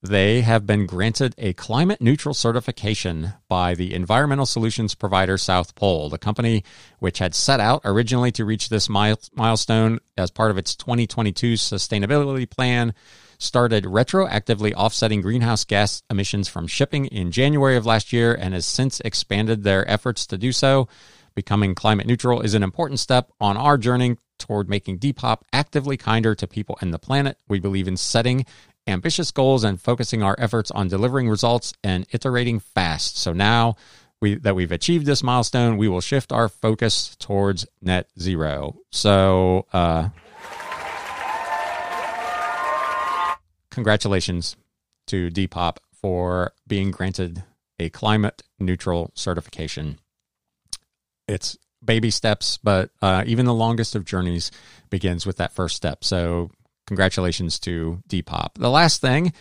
they 0.07 0.41
have 0.41 0.65
been 0.65 0.85
granted 0.85 1.35
a 1.37 1.53
climate 1.53 2.01
neutral 2.01 2.33
certification 2.33 3.33
by 3.47 3.75
the 3.75 3.93
environmental 3.93 4.45
solutions 4.45 4.95
provider 4.95 5.37
South 5.37 5.75
Pole, 5.75 6.09
the 6.09 6.17
company 6.17 6.63
which 6.99 7.19
had 7.19 7.35
set 7.35 7.59
out 7.59 7.81
originally 7.85 8.31
to 8.31 8.45
reach 8.45 8.69
this 8.69 8.89
milestone 8.89 9.99
as 10.17 10.31
part 10.31 10.51
of 10.51 10.57
its 10.57 10.75
2022 10.75 11.53
sustainability 11.53 12.49
plan. 12.49 12.93
Started 13.39 13.83
retroactively 13.83 14.73
offsetting 14.73 15.21
greenhouse 15.21 15.63
gas 15.63 16.01
emissions 16.09 16.47
from 16.47 16.65
shipping 16.65 17.05
in 17.05 17.31
January 17.31 17.77
of 17.77 17.85
last 17.85 18.11
year 18.11 18.33
and 18.33 18.55
has 18.55 18.65
since 18.65 18.99
expanded 19.01 19.63
their 19.63 19.87
efforts 19.89 20.25
to 20.25 20.37
do 20.37 20.51
so. 20.51 20.87
Becoming 21.35 21.75
climate 21.75 22.07
neutral 22.07 22.41
is 22.41 22.55
an 22.55 22.63
important 22.63 22.99
step 22.99 23.31
on 23.39 23.57
our 23.57 23.77
journey 23.77 24.17
toward 24.39 24.69
making 24.69 24.99
Depop 24.99 25.41
actively 25.53 25.97
kinder 25.97 26.33
to 26.33 26.47
people 26.47 26.77
and 26.81 26.93
the 26.93 26.99
planet. 26.99 27.37
We 27.47 27.59
believe 27.59 27.87
in 27.87 27.97
setting 27.97 28.45
ambitious 28.87 29.31
goals 29.31 29.63
and 29.63 29.79
focusing 29.79 30.23
our 30.23 30.35
efforts 30.39 30.71
on 30.71 30.87
delivering 30.87 31.29
results 31.29 31.73
and 31.83 32.05
iterating 32.11 32.59
fast. 32.59 33.17
So 33.17 33.33
now 33.33 33.75
we, 34.21 34.35
that 34.35 34.55
we've 34.55 34.71
achieved 34.71 35.05
this 35.05 35.21
milestone, 35.21 35.77
we 35.77 35.87
will 35.87 36.01
shift 36.01 36.31
our 36.31 36.49
focus 36.49 37.15
towards 37.19 37.67
net 37.81 38.07
zero. 38.19 38.77
So, 38.91 39.67
uh, 39.73 40.09
congratulations 43.69 44.55
to 45.07 45.29
Depop 45.29 45.77
for 45.93 46.53
being 46.67 46.91
granted 46.91 47.43
a 47.79 47.89
climate 47.89 48.41
neutral 48.59 49.11
certification. 49.13 49.99
It's 51.27 51.57
baby 51.83 52.09
steps, 52.09 52.57
but 52.57 52.89
uh, 53.01 53.23
even 53.27 53.45
the 53.45 53.53
longest 53.53 53.95
of 53.95 54.03
journeys 54.03 54.49
begins 54.89 55.25
with 55.25 55.37
that 55.37 55.53
first 55.53 55.75
step. 55.75 56.03
So 56.03 56.49
congratulations 56.87 57.59
to 57.59 58.01
Depop. 58.09 58.55
The 58.55 58.71
last 58.71 59.01
thing 59.01 59.33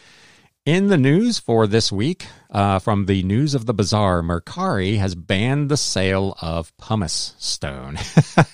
In 0.66 0.88
the 0.88 0.96
news 0.98 1.38
for 1.38 1.68
this 1.68 1.92
week, 1.92 2.26
uh, 2.50 2.80
from 2.80 3.06
the 3.06 3.22
News 3.22 3.54
of 3.54 3.66
the 3.66 3.72
Bazaar, 3.72 4.20
Mercari 4.20 4.98
has 4.98 5.14
banned 5.14 5.70
the 5.70 5.76
sale 5.76 6.36
of 6.42 6.76
pumice 6.76 7.36
stone. 7.38 7.96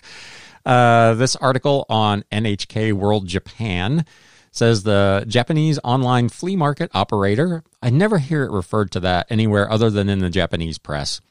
uh, 0.67 1.15
this 1.15 1.35
article 1.37 1.87
on 1.89 2.23
NHK 2.31 2.93
World 2.93 3.27
Japan 3.27 4.05
says 4.51 4.83
the 4.83 5.25
Japanese 5.27 5.79
online 5.83 6.29
flea 6.29 6.55
market 6.55 6.91
operator, 6.93 7.65
I 7.81 7.89
never 7.89 8.19
hear 8.19 8.45
it 8.45 8.53
referred 8.53 8.91
to 8.93 9.01
that 9.01 9.27
anywhere 9.31 9.71
other 9.71 9.89
than 9.89 10.11
in 10.11 10.19
the 10.19 10.29
Japanese 10.29 10.77
press. 10.77 11.23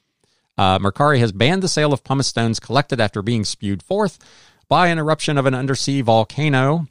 Uh, 0.57 0.79
Mercari 0.79 1.19
has 1.19 1.31
banned 1.31 1.61
the 1.61 1.67
sale 1.67 1.93
of 1.93 2.03
pumice 2.03 2.27
stones 2.27 2.59
collected 2.59 2.99
after 2.99 3.21
being 3.21 3.45
spewed 3.45 3.83
forth 3.83 4.17
by 4.67 4.87
an 4.87 4.97
eruption 4.97 5.37
of 5.37 5.45
an 5.45 5.53
undersea 5.53 6.01
volcano 6.01 6.87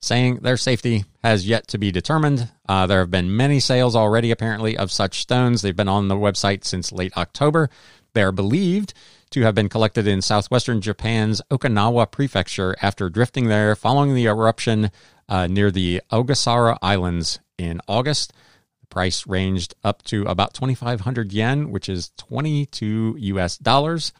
saying 0.00 0.36
their 0.36 0.56
safety 0.56 1.04
has 1.22 1.46
yet 1.46 1.68
to 1.68 1.78
be 1.78 1.92
determined. 1.92 2.48
Uh, 2.68 2.86
there 2.86 3.00
have 3.00 3.10
been 3.10 3.36
many 3.36 3.60
sales 3.60 3.94
already, 3.94 4.30
apparently, 4.30 4.76
of 4.76 4.90
such 4.90 5.20
stones. 5.20 5.62
They've 5.62 5.76
been 5.76 5.88
on 5.88 6.08
the 6.08 6.14
website 6.14 6.64
since 6.64 6.92
late 6.92 7.16
October. 7.16 7.68
They 8.14 8.22
are 8.22 8.32
believed 8.32 8.94
to 9.30 9.42
have 9.42 9.54
been 9.54 9.68
collected 9.68 10.06
in 10.06 10.22
southwestern 10.22 10.80
Japan's 10.80 11.40
Okinawa 11.50 12.10
prefecture 12.10 12.76
after 12.82 13.08
drifting 13.08 13.46
there 13.46 13.76
following 13.76 14.14
the 14.14 14.26
eruption 14.26 14.90
uh, 15.28 15.46
near 15.46 15.70
the 15.70 16.02
Ogasawara 16.10 16.78
Islands 16.82 17.38
in 17.56 17.80
August. 17.86 18.32
The 18.80 18.86
price 18.86 19.26
ranged 19.26 19.74
up 19.84 20.02
to 20.04 20.24
about 20.24 20.54
2,500 20.54 21.32
yen, 21.32 21.70
which 21.70 21.88
is 21.88 22.10
22 22.16 23.16
US 23.18 23.56
dollars. 23.58 24.12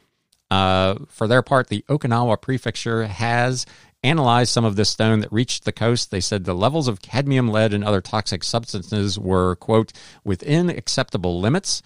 Uh, 0.51 0.97
for 1.09 1.27
their 1.27 1.43
part, 1.43 1.69
the 1.69 1.85
Okinawa 1.89 2.41
prefecture 2.41 3.07
has 3.07 3.67
analyzed 4.03 4.51
some 4.51 4.65
of 4.65 4.77
this 4.77 4.91
stone 4.91 5.21
that 5.21 5.33
reached 5.33 5.65
the 5.65 5.73
coast. 5.73 6.11
They 6.11 6.21
said 6.21 6.45
the 6.45 6.55
levels 6.55 6.89
of 6.89 7.03
cadmium, 7.03 7.49
lead, 7.49 7.75
and 7.75 7.85
other 7.85 8.01
toxic 8.01 8.43
substances 8.43 9.19
were, 9.19 9.57
quote, 9.57 9.93
within 10.25 10.71
acceptable 10.71 11.41
limits 11.41 11.83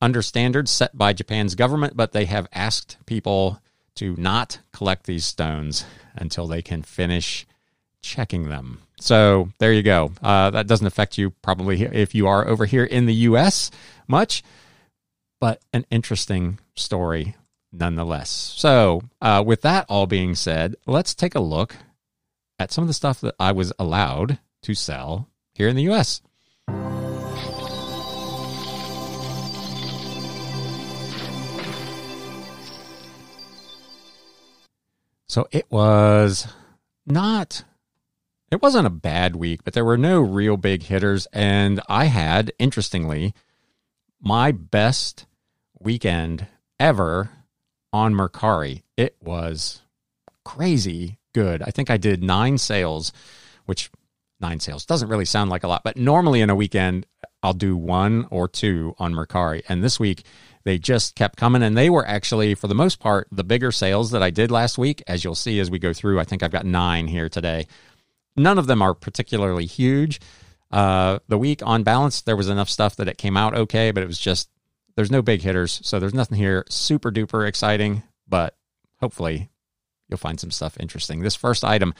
under 0.00 0.22
standards 0.22 0.70
set 0.70 0.96
by 0.96 1.12
Japan's 1.12 1.54
government, 1.54 1.96
but 1.96 2.12
they 2.12 2.26
have 2.26 2.48
asked 2.52 2.98
people 3.06 3.60
to 3.94 4.14
not 4.16 4.58
collect 4.72 5.06
these 5.06 5.24
stones 5.24 5.84
until 6.14 6.46
they 6.46 6.60
can 6.60 6.82
finish 6.82 7.46
checking 8.02 8.48
them. 8.48 8.80
So 9.00 9.50
there 9.58 9.72
you 9.72 9.82
go. 9.82 10.12
Uh, 10.22 10.50
that 10.50 10.66
doesn't 10.66 10.86
affect 10.86 11.16
you 11.16 11.30
probably 11.30 11.82
if 11.82 12.14
you 12.14 12.26
are 12.26 12.46
over 12.46 12.66
here 12.66 12.84
in 12.84 13.06
the 13.06 13.14
U.S. 13.14 13.70
much, 14.06 14.42
but 15.40 15.62
an 15.72 15.86
interesting 15.90 16.58
story 16.74 17.34
nonetheless. 17.74 18.30
So, 18.56 19.02
uh, 19.20 19.42
with 19.44 19.62
that 19.62 19.86
all 19.88 20.06
being 20.06 20.34
said, 20.34 20.76
let's 20.86 21.14
take 21.14 21.34
a 21.34 21.40
look 21.40 21.76
at 22.58 22.72
some 22.72 22.82
of 22.82 22.88
the 22.88 22.94
stuff 22.94 23.20
that 23.20 23.34
I 23.38 23.52
was 23.52 23.72
allowed 23.78 24.38
to 24.62 24.74
sell 24.74 25.28
here 25.54 25.68
in 25.68 25.76
the 25.76 25.90
US. 25.90 26.22
So 35.34 35.48
it 35.50 35.66
was 35.68 36.46
not, 37.06 37.64
it 38.52 38.62
wasn't 38.62 38.86
a 38.86 38.90
bad 38.90 39.34
week, 39.34 39.64
but 39.64 39.74
there 39.74 39.84
were 39.84 39.98
no 39.98 40.20
real 40.20 40.56
big 40.56 40.84
hitters. 40.84 41.26
And 41.32 41.80
I 41.88 42.04
had, 42.04 42.52
interestingly, 42.60 43.34
my 44.20 44.52
best 44.52 45.26
weekend 45.80 46.46
ever 46.78 47.30
on 47.94 48.12
Mercari. 48.12 48.82
It 48.96 49.16
was 49.22 49.80
crazy 50.44 51.18
good. 51.32 51.62
I 51.62 51.70
think 51.70 51.90
I 51.90 51.96
did 51.96 52.24
nine 52.24 52.58
sales, 52.58 53.12
which 53.66 53.88
nine 54.40 54.58
sales 54.58 54.84
doesn't 54.84 55.08
really 55.08 55.24
sound 55.24 55.48
like 55.48 55.62
a 55.62 55.68
lot, 55.68 55.84
but 55.84 55.96
normally 55.96 56.40
in 56.40 56.50
a 56.50 56.56
weekend, 56.56 57.06
I'll 57.40 57.52
do 57.52 57.76
one 57.76 58.26
or 58.32 58.48
two 58.48 58.96
on 58.98 59.14
Mercari. 59.14 59.62
And 59.68 59.82
this 59.82 60.00
week, 60.00 60.24
they 60.64 60.76
just 60.76 61.14
kept 61.14 61.36
coming. 61.36 61.62
And 61.62 61.76
they 61.76 61.88
were 61.88 62.04
actually, 62.04 62.56
for 62.56 62.66
the 62.66 62.74
most 62.74 62.98
part, 62.98 63.28
the 63.30 63.44
bigger 63.44 63.70
sales 63.70 64.10
that 64.10 64.24
I 64.24 64.30
did 64.30 64.50
last 64.50 64.76
week. 64.76 65.00
As 65.06 65.22
you'll 65.22 65.36
see 65.36 65.60
as 65.60 65.70
we 65.70 65.78
go 65.78 65.92
through, 65.92 66.18
I 66.18 66.24
think 66.24 66.42
I've 66.42 66.50
got 66.50 66.66
nine 66.66 67.06
here 67.06 67.28
today. 67.28 67.68
None 68.36 68.58
of 68.58 68.66
them 68.66 68.82
are 68.82 68.94
particularly 68.94 69.66
huge. 69.66 70.20
Uh, 70.72 71.20
the 71.28 71.38
week 71.38 71.62
on 71.64 71.84
balance, 71.84 72.22
there 72.22 72.36
was 72.36 72.48
enough 72.48 72.68
stuff 72.68 72.96
that 72.96 73.06
it 73.06 73.18
came 73.18 73.36
out 73.36 73.54
okay, 73.54 73.92
but 73.92 74.02
it 74.02 74.06
was 74.06 74.18
just 74.18 74.48
there's 74.96 75.10
no 75.10 75.22
big 75.22 75.42
hitters, 75.42 75.80
so 75.82 75.98
there's 75.98 76.14
nothing 76.14 76.38
here 76.38 76.64
super 76.68 77.10
duper 77.10 77.46
exciting, 77.46 78.02
but 78.28 78.56
hopefully 79.00 79.50
you'll 80.08 80.18
find 80.18 80.38
some 80.38 80.50
stuff 80.50 80.76
interesting. 80.78 81.20
This 81.20 81.34
first 81.34 81.64
item, 81.64 81.94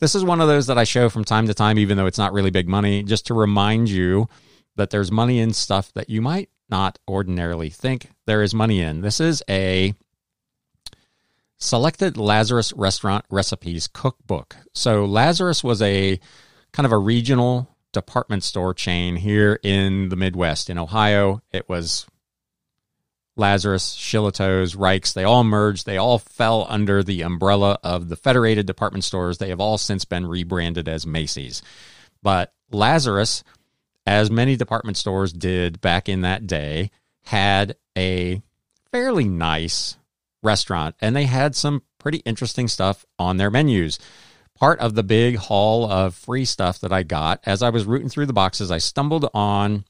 this 0.00 0.14
is 0.14 0.24
one 0.24 0.40
of 0.40 0.48
those 0.48 0.66
that 0.66 0.78
I 0.78 0.84
show 0.84 1.08
from 1.08 1.24
time 1.24 1.46
to 1.46 1.54
time, 1.54 1.78
even 1.78 1.96
though 1.96 2.06
it's 2.06 2.18
not 2.18 2.32
really 2.32 2.50
big 2.50 2.68
money, 2.68 3.02
just 3.02 3.26
to 3.26 3.34
remind 3.34 3.88
you 3.88 4.28
that 4.76 4.90
there's 4.90 5.10
money 5.12 5.38
in 5.38 5.52
stuff 5.52 5.92
that 5.94 6.10
you 6.10 6.20
might 6.20 6.50
not 6.68 6.98
ordinarily 7.08 7.70
think 7.70 8.10
there 8.26 8.42
is 8.42 8.54
money 8.54 8.80
in. 8.80 9.00
This 9.00 9.20
is 9.20 9.42
a 9.48 9.94
selected 11.58 12.16
Lazarus 12.16 12.72
restaurant 12.72 13.24
recipes 13.30 13.86
cookbook. 13.86 14.56
So 14.74 15.04
Lazarus 15.04 15.62
was 15.62 15.80
a 15.80 16.18
kind 16.72 16.84
of 16.84 16.92
a 16.92 16.98
regional 16.98 17.68
department 17.92 18.42
store 18.42 18.74
chain 18.74 19.16
here 19.16 19.60
in 19.62 20.08
the 20.08 20.16
Midwest. 20.16 20.68
In 20.68 20.78
Ohio, 20.78 21.40
it 21.52 21.68
was 21.68 22.06
Lazarus, 23.36 23.96
Shillito's, 23.96 24.76
Rike's, 24.76 25.12
they 25.12 25.24
all 25.24 25.42
merged. 25.42 25.86
They 25.86 25.96
all 25.96 26.18
fell 26.18 26.66
under 26.68 27.02
the 27.02 27.22
umbrella 27.22 27.78
of 27.82 28.08
the 28.08 28.16
Federated 28.16 28.66
Department 28.66 29.02
Stores. 29.02 29.38
They 29.38 29.48
have 29.48 29.60
all 29.60 29.76
since 29.78 30.04
been 30.04 30.26
rebranded 30.26 30.88
as 30.88 31.06
Macy's. 31.06 31.60
But 32.22 32.52
Lazarus, 32.70 33.42
as 34.06 34.30
many 34.30 34.56
department 34.56 34.96
stores 34.96 35.32
did 35.32 35.80
back 35.80 36.08
in 36.08 36.20
that 36.20 36.46
day, 36.46 36.90
had 37.24 37.76
a 37.96 38.42
fairly 38.92 39.24
nice 39.24 39.96
restaurant 40.42 40.94
and 41.00 41.16
they 41.16 41.24
had 41.24 41.56
some 41.56 41.82
pretty 41.98 42.18
interesting 42.18 42.68
stuff 42.68 43.04
on 43.18 43.38
their 43.38 43.50
menus. 43.50 43.98
Part 44.56 44.78
of 44.78 44.94
the 44.94 45.02
big 45.02 45.36
haul 45.36 45.90
of 45.90 46.14
free 46.14 46.44
stuff 46.44 46.78
that 46.80 46.92
I 46.92 47.02
got, 47.02 47.40
as 47.44 47.62
I 47.62 47.70
was 47.70 47.86
rooting 47.86 48.08
through 48.08 48.26
the 48.26 48.32
boxes, 48.32 48.70
I 48.70 48.78
stumbled 48.78 49.28
on 49.34 49.84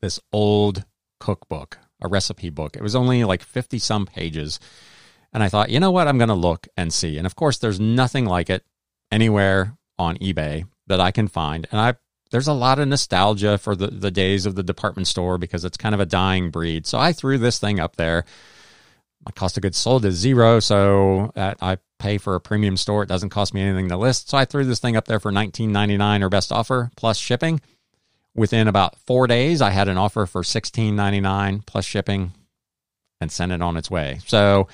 this 0.00 0.18
old 0.32 0.84
cookbook 1.20 1.78
a 2.02 2.08
recipe 2.08 2.50
book. 2.50 2.76
It 2.76 2.82
was 2.82 2.96
only 2.96 3.24
like 3.24 3.42
50 3.42 3.78
some 3.78 4.06
pages. 4.06 4.60
And 5.32 5.42
I 5.42 5.48
thought, 5.48 5.70
you 5.70 5.80
know 5.80 5.90
what? 5.90 6.08
I'm 6.08 6.18
going 6.18 6.28
to 6.28 6.34
look 6.34 6.66
and 6.76 6.92
see. 6.92 7.16
And 7.16 7.26
of 7.26 7.36
course, 7.36 7.58
there's 7.58 7.78
nothing 7.78 8.24
like 8.24 8.50
it 8.50 8.64
anywhere 9.12 9.76
on 9.98 10.16
eBay 10.18 10.64
that 10.86 11.00
I 11.00 11.10
can 11.10 11.28
find. 11.28 11.66
And 11.70 11.80
I 11.80 11.94
there's 12.30 12.48
a 12.48 12.52
lot 12.52 12.78
of 12.78 12.88
nostalgia 12.88 13.58
for 13.58 13.74
the, 13.74 13.88
the 13.88 14.10
days 14.10 14.46
of 14.46 14.54
the 14.54 14.62
department 14.62 15.08
store 15.08 15.36
because 15.36 15.64
it's 15.64 15.76
kind 15.76 15.94
of 15.94 16.00
a 16.00 16.06
dying 16.06 16.50
breed. 16.50 16.86
So 16.86 16.98
I 16.98 17.12
threw 17.12 17.38
this 17.38 17.58
thing 17.58 17.80
up 17.80 17.96
there. 17.96 18.24
My 19.24 19.32
cost 19.32 19.58
of 19.58 19.62
goods 19.62 19.76
sold 19.76 20.04
is 20.04 20.14
zero, 20.14 20.60
so 20.60 21.32
uh, 21.36 21.54
I 21.60 21.78
pay 21.98 22.16
for 22.16 22.34
a 22.34 22.40
premium 22.40 22.76
store. 22.76 23.02
It 23.02 23.08
doesn't 23.08 23.30
cost 23.30 23.52
me 23.52 23.60
anything 23.60 23.88
to 23.88 23.96
list. 23.96 24.30
So 24.30 24.38
I 24.38 24.44
threw 24.44 24.64
this 24.64 24.78
thing 24.78 24.96
up 24.96 25.06
there 25.06 25.20
for 25.20 25.30
$19.99 25.30 26.22
or 26.22 26.28
best 26.30 26.52
offer 26.52 26.90
plus 26.96 27.18
shipping 27.18 27.60
within 28.34 28.68
about 28.68 28.98
four 28.98 29.26
days, 29.26 29.60
I 29.60 29.70
had 29.70 29.88
an 29.88 29.98
offer 29.98 30.26
for 30.26 30.42
sixteen 30.44 30.96
ninety 30.96 31.20
nine 31.20 31.62
plus 31.66 31.84
shipping, 31.84 32.32
and 33.20 33.30
sent 33.30 33.52
it 33.52 33.62
on 33.62 33.76
its 33.76 33.90
way. 33.90 34.20
So 34.26 34.68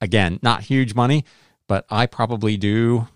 again, 0.00 0.38
not 0.42 0.62
huge 0.62 0.94
money, 0.94 1.24
but 1.66 1.86
I 1.90 2.06
probably 2.06 2.56
do 2.56 3.08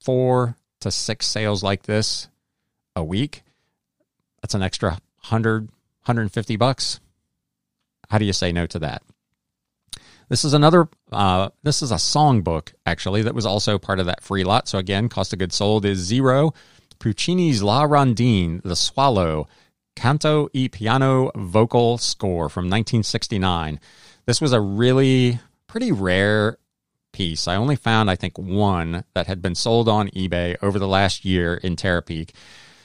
four 0.00 0.56
to 0.80 0.90
six 0.90 1.26
sales 1.26 1.62
like 1.62 1.82
this 1.82 2.28
a 2.96 3.04
week. 3.04 3.42
That's 4.40 4.54
an 4.54 4.62
extra 4.62 4.90
100, 4.90 5.66
150 5.66 6.56
bucks. 6.56 7.00
How 8.08 8.18
do 8.18 8.24
you 8.24 8.32
say 8.32 8.52
no 8.52 8.66
to 8.66 8.78
that? 8.80 9.02
This 10.28 10.44
is 10.44 10.54
another. 10.54 10.88
Uh, 11.10 11.50
this 11.62 11.82
is 11.82 11.90
a 11.90 11.96
songbook 11.96 12.72
actually 12.86 13.22
that 13.22 13.34
was 13.34 13.46
also 13.46 13.78
part 13.78 13.98
of 13.98 14.06
that 14.06 14.22
free 14.22 14.44
lot. 14.44 14.68
So 14.68 14.78
again, 14.78 15.08
cost 15.08 15.32
of 15.32 15.40
goods 15.40 15.56
sold 15.56 15.84
is 15.84 15.98
zero. 15.98 16.54
Puccini's 17.00 17.62
La 17.62 17.84
Rondine, 17.84 18.62
The 18.62 18.76
Swallow, 18.76 19.48
Canto 19.96 20.48
e 20.52 20.68
Piano 20.68 21.32
vocal 21.34 21.98
score 21.98 22.48
from 22.48 22.64
1969. 22.66 23.80
This 24.26 24.40
was 24.40 24.52
a 24.52 24.60
really 24.60 25.40
pretty 25.66 25.92
rare 25.92 26.58
piece. 27.12 27.48
I 27.48 27.56
only 27.56 27.76
found, 27.76 28.10
I 28.10 28.16
think, 28.16 28.38
one 28.38 29.04
that 29.14 29.26
had 29.26 29.42
been 29.42 29.54
sold 29.54 29.88
on 29.88 30.08
eBay 30.10 30.56
over 30.62 30.78
the 30.78 30.86
last 30.86 31.24
year 31.24 31.54
in 31.54 31.74
Terapeak. 31.74 32.30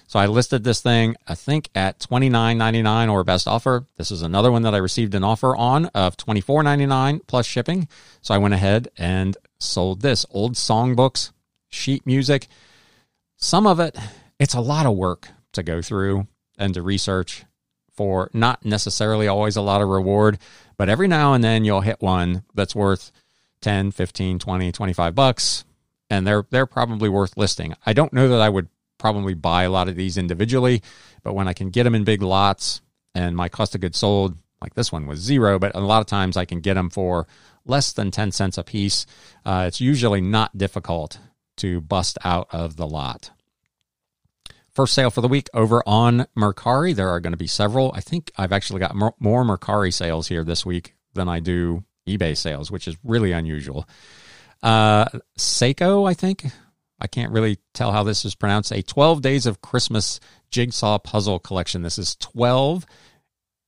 So 0.07 0.19
I 0.19 0.27
listed 0.27 0.63
this 0.63 0.81
thing, 0.81 1.15
I 1.27 1.35
think, 1.35 1.69
at 1.75 1.99
$29.99 1.99 3.11
or 3.11 3.23
best 3.23 3.47
offer. 3.47 3.85
This 3.97 4.11
is 4.11 4.21
another 4.21 4.51
one 4.51 4.61
that 4.61 4.75
I 4.75 4.77
received 4.77 5.15
an 5.15 5.23
offer 5.23 5.55
on 5.55 5.87
of 5.87 6.15
$24.99 6.15 7.21
plus 7.27 7.45
shipping. 7.45 7.87
So 8.21 8.33
I 8.33 8.37
went 8.37 8.53
ahead 8.53 8.87
and 8.97 9.35
sold 9.59 10.01
this. 10.01 10.25
Old 10.29 10.53
songbooks, 10.53 11.31
sheet 11.69 12.05
music. 12.05 12.47
Some 13.37 13.67
of 13.67 13.79
it, 13.79 13.97
it's 14.39 14.53
a 14.53 14.61
lot 14.61 14.85
of 14.85 14.95
work 14.95 15.29
to 15.53 15.63
go 15.63 15.81
through 15.81 16.27
and 16.57 16.73
to 16.73 16.81
research 16.81 17.45
for 17.91 18.29
not 18.33 18.65
necessarily 18.65 19.27
always 19.27 19.55
a 19.55 19.61
lot 19.61 19.81
of 19.81 19.87
reward, 19.87 20.37
but 20.77 20.89
every 20.89 21.07
now 21.07 21.33
and 21.33 21.43
then 21.43 21.63
you'll 21.63 21.81
hit 21.81 22.01
one 22.01 22.43
that's 22.53 22.75
worth 22.75 23.11
10, 23.61 23.91
15, 23.91 24.39
20, 24.39 24.71
25 24.71 25.15
bucks 25.15 25.65
and 26.09 26.25
they're 26.25 26.45
they're 26.49 26.65
probably 26.65 27.09
worth 27.09 27.37
listing. 27.37 27.73
I 27.85 27.93
don't 27.93 28.13
know 28.13 28.27
that 28.29 28.41
I 28.41 28.49
would 28.49 28.67
probably 28.97 29.33
buy 29.33 29.63
a 29.63 29.69
lot 29.69 29.87
of 29.87 29.95
these 29.95 30.17
individually, 30.17 30.81
but 31.23 31.33
when 31.33 31.47
I 31.47 31.53
can 31.53 31.69
get 31.69 31.83
them 31.83 31.95
in 31.95 32.03
big 32.03 32.21
lots 32.21 32.81
and 33.13 33.35
my 33.35 33.49
cost 33.49 33.75
of 33.75 33.81
goods 33.81 33.97
sold, 33.97 34.37
like 34.61 34.75
this 34.75 34.91
one 34.91 35.07
was 35.07 35.19
zero, 35.19 35.59
but 35.59 35.75
a 35.75 35.79
lot 35.79 36.01
of 36.01 36.07
times 36.07 36.37
I 36.37 36.45
can 36.45 36.59
get 36.59 36.75
them 36.75 36.89
for 36.89 37.27
less 37.65 37.91
than 37.91 38.11
10 38.11 38.31
cents 38.31 38.57
a 38.57 38.63
piece. 38.63 39.05
Uh, 39.43 39.65
it's 39.67 39.81
usually 39.81 40.21
not 40.21 40.57
difficult 40.57 41.19
to 41.57 41.81
bust 41.81 42.17
out 42.23 42.47
of 42.51 42.75
the 42.75 42.87
lot. 42.87 43.31
First 44.71 44.93
sale 44.93 45.09
for 45.09 45.21
the 45.21 45.29
week 45.29 45.49
over 45.53 45.81
on 45.85 46.27
Mercari. 46.37 46.93
There 46.93 47.09
are 47.09 47.21
going 47.21 47.31
to 47.31 47.37
be 47.37 47.47
several. 47.47 47.93
I 47.95 48.01
think 48.01 48.31
I've 48.37 48.51
actually 48.51 48.81
got 48.81 48.93
more, 48.93 49.43
Mercari 49.43 49.93
sales 49.93 50.27
here 50.27 50.43
this 50.43 50.65
week 50.65 50.95
than 51.13 51.29
I 51.29 51.39
do 51.39 51.85
eBay 52.07 52.35
sales, 52.35 52.69
which 52.69 52.87
is 52.87 52.97
really 53.03 53.31
unusual. 53.31 53.87
Uh, 54.61 55.05
Seiko, 55.37 56.09
I 56.09 56.13
think. 56.13 56.45
I 56.99 57.07
can't 57.07 57.31
really 57.31 57.57
tell 57.73 57.91
how 57.91 58.03
this 58.03 58.25
is 58.25 58.35
pronounced. 58.35 58.71
A 58.71 58.81
12 58.81 59.21
Days 59.21 59.45
of 59.45 59.61
Christmas 59.61 60.19
jigsaw 60.49 60.97
puzzle 60.97 61.39
collection. 61.39 61.81
This 61.81 61.97
is 61.97 62.15
12 62.17 62.85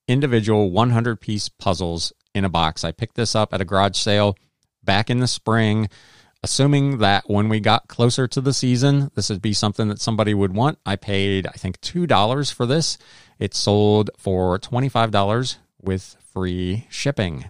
individual 0.08 0.72
100 0.72 1.20
piece 1.22 1.50
puzzles 1.50 2.14
in 2.34 2.46
a 2.46 2.50
box. 2.50 2.84
I 2.84 2.92
picked 2.92 3.16
this 3.16 3.36
up 3.36 3.54
at 3.54 3.62
a 3.62 3.66
garage 3.66 3.98
sale 3.98 4.38
back 4.84 5.10
in 5.10 5.20
the 5.20 5.28
spring, 5.28 5.90
assuming 6.44 7.00
that 7.00 7.30
when 7.30 7.50
we 7.50 7.60
got 7.60 7.88
closer 7.88 8.28
to 8.28 8.42
the 8.42 8.54
season, 8.54 9.12
this 9.16 9.30
would 9.30 9.42
be 9.42 9.54
something 9.54 9.88
that 9.88 10.02
somebody 10.02 10.34
would 10.34 10.54
want. 10.54 10.80
I 10.86 10.96
paid, 10.96 11.48
I 11.48 11.52
think, 11.52 11.82
$2 11.82 12.54
for 12.54 12.66
this. 12.66 12.98
It 13.40 13.54
sold 13.54 14.10
for 14.18 14.60
$25 14.60 15.58
with 15.82 16.16
free 16.34 16.88
shipping. 16.90 17.46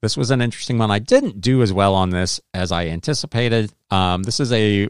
This 0.00 0.16
was 0.16 0.30
an 0.30 0.42
interesting 0.42 0.78
one. 0.78 0.90
I 0.90 0.98
didn't 0.98 1.40
do 1.40 1.62
as 1.62 1.72
well 1.72 1.94
on 1.94 2.10
this 2.10 2.40
as 2.52 2.72
I 2.72 2.88
anticipated. 2.88 3.72
Um, 3.90 4.24
this 4.24 4.40
is 4.40 4.52
a 4.52 4.88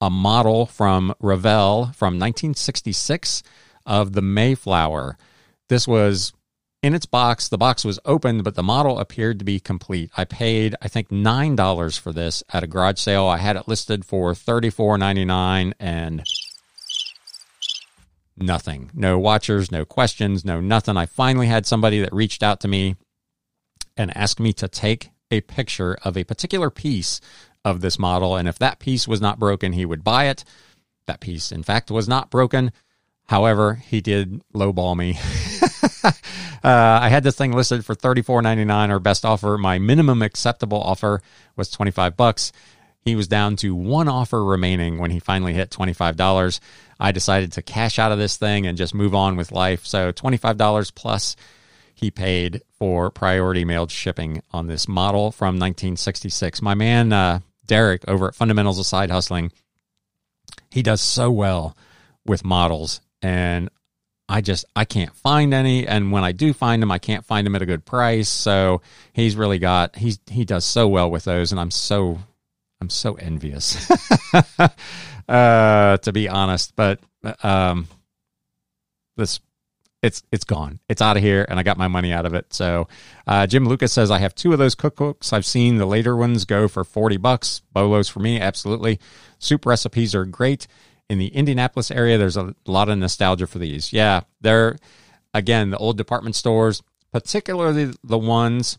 a 0.00 0.10
model 0.10 0.66
from 0.66 1.14
Revell 1.20 1.92
from 1.92 2.18
1966 2.18 3.42
of 3.86 4.12
the 4.12 4.22
Mayflower. 4.22 5.16
This 5.68 5.88
was 5.88 6.32
in 6.86 6.94
its 6.94 7.04
box. 7.04 7.48
The 7.48 7.58
box 7.58 7.84
was 7.84 7.98
opened, 8.04 8.44
but 8.44 8.54
the 8.54 8.62
model 8.62 9.00
appeared 9.00 9.40
to 9.40 9.44
be 9.44 9.58
complete. 9.58 10.08
I 10.16 10.24
paid, 10.24 10.76
I 10.80 10.86
think, 10.86 11.10
nine 11.10 11.56
dollars 11.56 11.98
for 11.98 12.12
this 12.12 12.44
at 12.52 12.62
a 12.62 12.68
garage 12.68 13.00
sale. 13.00 13.26
I 13.26 13.38
had 13.38 13.56
it 13.56 13.66
listed 13.66 14.04
for 14.04 14.36
thirty 14.36 14.70
four 14.70 14.96
ninety 14.96 15.24
nine, 15.24 15.74
and 15.80 16.22
nothing. 18.36 18.92
No 18.94 19.18
watchers, 19.18 19.72
no 19.72 19.84
questions, 19.84 20.44
no 20.44 20.60
nothing. 20.60 20.96
I 20.96 21.06
finally 21.06 21.48
had 21.48 21.66
somebody 21.66 22.00
that 22.00 22.14
reached 22.14 22.44
out 22.44 22.60
to 22.60 22.68
me 22.68 22.94
and 23.96 24.16
asked 24.16 24.38
me 24.38 24.52
to 24.52 24.68
take 24.68 25.10
a 25.32 25.40
picture 25.40 25.98
of 26.04 26.16
a 26.16 26.22
particular 26.22 26.70
piece 26.70 27.20
of 27.64 27.80
this 27.80 27.98
model, 27.98 28.36
and 28.36 28.46
if 28.46 28.60
that 28.60 28.78
piece 28.78 29.08
was 29.08 29.20
not 29.20 29.40
broken, 29.40 29.72
he 29.72 29.84
would 29.84 30.04
buy 30.04 30.26
it. 30.26 30.44
That 31.08 31.18
piece, 31.18 31.50
in 31.50 31.64
fact, 31.64 31.90
was 31.90 32.06
not 32.06 32.30
broken. 32.30 32.70
However, 33.24 33.74
he 33.74 34.00
did 34.00 34.40
lowball 34.54 34.96
me. 34.96 35.18
uh, 36.64 36.98
I 37.02 37.08
had 37.08 37.22
this 37.22 37.36
thing 37.36 37.52
listed 37.52 37.84
for 37.84 37.94
thirty 37.94 38.22
four 38.22 38.42
ninety 38.42 38.64
nine, 38.64 38.90
or 38.90 38.98
best 38.98 39.24
offer. 39.24 39.58
My 39.58 39.78
minimum 39.78 40.22
acceptable 40.22 40.80
offer 40.80 41.22
was 41.56 41.70
twenty 41.70 41.90
five 41.90 42.16
bucks. 42.16 42.52
He 43.00 43.14
was 43.14 43.28
down 43.28 43.56
to 43.56 43.74
one 43.74 44.08
offer 44.08 44.44
remaining 44.44 44.98
when 44.98 45.10
he 45.10 45.20
finally 45.20 45.52
hit 45.52 45.70
twenty 45.70 45.92
five 45.92 46.16
dollars. 46.16 46.60
I 46.98 47.12
decided 47.12 47.52
to 47.52 47.62
cash 47.62 47.98
out 47.98 48.12
of 48.12 48.18
this 48.18 48.36
thing 48.36 48.66
and 48.66 48.78
just 48.78 48.94
move 48.94 49.14
on 49.14 49.36
with 49.36 49.52
life. 49.52 49.86
So 49.86 50.12
twenty 50.12 50.36
five 50.36 50.56
dollars 50.56 50.90
plus 50.90 51.36
he 51.96 52.10
paid 52.10 52.62
for 52.78 53.10
priority 53.10 53.64
mailed 53.64 53.90
shipping 53.90 54.42
on 54.52 54.66
this 54.66 54.86
model 54.86 55.32
from 55.32 55.54
1966. 55.58 56.60
My 56.60 56.74
man 56.74 57.10
uh, 57.10 57.40
Derek 57.66 58.04
over 58.06 58.28
at 58.28 58.34
Fundamentals 58.34 58.78
of 58.78 58.84
Side 58.84 59.10
Hustling, 59.10 59.50
he 60.70 60.82
does 60.82 61.00
so 61.00 61.30
well 61.30 61.74
with 62.26 62.44
models 62.44 63.00
and 63.22 63.70
I 64.28 64.40
just 64.40 64.64
I 64.74 64.84
can't 64.84 65.14
find 65.14 65.54
any 65.54 65.86
and 65.86 66.10
when 66.10 66.24
I 66.24 66.32
do 66.32 66.52
find 66.52 66.82
them 66.82 66.90
I 66.90 66.98
can't 66.98 67.24
find 67.24 67.46
them 67.46 67.54
at 67.54 67.62
a 67.62 67.66
good 67.66 67.84
price 67.84 68.28
so 68.28 68.82
he's 69.12 69.36
really 69.36 69.58
got 69.58 69.96
he's 69.96 70.18
he 70.26 70.44
does 70.44 70.64
so 70.64 70.88
well 70.88 71.10
with 71.10 71.24
those 71.24 71.52
and 71.52 71.60
I'm 71.60 71.70
so 71.70 72.18
I'm 72.80 72.90
so 72.90 73.14
envious 73.14 73.90
uh 75.28 75.96
to 75.98 76.12
be 76.12 76.28
honest 76.28 76.74
but 76.74 77.00
um 77.42 77.86
this 79.16 79.40
it's 80.02 80.22
it's 80.30 80.44
gone. 80.44 80.78
It's 80.88 81.02
out 81.02 81.16
of 81.16 81.22
here, 81.22 81.44
and 81.48 81.58
I 81.58 81.62
got 81.62 81.78
my 81.78 81.88
money 81.88 82.12
out 82.12 82.26
of 82.26 82.34
it. 82.34 82.52
So, 82.52 82.86
uh, 83.26 83.46
Jim 83.46 83.66
Lucas 83.66 83.92
says 83.92 84.10
I 84.10 84.18
have 84.18 84.34
two 84.34 84.52
of 84.52 84.58
those 84.58 84.74
cookbooks. 84.74 85.32
I've 85.32 85.46
seen 85.46 85.78
the 85.78 85.86
later 85.86 86.16
ones 86.16 86.44
go 86.44 86.68
for 86.68 86.84
forty 86.84 87.16
bucks. 87.16 87.62
Bolos 87.72 88.08
for 88.08 88.20
me, 88.20 88.40
absolutely. 88.40 89.00
Soup 89.38 89.64
recipes 89.66 90.14
are 90.14 90.24
great 90.24 90.66
in 91.08 91.18
the 91.18 91.28
Indianapolis 91.28 91.90
area. 91.90 92.18
There's 92.18 92.36
a 92.36 92.54
lot 92.66 92.88
of 92.88 92.98
nostalgia 92.98 93.46
for 93.46 93.58
these. 93.58 93.92
Yeah, 93.92 94.22
they're 94.40 94.76
again 95.34 95.70
the 95.70 95.78
old 95.78 95.96
department 95.96 96.34
stores, 96.36 96.82
particularly 97.12 97.92
the 98.02 98.18
ones 98.18 98.78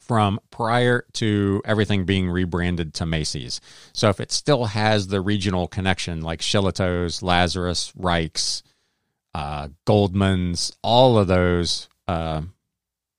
from 0.00 0.40
prior 0.50 1.04
to 1.12 1.60
everything 1.66 2.04
being 2.04 2.30
rebranded 2.30 2.94
to 2.94 3.04
Macy's. 3.04 3.60
So 3.92 4.08
if 4.08 4.20
it 4.20 4.32
still 4.32 4.64
has 4.64 5.08
the 5.08 5.20
regional 5.20 5.68
connection, 5.68 6.22
like 6.22 6.40
Shillito's, 6.40 7.22
Lazarus, 7.22 7.92
Rike's 7.94 8.62
uh, 9.34 9.68
Goldman's, 9.84 10.74
all 10.82 11.18
of 11.18 11.26
those, 11.26 11.88
uh, 12.06 12.42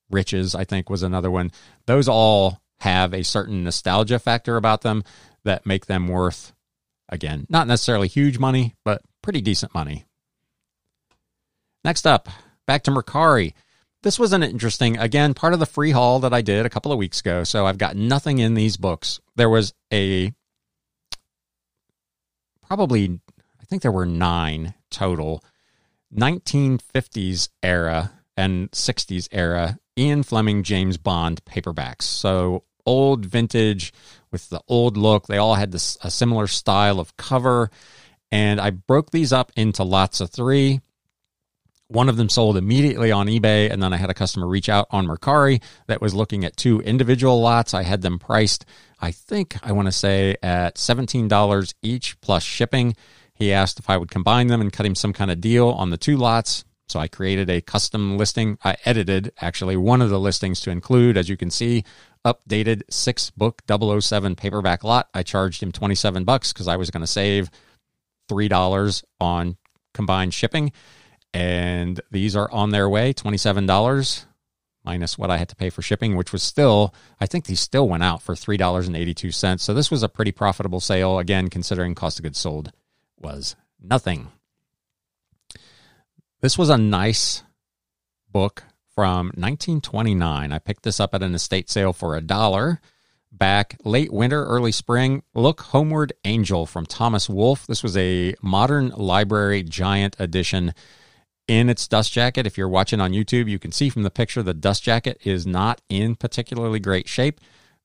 Riches, 0.09 0.55
I 0.55 0.63
think 0.63 0.89
was 0.89 1.03
another 1.03 1.29
one. 1.29 1.51
Those 1.85 2.07
all 2.07 2.59
have 2.79 3.13
a 3.13 3.23
certain 3.23 3.63
nostalgia 3.63 4.17
factor 4.17 4.57
about 4.57 4.81
them 4.81 5.03
that 5.43 5.67
make 5.67 5.85
them 5.85 6.07
worth, 6.07 6.53
again, 7.09 7.45
not 7.49 7.67
necessarily 7.67 8.07
huge 8.07 8.39
money, 8.39 8.75
but 8.85 9.01
pretty 9.21 9.41
decent 9.41 9.73
money. 9.73 10.05
Next 11.83 12.07
up, 12.07 12.29
back 12.65 12.83
to 12.83 12.91
Mercari. 12.91 13.53
This 14.01 14.17
was 14.17 14.31
an 14.31 14.43
interesting, 14.43 14.97
again, 14.97 15.33
part 15.33 15.53
of 15.53 15.59
the 15.59 15.65
free 15.65 15.91
haul 15.91 16.19
that 16.19 16.33
I 16.33 16.41
did 16.41 16.65
a 16.65 16.69
couple 16.69 16.91
of 16.91 16.97
weeks 16.97 17.19
ago. 17.19 17.43
So 17.43 17.65
I've 17.65 17.77
got 17.77 17.95
nothing 17.95 18.39
in 18.39 18.53
these 18.53 18.77
books. 18.77 19.19
There 19.35 19.49
was 19.49 19.73
a 19.91 20.31
probably, 22.65 23.19
I 23.59 23.65
think 23.65 23.81
there 23.81 23.91
were 23.91 24.05
nine 24.05 24.73
total 24.89 25.43
1950s 26.15 27.49
era 27.61 28.11
and 28.37 28.71
60s 28.71 29.27
era 29.31 29.77
Ian 29.97 30.23
Fleming 30.23 30.63
James 30.63 30.97
Bond 30.97 31.43
paperbacks. 31.43 32.03
So 32.03 32.63
old 32.85 33.25
vintage 33.25 33.91
with 34.31 34.49
the 34.49 34.61
old 34.67 34.97
look. 34.97 35.27
They 35.27 35.37
all 35.37 35.55
had 35.55 35.71
this 35.71 35.97
a 36.01 36.11
similar 36.11 36.47
style 36.47 36.99
of 36.99 37.15
cover. 37.17 37.71
And 38.31 38.61
I 38.61 38.69
broke 38.69 39.11
these 39.11 39.33
up 39.33 39.51
into 39.55 39.83
lots 39.83 40.21
of 40.21 40.29
three. 40.29 40.81
One 41.87 42.09
of 42.09 42.17
them 42.17 42.29
sold 42.29 42.55
immediately 42.55 43.11
on 43.11 43.25
eBay, 43.25 43.71
and 43.71 43.81
then 43.81 43.93
I 43.93 43.97
had 43.97 44.11
a 44.11 44.13
customer 44.13 44.47
reach 44.47 44.69
out 44.69 44.85
on 44.91 45.07
Mercari 45.07 45.59
that 45.87 46.01
was 46.01 46.13
looking 46.13 46.45
at 46.45 46.55
two 46.55 46.81
individual 46.81 47.41
lots. 47.41 47.73
I 47.73 47.81
had 47.81 48.03
them 48.03 48.19
priced, 48.19 48.63
I 48.99 49.11
think 49.11 49.57
I 49.63 49.71
want 49.71 49.87
to 49.87 49.91
say 49.91 50.35
at 50.43 50.75
$17 50.75 51.73
each 51.81 52.19
plus 52.21 52.43
shipping. 52.43 52.95
He 53.33 53.53
asked 53.53 53.79
if 53.79 53.89
I 53.89 53.97
would 53.97 54.11
combine 54.11 54.47
them 54.47 54.61
and 54.61 54.73
cut 54.73 54.85
him 54.85 54.95
some 54.95 55.13
kind 55.13 55.31
of 55.31 55.39
deal 55.39 55.69
on 55.69 55.89
the 55.89 55.97
two 55.97 56.17
lots. 56.17 56.65
So 56.87 56.99
I 56.99 57.07
created 57.07 57.49
a 57.49 57.61
custom 57.61 58.17
listing. 58.17 58.57
I 58.63 58.75
edited 58.83 59.31
actually 59.39 59.77
one 59.77 60.01
of 60.01 60.09
the 60.09 60.19
listings 60.19 60.59
to 60.61 60.71
include, 60.71 61.17
as 61.17 61.29
you 61.29 61.37
can 61.37 61.51
see, 61.51 61.85
updated 62.25 62.81
six 62.89 63.29
book 63.29 63.61
007 63.67 64.35
paperback 64.35 64.83
lot. 64.83 65.09
I 65.13 65.23
charged 65.23 65.63
him 65.63 65.71
27 65.71 66.23
bucks 66.23 66.53
because 66.53 66.67
I 66.67 66.75
was 66.75 66.89
going 66.89 67.01
to 67.01 67.07
save 67.07 67.49
$3 68.29 69.03
on 69.19 69.57
combined 69.93 70.33
shipping. 70.33 70.71
And 71.33 72.01
these 72.11 72.35
are 72.35 72.51
on 72.51 72.71
their 72.71 72.89
way, 72.89 73.13
$27 73.13 74.25
minus 74.83 75.17
what 75.17 75.29
I 75.29 75.37
had 75.37 75.49
to 75.49 75.55
pay 75.55 75.69
for 75.69 75.81
shipping, 75.81 76.15
which 76.15 76.31
was 76.31 76.41
still, 76.41 76.93
I 77.19 77.25
think 77.25 77.45
these 77.45 77.59
still 77.59 77.87
went 77.87 78.03
out 78.03 78.21
for 78.21 78.33
$3.82. 78.33 79.59
So 79.59 79.73
this 79.73 79.91
was 79.91 80.03
a 80.03 80.09
pretty 80.09 80.31
profitable 80.31 80.79
sale, 80.79 81.19
again, 81.19 81.49
considering 81.49 81.95
cost 81.95 82.17
of 82.19 82.23
goods 82.23 82.39
sold 82.39 82.71
was 83.17 83.55
nothing. 83.79 84.29
This 86.41 86.57
was 86.57 86.69
a 86.69 86.77
nice 86.77 87.43
book 88.31 88.63
from 88.99 89.27
1929. 89.27 90.51
I 90.51 90.59
picked 90.59 90.83
this 90.83 90.99
up 90.99 91.15
at 91.15 91.23
an 91.23 91.33
estate 91.33 91.69
sale 91.69 91.93
for 91.93 92.17
a 92.17 92.21
dollar 92.21 92.81
back 93.31 93.77
late 93.85 94.11
winter, 94.11 94.43
early 94.43 94.73
spring. 94.73 95.23
Look 95.33 95.61
Homeward 95.61 96.11
Angel 96.25 96.65
from 96.65 96.85
Thomas 96.85 97.29
Wolfe. 97.29 97.65
This 97.65 97.81
was 97.81 97.95
a 97.95 98.35
modern 98.41 98.89
library 98.89 99.63
giant 99.63 100.17
edition 100.19 100.73
in 101.47 101.69
its 101.69 101.87
dust 101.87 102.11
jacket. 102.11 102.45
If 102.45 102.57
you're 102.57 102.67
watching 102.67 102.99
on 102.99 103.13
YouTube, 103.13 103.49
you 103.49 103.57
can 103.57 103.71
see 103.71 103.89
from 103.89 104.03
the 104.03 104.11
picture 104.11 104.43
the 104.43 104.53
dust 104.53 104.83
jacket 104.83 105.21
is 105.23 105.47
not 105.47 105.79
in 105.87 106.17
particularly 106.17 106.81
great 106.81 107.07
shape. 107.07 107.39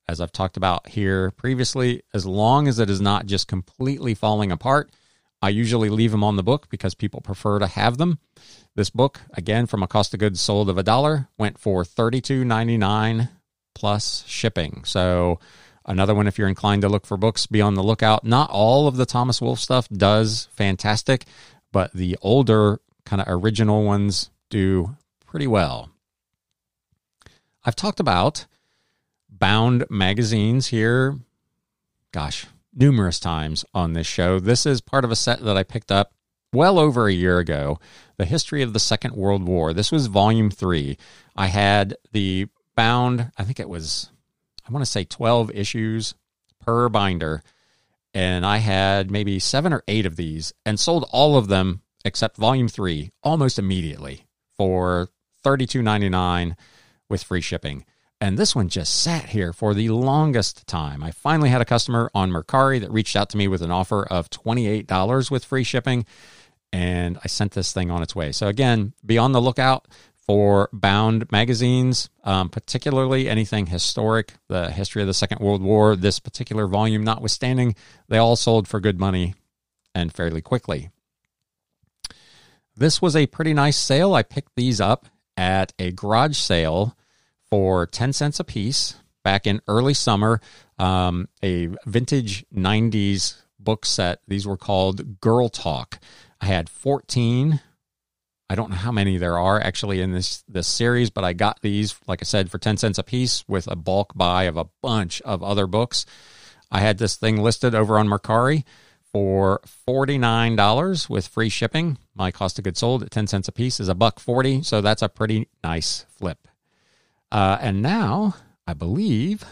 As 0.08 0.20
I've 0.20 0.32
talked 0.32 0.56
about 0.56 0.88
here 0.88 1.30
previously, 1.30 2.02
as 2.12 2.26
long 2.26 2.66
as 2.66 2.80
it 2.80 2.90
is 2.90 3.00
not 3.00 3.26
just 3.26 3.46
completely 3.46 4.14
falling 4.14 4.50
apart, 4.50 4.90
I 5.40 5.50
usually 5.50 5.90
leave 5.90 6.10
them 6.10 6.24
on 6.24 6.34
the 6.34 6.42
book 6.42 6.68
because 6.70 6.96
people 6.96 7.20
prefer 7.20 7.60
to 7.60 7.68
have 7.68 7.98
them. 7.98 8.18
This 8.76 8.90
book, 8.90 9.20
again, 9.32 9.66
from 9.66 9.82
a 9.82 9.86
cost 9.86 10.14
of 10.14 10.20
goods 10.20 10.40
sold 10.40 10.68
of 10.68 10.78
a 10.78 10.82
dollar, 10.82 11.28
went 11.38 11.58
for 11.58 11.84
$32.99 11.84 13.28
plus 13.74 14.24
shipping. 14.26 14.82
So 14.84 15.38
Another 15.86 16.14
one, 16.14 16.26
if 16.26 16.38
you're 16.38 16.48
inclined 16.48 16.82
to 16.82 16.88
look 16.88 17.04
for 17.04 17.16
books, 17.16 17.46
be 17.46 17.60
on 17.60 17.74
the 17.74 17.82
lookout. 17.82 18.24
Not 18.24 18.50
all 18.50 18.88
of 18.88 18.96
the 18.96 19.04
Thomas 19.04 19.40
Wolfe 19.40 19.60
stuff 19.60 19.88
does 19.88 20.48
fantastic, 20.52 21.26
but 21.72 21.92
the 21.92 22.16
older 22.22 22.80
kind 23.04 23.20
of 23.20 23.28
original 23.28 23.84
ones 23.84 24.30
do 24.48 24.96
pretty 25.26 25.46
well. 25.46 25.90
I've 27.64 27.76
talked 27.76 28.00
about 28.00 28.46
bound 29.28 29.84
magazines 29.90 30.68
here, 30.68 31.18
gosh, 32.12 32.46
numerous 32.74 33.20
times 33.20 33.64
on 33.74 33.92
this 33.92 34.06
show. 34.06 34.38
This 34.38 34.64
is 34.64 34.80
part 34.80 35.04
of 35.04 35.10
a 35.10 35.16
set 35.16 35.44
that 35.44 35.56
I 35.56 35.64
picked 35.64 35.92
up 35.92 36.12
well 36.50 36.78
over 36.78 37.08
a 37.08 37.12
year 37.12 37.38
ago 37.38 37.78
The 38.16 38.24
History 38.24 38.62
of 38.62 38.72
the 38.72 38.78
Second 38.78 39.14
World 39.14 39.42
War. 39.44 39.72
This 39.72 39.90
was 39.90 40.06
volume 40.06 40.50
three. 40.50 40.96
I 41.36 41.46
had 41.46 41.96
the 42.12 42.48
bound, 42.76 43.30
I 43.36 43.44
think 43.44 43.60
it 43.60 43.68
was, 43.68 44.10
I 44.68 44.72
want 44.72 44.84
to 44.84 44.90
say 44.90 45.04
12 45.04 45.50
issues 45.52 46.14
per 46.60 46.88
binder. 46.88 47.42
And 48.12 48.46
I 48.46 48.58
had 48.58 49.10
maybe 49.10 49.38
seven 49.38 49.72
or 49.72 49.82
eight 49.88 50.06
of 50.06 50.16
these 50.16 50.52
and 50.64 50.78
sold 50.78 51.08
all 51.10 51.36
of 51.36 51.48
them 51.48 51.82
except 52.04 52.36
volume 52.36 52.68
three 52.68 53.10
almost 53.22 53.58
immediately 53.58 54.26
for 54.56 55.08
$32.99 55.44 56.54
with 57.08 57.22
free 57.22 57.40
shipping. 57.40 57.84
And 58.20 58.38
this 58.38 58.54
one 58.54 58.68
just 58.68 59.02
sat 59.02 59.26
here 59.26 59.52
for 59.52 59.74
the 59.74 59.88
longest 59.90 60.66
time. 60.66 61.02
I 61.02 61.10
finally 61.10 61.50
had 61.50 61.60
a 61.60 61.66
customer 61.66 62.10
on 62.14 62.30
Mercari 62.30 62.80
that 62.80 62.90
reached 62.90 63.16
out 63.16 63.28
to 63.30 63.36
me 63.36 63.48
with 63.48 63.60
an 63.60 63.70
offer 63.70 64.04
of 64.04 64.30
$28 64.30 65.30
with 65.30 65.44
free 65.44 65.64
shipping. 65.64 66.06
And 66.74 67.18
I 67.22 67.28
sent 67.28 67.52
this 67.52 67.72
thing 67.72 67.92
on 67.92 68.02
its 68.02 68.16
way. 68.16 68.32
So, 68.32 68.48
again, 68.48 68.94
be 69.06 69.16
on 69.16 69.30
the 69.30 69.40
lookout 69.40 69.86
for 70.16 70.68
bound 70.72 71.30
magazines, 71.30 72.10
um, 72.24 72.48
particularly 72.48 73.28
anything 73.28 73.66
historic, 73.66 74.32
the 74.48 74.72
history 74.72 75.00
of 75.00 75.06
the 75.06 75.14
Second 75.14 75.38
World 75.38 75.62
War, 75.62 75.94
this 75.94 76.18
particular 76.18 76.66
volume 76.66 77.04
notwithstanding, 77.04 77.76
they 78.08 78.18
all 78.18 78.34
sold 78.34 78.66
for 78.66 78.80
good 78.80 78.98
money 78.98 79.36
and 79.94 80.12
fairly 80.12 80.40
quickly. 80.40 80.90
This 82.76 83.00
was 83.00 83.14
a 83.14 83.28
pretty 83.28 83.54
nice 83.54 83.76
sale. 83.76 84.12
I 84.12 84.24
picked 84.24 84.56
these 84.56 84.80
up 84.80 85.06
at 85.36 85.72
a 85.78 85.92
garage 85.92 86.36
sale 86.36 86.96
for 87.48 87.86
10 87.86 88.12
cents 88.12 88.40
a 88.40 88.44
piece 88.44 88.96
back 89.22 89.46
in 89.46 89.60
early 89.68 89.94
summer. 89.94 90.40
Um, 90.76 91.28
a 91.40 91.68
vintage 91.86 92.44
90s 92.52 93.36
book 93.60 93.86
set. 93.86 94.22
These 94.26 94.44
were 94.44 94.56
called 94.56 95.20
Girl 95.20 95.48
Talk. 95.48 96.00
I 96.44 96.48
had 96.48 96.68
14. 96.68 97.58
I 98.50 98.54
don't 98.54 98.68
know 98.68 98.76
how 98.76 98.92
many 98.92 99.16
there 99.16 99.38
are 99.38 99.58
actually 99.58 100.02
in 100.02 100.12
this 100.12 100.44
this 100.46 100.68
series, 100.68 101.08
but 101.08 101.24
I 101.24 101.32
got 101.32 101.62
these, 101.62 101.94
like 102.06 102.22
I 102.22 102.24
said, 102.24 102.50
for 102.50 102.58
10 102.58 102.76
cents 102.76 102.98
a 102.98 103.02
piece 103.02 103.48
with 103.48 103.66
a 103.66 103.76
bulk 103.76 104.12
buy 104.14 104.42
of 104.42 104.58
a 104.58 104.66
bunch 104.82 105.22
of 105.22 105.42
other 105.42 105.66
books. 105.66 106.04
I 106.70 106.80
had 106.80 106.98
this 106.98 107.16
thing 107.16 107.38
listed 107.38 107.74
over 107.74 107.98
on 107.98 108.08
Mercari 108.08 108.64
for 109.10 109.62
$49 109.88 111.08
with 111.08 111.28
free 111.28 111.48
shipping. 111.48 111.96
My 112.14 112.30
cost 112.30 112.58
of 112.58 112.64
goods 112.64 112.80
sold 112.80 113.02
at 113.02 113.10
10 113.10 113.26
cents 113.26 113.48
a 113.48 113.52
piece 113.52 113.80
is 113.80 113.88
a 113.88 113.94
buck 113.94 114.20
40, 114.20 114.64
so 114.64 114.82
that's 114.82 115.00
a 115.00 115.08
pretty 115.08 115.48
nice 115.62 116.04
flip. 116.10 116.46
Uh, 117.32 117.56
and 117.58 117.80
now 117.80 118.36
I 118.66 118.74
believe 118.74 119.44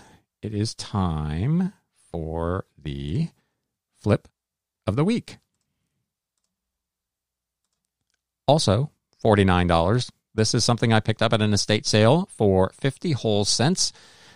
it 0.42 0.52
is 0.52 0.74
time 0.74 1.72
for 2.10 2.66
the 2.76 3.28
flip 3.98 4.28
of 4.86 4.96
the 4.96 5.04
week. 5.04 5.38
Also, 8.52 8.90
$49. 9.24 10.10
This 10.34 10.52
is 10.52 10.62
something 10.62 10.92
I 10.92 11.00
picked 11.00 11.22
up 11.22 11.32
at 11.32 11.40
an 11.40 11.54
estate 11.54 11.86
sale 11.86 12.28
for 12.36 12.70
50 12.78 13.12
whole 13.12 13.46
cents. 13.46 13.94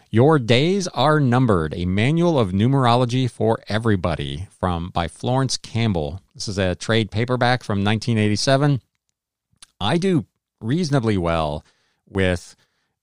Your 0.09 0.39
Days 0.39 0.89
Are 0.89 1.21
Numbered, 1.21 1.75
a 1.77 1.85
manual 1.85 2.39
of 2.39 2.53
numerology 2.53 3.31
for 3.31 3.59
everybody 3.69 4.49
from 4.59 4.89
by 4.89 5.07
Florence 5.07 5.59
Campbell. 5.59 6.23
This 6.35 6.49
is 6.49 6.57
a 6.57 6.75
trade 6.75 7.11
paperback 7.11 7.63
from 7.63 7.85
1987. 7.85 8.81
I 9.83 9.99
do 9.99 10.25
reasonably 10.63 11.19
well 11.19 11.63
with 12.09 12.57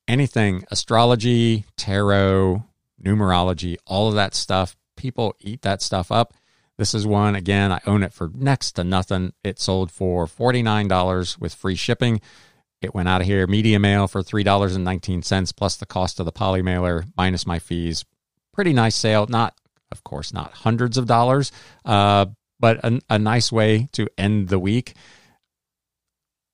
anything 0.07 0.63
astrology, 0.71 1.65
tarot, 1.77 2.63
numerology, 2.99 3.77
all 3.85 4.07
of 4.07 4.15
that 4.15 4.33
stuff. 4.33 4.75
People 4.95 5.35
eat 5.39 5.61
that 5.61 5.83
stuff 5.83 6.11
up. 6.11 6.33
This 6.83 6.93
is 6.93 7.07
one, 7.07 7.33
again, 7.33 7.71
I 7.71 7.79
own 7.87 8.03
it 8.03 8.11
for 8.11 8.29
next 8.35 8.73
to 8.73 8.83
nothing. 8.83 9.31
It 9.41 9.57
sold 9.57 9.89
for 9.89 10.27
$49 10.27 11.39
with 11.39 11.53
free 11.53 11.75
shipping. 11.75 12.19
It 12.81 12.93
went 12.93 13.07
out 13.07 13.21
of 13.21 13.25
here 13.25 13.47
media 13.47 13.79
mail 13.79 14.05
for 14.09 14.21
$3.19 14.21 15.55
plus 15.55 15.77
the 15.77 15.85
cost 15.85 16.19
of 16.19 16.25
the 16.25 16.33
poly 16.33 16.61
mailer 16.61 17.05
minus 17.15 17.47
my 17.47 17.57
fees. 17.57 18.03
Pretty 18.51 18.73
nice 18.73 18.95
sale. 18.95 19.25
Not, 19.29 19.55
of 19.93 20.03
course, 20.03 20.33
not 20.33 20.51
hundreds 20.51 20.97
of 20.97 21.07
dollars, 21.07 21.53
uh, 21.85 22.25
but 22.59 22.83
a, 22.83 22.99
a 23.09 23.17
nice 23.17 23.49
way 23.49 23.87
to 23.93 24.09
end 24.17 24.49
the 24.49 24.59
week. 24.59 24.93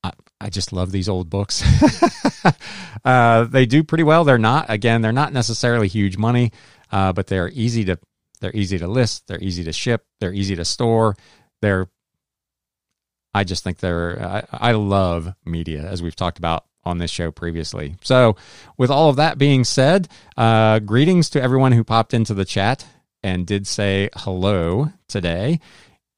I 0.04 0.50
just 0.50 0.72
love 0.72 0.92
these 0.92 1.10
old 1.10 1.32
books. 1.32 1.64
uh, 3.04 3.46
they 3.46 3.66
do 3.66 3.84
pretty 3.84 4.04
well. 4.04 4.24
They're 4.24 4.38
not 4.38 4.68
again. 4.70 5.02
They're 5.02 5.12
not 5.12 5.34
necessarily 5.34 5.88
huge 5.88 6.18
money, 6.18 6.52
uh, 6.92 7.14
but 7.14 7.26
they're 7.28 7.50
easy 7.50 7.84
to 7.86 7.98
they're 8.42 8.56
easy 8.56 8.78
to 8.78 8.88
list. 8.88 9.28
They're 9.28 9.42
easy 9.42 9.64
to 9.64 9.74
ship. 9.74 10.06
They're 10.20 10.34
easy 10.34 10.56
to 10.56 10.66
store. 10.66 11.16
They're 11.62 11.90
I 13.34 13.44
just 13.44 13.64
think 13.64 13.78
they're 13.78 14.22
I, 14.22 14.44
I 14.52 14.72
love 14.72 15.34
media 15.46 15.82
as 15.82 16.02
we've 16.02 16.16
talked 16.16 16.40
about 16.40 16.66
on 16.84 16.98
this 16.98 17.12
show 17.12 17.32
previously. 17.32 17.96
So, 18.02 18.36
with 18.78 18.90
all 18.90 19.10
of 19.10 19.18
that 19.18 19.38
being 19.38 19.64
said, 19.64 20.08
uh, 20.38 20.80
greetings 20.80 21.30
to 21.32 21.42
everyone 21.42 21.74
who 21.74 21.84
popped 21.84 22.14
into 22.14 22.34
the 22.34 22.46
chat 22.46 22.86
and 23.22 23.46
did 23.46 23.68
say 23.68 24.10
hello 24.16 24.92
today. 25.08 25.60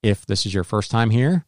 If 0.03 0.25
this 0.25 0.45
is 0.45 0.53
your 0.53 0.63
first 0.63 0.89
time 0.89 1.09
here, 1.09 1.45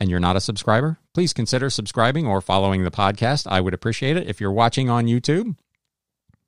and 0.00 0.08
you're 0.08 0.18
not 0.18 0.36
a 0.36 0.40
subscriber, 0.40 0.98
please 1.12 1.32
consider 1.32 1.68
subscribing 1.68 2.26
or 2.26 2.40
following 2.40 2.84
the 2.84 2.90
podcast. 2.90 3.46
I 3.46 3.60
would 3.60 3.74
appreciate 3.74 4.16
it. 4.16 4.26
If 4.26 4.40
you're 4.40 4.50
watching 4.50 4.88
on 4.88 5.06
YouTube, 5.06 5.56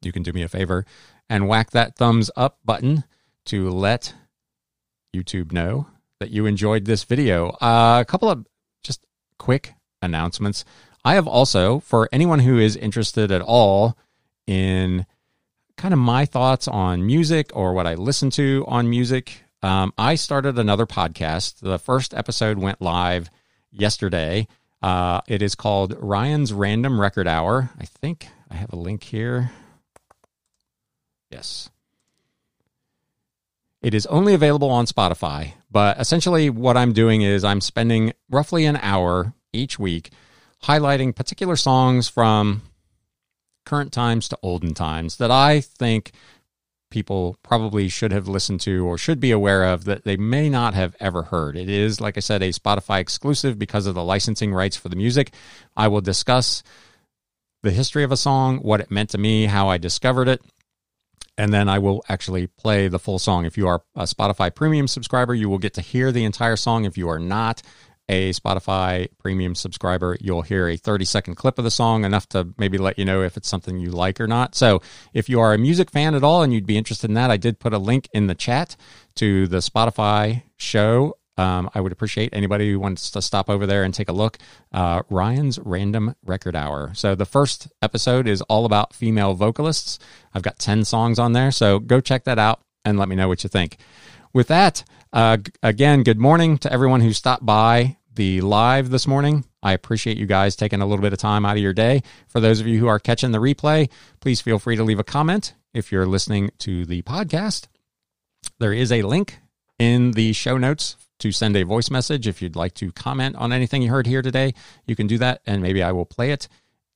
you 0.00 0.10
can 0.10 0.22
do 0.22 0.32
me 0.32 0.42
a 0.42 0.48
favor 0.48 0.86
and 1.28 1.48
whack 1.48 1.70
that 1.70 1.96
thumbs 1.96 2.30
up 2.34 2.58
button 2.64 3.04
to 3.46 3.70
let 3.70 4.14
YouTube 5.14 5.52
know 5.52 5.86
that 6.20 6.30
you 6.30 6.46
enjoyed 6.46 6.84
this 6.84 7.04
video. 7.04 7.50
Uh, 7.60 7.98
a 8.00 8.04
couple 8.04 8.30
of 8.30 8.46
just 8.82 9.04
quick 9.38 9.74
announcements. 10.00 10.64
I 11.04 11.14
have 11.14 11.26
also, 11.26 11.80
for 11.80 12.08
anyone 12.12 12.38
who 12.40 12.58
is 12.58 12.76
interested 12.76 13.32
at 13.32 13.42
all 13.42 13.96
in 14.46 15.04
kind 15.76 15.92
of 15.92 15.98
my 15.98 16.24
thoughts 16.26 16.68
on 16.68 17.04
music 17.04 17.50
or 17.54 17.72
what 17.72 17.86
I 17.86 17.94
listen 17.94 18.30
to 18.30 18.64
on 18.68 18.88
music, 18.88 19.42
um, 19.62 19.92
I 19.98 20.14
started 20.14 20.58
another 20.58 20.86
podcast. 20.86 21.60
The 21.60 21.78
first 21.78 22.14
episode 22.14 22.58
went 22.58 22.80
live 22.80 23.30
yesterday. 23.70 24.46
Uh, 24.82 25.20
it 25.28 25.42
is 25.42 25.54
called 25.54 25.96
Ryan's 25.98 26.52
Random 26.52 27.00
Record 27.00 27.28
Hour. 27.28 27.70
I 27.78 27.84
think 27.84 28.28
I 28.50 28.56
have 28.56 28.72
a 28.72 28.76
link 28.76 29.02
here. 29.04 29.50
Yes. 31.30 31.70
It 33.82 33.94
is 33.94 34.06
only 34.06 34.32
available 34.32 34.70
on 34.70 34.86
Spotify, 34.86 35.54
but 35.70 35.98
essentially 35.98 36.48
what 36.48 36.76
I'm 36.76 36.92
doing 36.92 37.22
is 37.22 37.42
I'm 37.42 37.60
spending 37.60 38.12
roughly 38.30 38.64
an 38.64 38.76
hour 38.76 39.34
each 39.52 39.78
week 39.78 40.10
highlighting 40.62 41.14
particular 41.14 41.56
songs 41.56 42.08
from 42.08 42.62
current 43.66 43.92
times 43.92 44.28
to 44.28 44.38
olden 44.42 44.74
times 44.74 45.16
that 45.16 45.32
I 45.32 45.60
think 45.60 46.12
people 46.90 47.36
probably 47.42 47.88
should 47.88 48.12
have 48.12 48.28
listened 48.28 48.60
to 48.60 48.86
or 48.86 48.96
should 48.98 49.18
be 49.18 49.32
aware 49.32 49.64
of 49.64 49.84
that 49.84 50.04
they 50.04 50.16
may 50.16 50.48
not 50.48 50.74
have 50.74 50.94
ever 51.00 51.22
heard. 51.24 51.56
It 51.56 51.68
is, 51.68 52.00
like 52.00 52.16
I 52.16 52.20
said, 52.20 52.42
a 52.42 52.50
Spotify 52.50 53.00
exclusive 53.00 53.58
because 53.58 53.86
of 53.86 53.94
the 53.94 54.04
licensing 54.04 54.52
rights 54.52 54.76
for 54.76 54.90
the 54.90 54.96
music. 54.96 55.32
I 55.76 55.88
will 55.88 56.02
discuss 56.02 56.62
the 57.62 57.70
history 57.70 58.04
of 58.04 58.12
a 58.12 58.16
song, 58.16 58.58
what 58.58 58.80
it 58.80 58.90
meant 58.90 59.10
to 59.10 59.18
me, 59.18 59.46
how 59.46 59.68
I 59.68 59.78
discovered 59.78 60.28
it, 60.28 60.42
and 61.42 61.52
then 61.52 61.68
I 61.68 61.80
will 61.80 62.04
actually 62.08 62.46
play 62.46 62.86
the 62.86 63.00
full 63.00 63.18
song. 63.18 63.46
If 63.46 63.58
you 63.58 63.66
are 63.66 63.82
a 63.96 64.04
Spotify 64.04 64.54
premium 64.54 64.86
subscriber, 64.86 65.34
you 65.34 65.48
will 65.48 65.58
get 65.58 65.74
to 65.74 65.80
hear 65.80 66.12
the 66.12 66.24
entire 66.24 66.54
song. 66.54 66.84
If 66.84 66.96
you 66.96 67.08
are 67.08 67.18
not, 67.18 67.62
a 68.08 68.30
Spotify 68.30 69.08
premium 69.18 69.56
subscriber, 69.56 70.16
you'll 70.20 70.42
hear 70.42 70.68
a 70.68 70.76
30 70.76 71.04
second 71.04 71.34
clip 71.34 71.58
of 71.58 71.64
the 71.64 71.70
song, 71.72 72.04
enough 72.04 72.28
to 72.28 72.54
maybe 72.58 72.78
let 72.78 72.96
you 72.96 73.04
know 73.04 73.22
if 73.22 73.36
it's 73.36 73.48
something 73.48 73.80
you 73.80 73.90
like 73.90 74.20
or 74.20 74.28
not. 74.28 74.54
So, 74.54 74.82
if 75.14 75.28
you 75.28 75.40
are 75.40 75.52
a 75.52 75.58
music 75.58 75.90
fan 75.90 76.14
at 76.14 76.22
all 76.22 76.44
and 76.44 76.52
you'd 76.52 76.64
be 76.64 76.78
interested 76.78 77.10
in 77.10 77.14
that, 77.14 77.32
I 77.32 77.38
did 77.38 77.58
put 77.58 77.72
a 77.72 77.78
link 77.78 78.08
in 78.12 78.28
the 78.28 78.36
chat 78.36 78.76
to 79.16 79.48
the 79.48 79.58
Spotify 79.58 80.44
show. 80.58 81.16
Um, 81.42 81.68
I 81.74 81.80
would 81.80 81.90
appreciate 81.90 82.30
anybody 82.32 82.70
who 82.70 82.78
wants 82.78 83.10
to 83.10 83.20
stop 83.20 83.50
over 83.50 83.66
there 83.66 83.82
and 83.82 83.92
take 83.92 84.08
a 84.08 84.12
look. 84.12 84.38
Uh, 84.72 85.02
Ryan's 85.10 85.58
Random 85.58 86.14
Record 86.24 86.54
Hour. 86.54 86.92
So, 86.94 87.16
the 87.16 87.26
first 87.26 87.66
episode 87.82 88.28
is 88.28 88.42
all 88.42 88.64
about 88.64 88.94
female 88.94 89.34
vocalists. 89.34 89.98
I've 90.32 90.42
got 90.42 90.60
10 90.60 90.84
songs 90.84 91.18
on 91.18 91.32
there. 91.32 91.50
So, 91.50 91.80
go 91.80 92.00
check 92.00 92.24
that 92.24 92.38
out 92.38 92.60
and 92.84 92.96
let 92.96 93.08
me 93.08 93.16
know 93.16 93.26
what 93.26 93.42
you 93.42 93.48
think. 93.48 93.78
With 94.32 94.46
that, 94.48 94.84
uh, 95.12 95.38
again, 95.64 96.04
good 96.04 96.18
morning 96.18 96.58
to 96.58 96.72
everyone 96.72 97.00
who 97.00 97.12
stopped 97.12 97.44
by 97.44 97.96
the 98.14 98.40
live 98.40 98.90
this 98.90 99.08
morning. 99.08 99.44
I 99.64 99.72
appreciate 99.72 100.18
you 100.18 100.26
guys 100.26 100.54
taking 100.54 100.80
a 100.80 100.86
little 100.86 101.02
bit 101.02 101.12
of 101.12 101.18
time 101.18 101.44
out 101.44 101.56
of 101.56 101.62
your 101.62 101.74
day. 101.74 102.02
For 102.28 102.38
those 102.38 102.60
of 102.60 102.68
you 102.68 102.78
who 102.78 102.86
are 102.86 103.00
catching 103.00 103.32
the 103.32 103.40
replay, 103.40 103.90
please 104.20 104.40
feel 104.40 104.60
free 104.60 104.76
to 104.76 104.84
leave 104.84 105.00
a 105.00 105.04
comment. 105.04 105.54
if 105.74 105.90
you're 105.90 106.06
listening 106.06 106.50
to 106.58 106.84
the 106.84 107.00
podcast, 107.02 107.66
there 108.60 108.74
is 108.74 108.92
a 108.92 109.02
link 109.02 109.38
in 109.78 110.12
the 110.12 110.32
show 110.34 110.58
notes 110.58 110.96
to 111.22 111.32
send 111.32 111.56
a 111.56 111.64
voice 111.64 111.90
message. 111.90 112.26
If 112.26 112.42
you'd 112.42 112.56
like 112.56 112.74
to 112.74 112.92
comment 112.92 113.36
on 113.36 113.52
anything 113.52 113.80
you 113.82 113.90
heard 113.90 114.06
here 114.06 114.22
today, 114.22 114.54
you 114.86 114.94
can 114.94 115.06
do 115.06 115.18
that, 115.18 115.40
and 115.46 115.62
maybe 115.62 115.82
I 115.82 115.92
will 115.92 116.04
play 116.04 116.32
it 116.32 116.48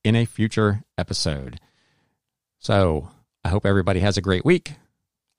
in 0.03 0.15
a 0.15 0.25
future 0.25 0.83
episode. 0.97 1.59
So 2.59 3.09
I 3.43 3.49
hope 3.49 3.65
everybody 3.65 4.01
has 4.01 4.17
a 4.17 4.21
great 4.21 4.45
week. 4.45 4.73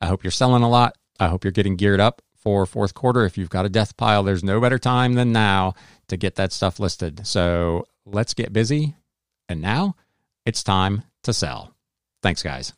I 0.01 0.07
hope 0.07 0.25
you're 0.25 0.31
selling 0.31 0.63
a 0.63 0.69
lot. 0.69 0.97
I 1.21 1.29
hope 1.29 1.45
you're 1.45 1.53
getting 1.53 1.77
geared 1.77 2.01
up 2.01 2.23
for 2.35 2.65
fourth 2.65 2.95
quarter. 2.95 3.25
If 3.25 3.37
you've 3.37 3.51
got 3.51 3.67
a 3.67 3.71
death 3.71 3.97
pile, 3.97 4.23
there's 4.23 4.45
no 4.45 4.61
better 4.61 4.79
time 4.79 5.15
than 5.15 5.33
now 5.33 5.75
to 6.09 6.17
get 6.17 6.37
that 6.37 6.53
stuff 6.53 6.81
listed. 6.81 7.27
So 7.27 7.87
let's 8.07 8.35
get 8.35 8.53
busy. 8.53 8.95
And 9.49 9.61
now 9.61 9.97
it's 10.47 10.63
time 10.63 11.03
to 11.25 11.33
sell. 11.33 11.75
Thanks, 12.23 12.43
guys. 12.43 12.78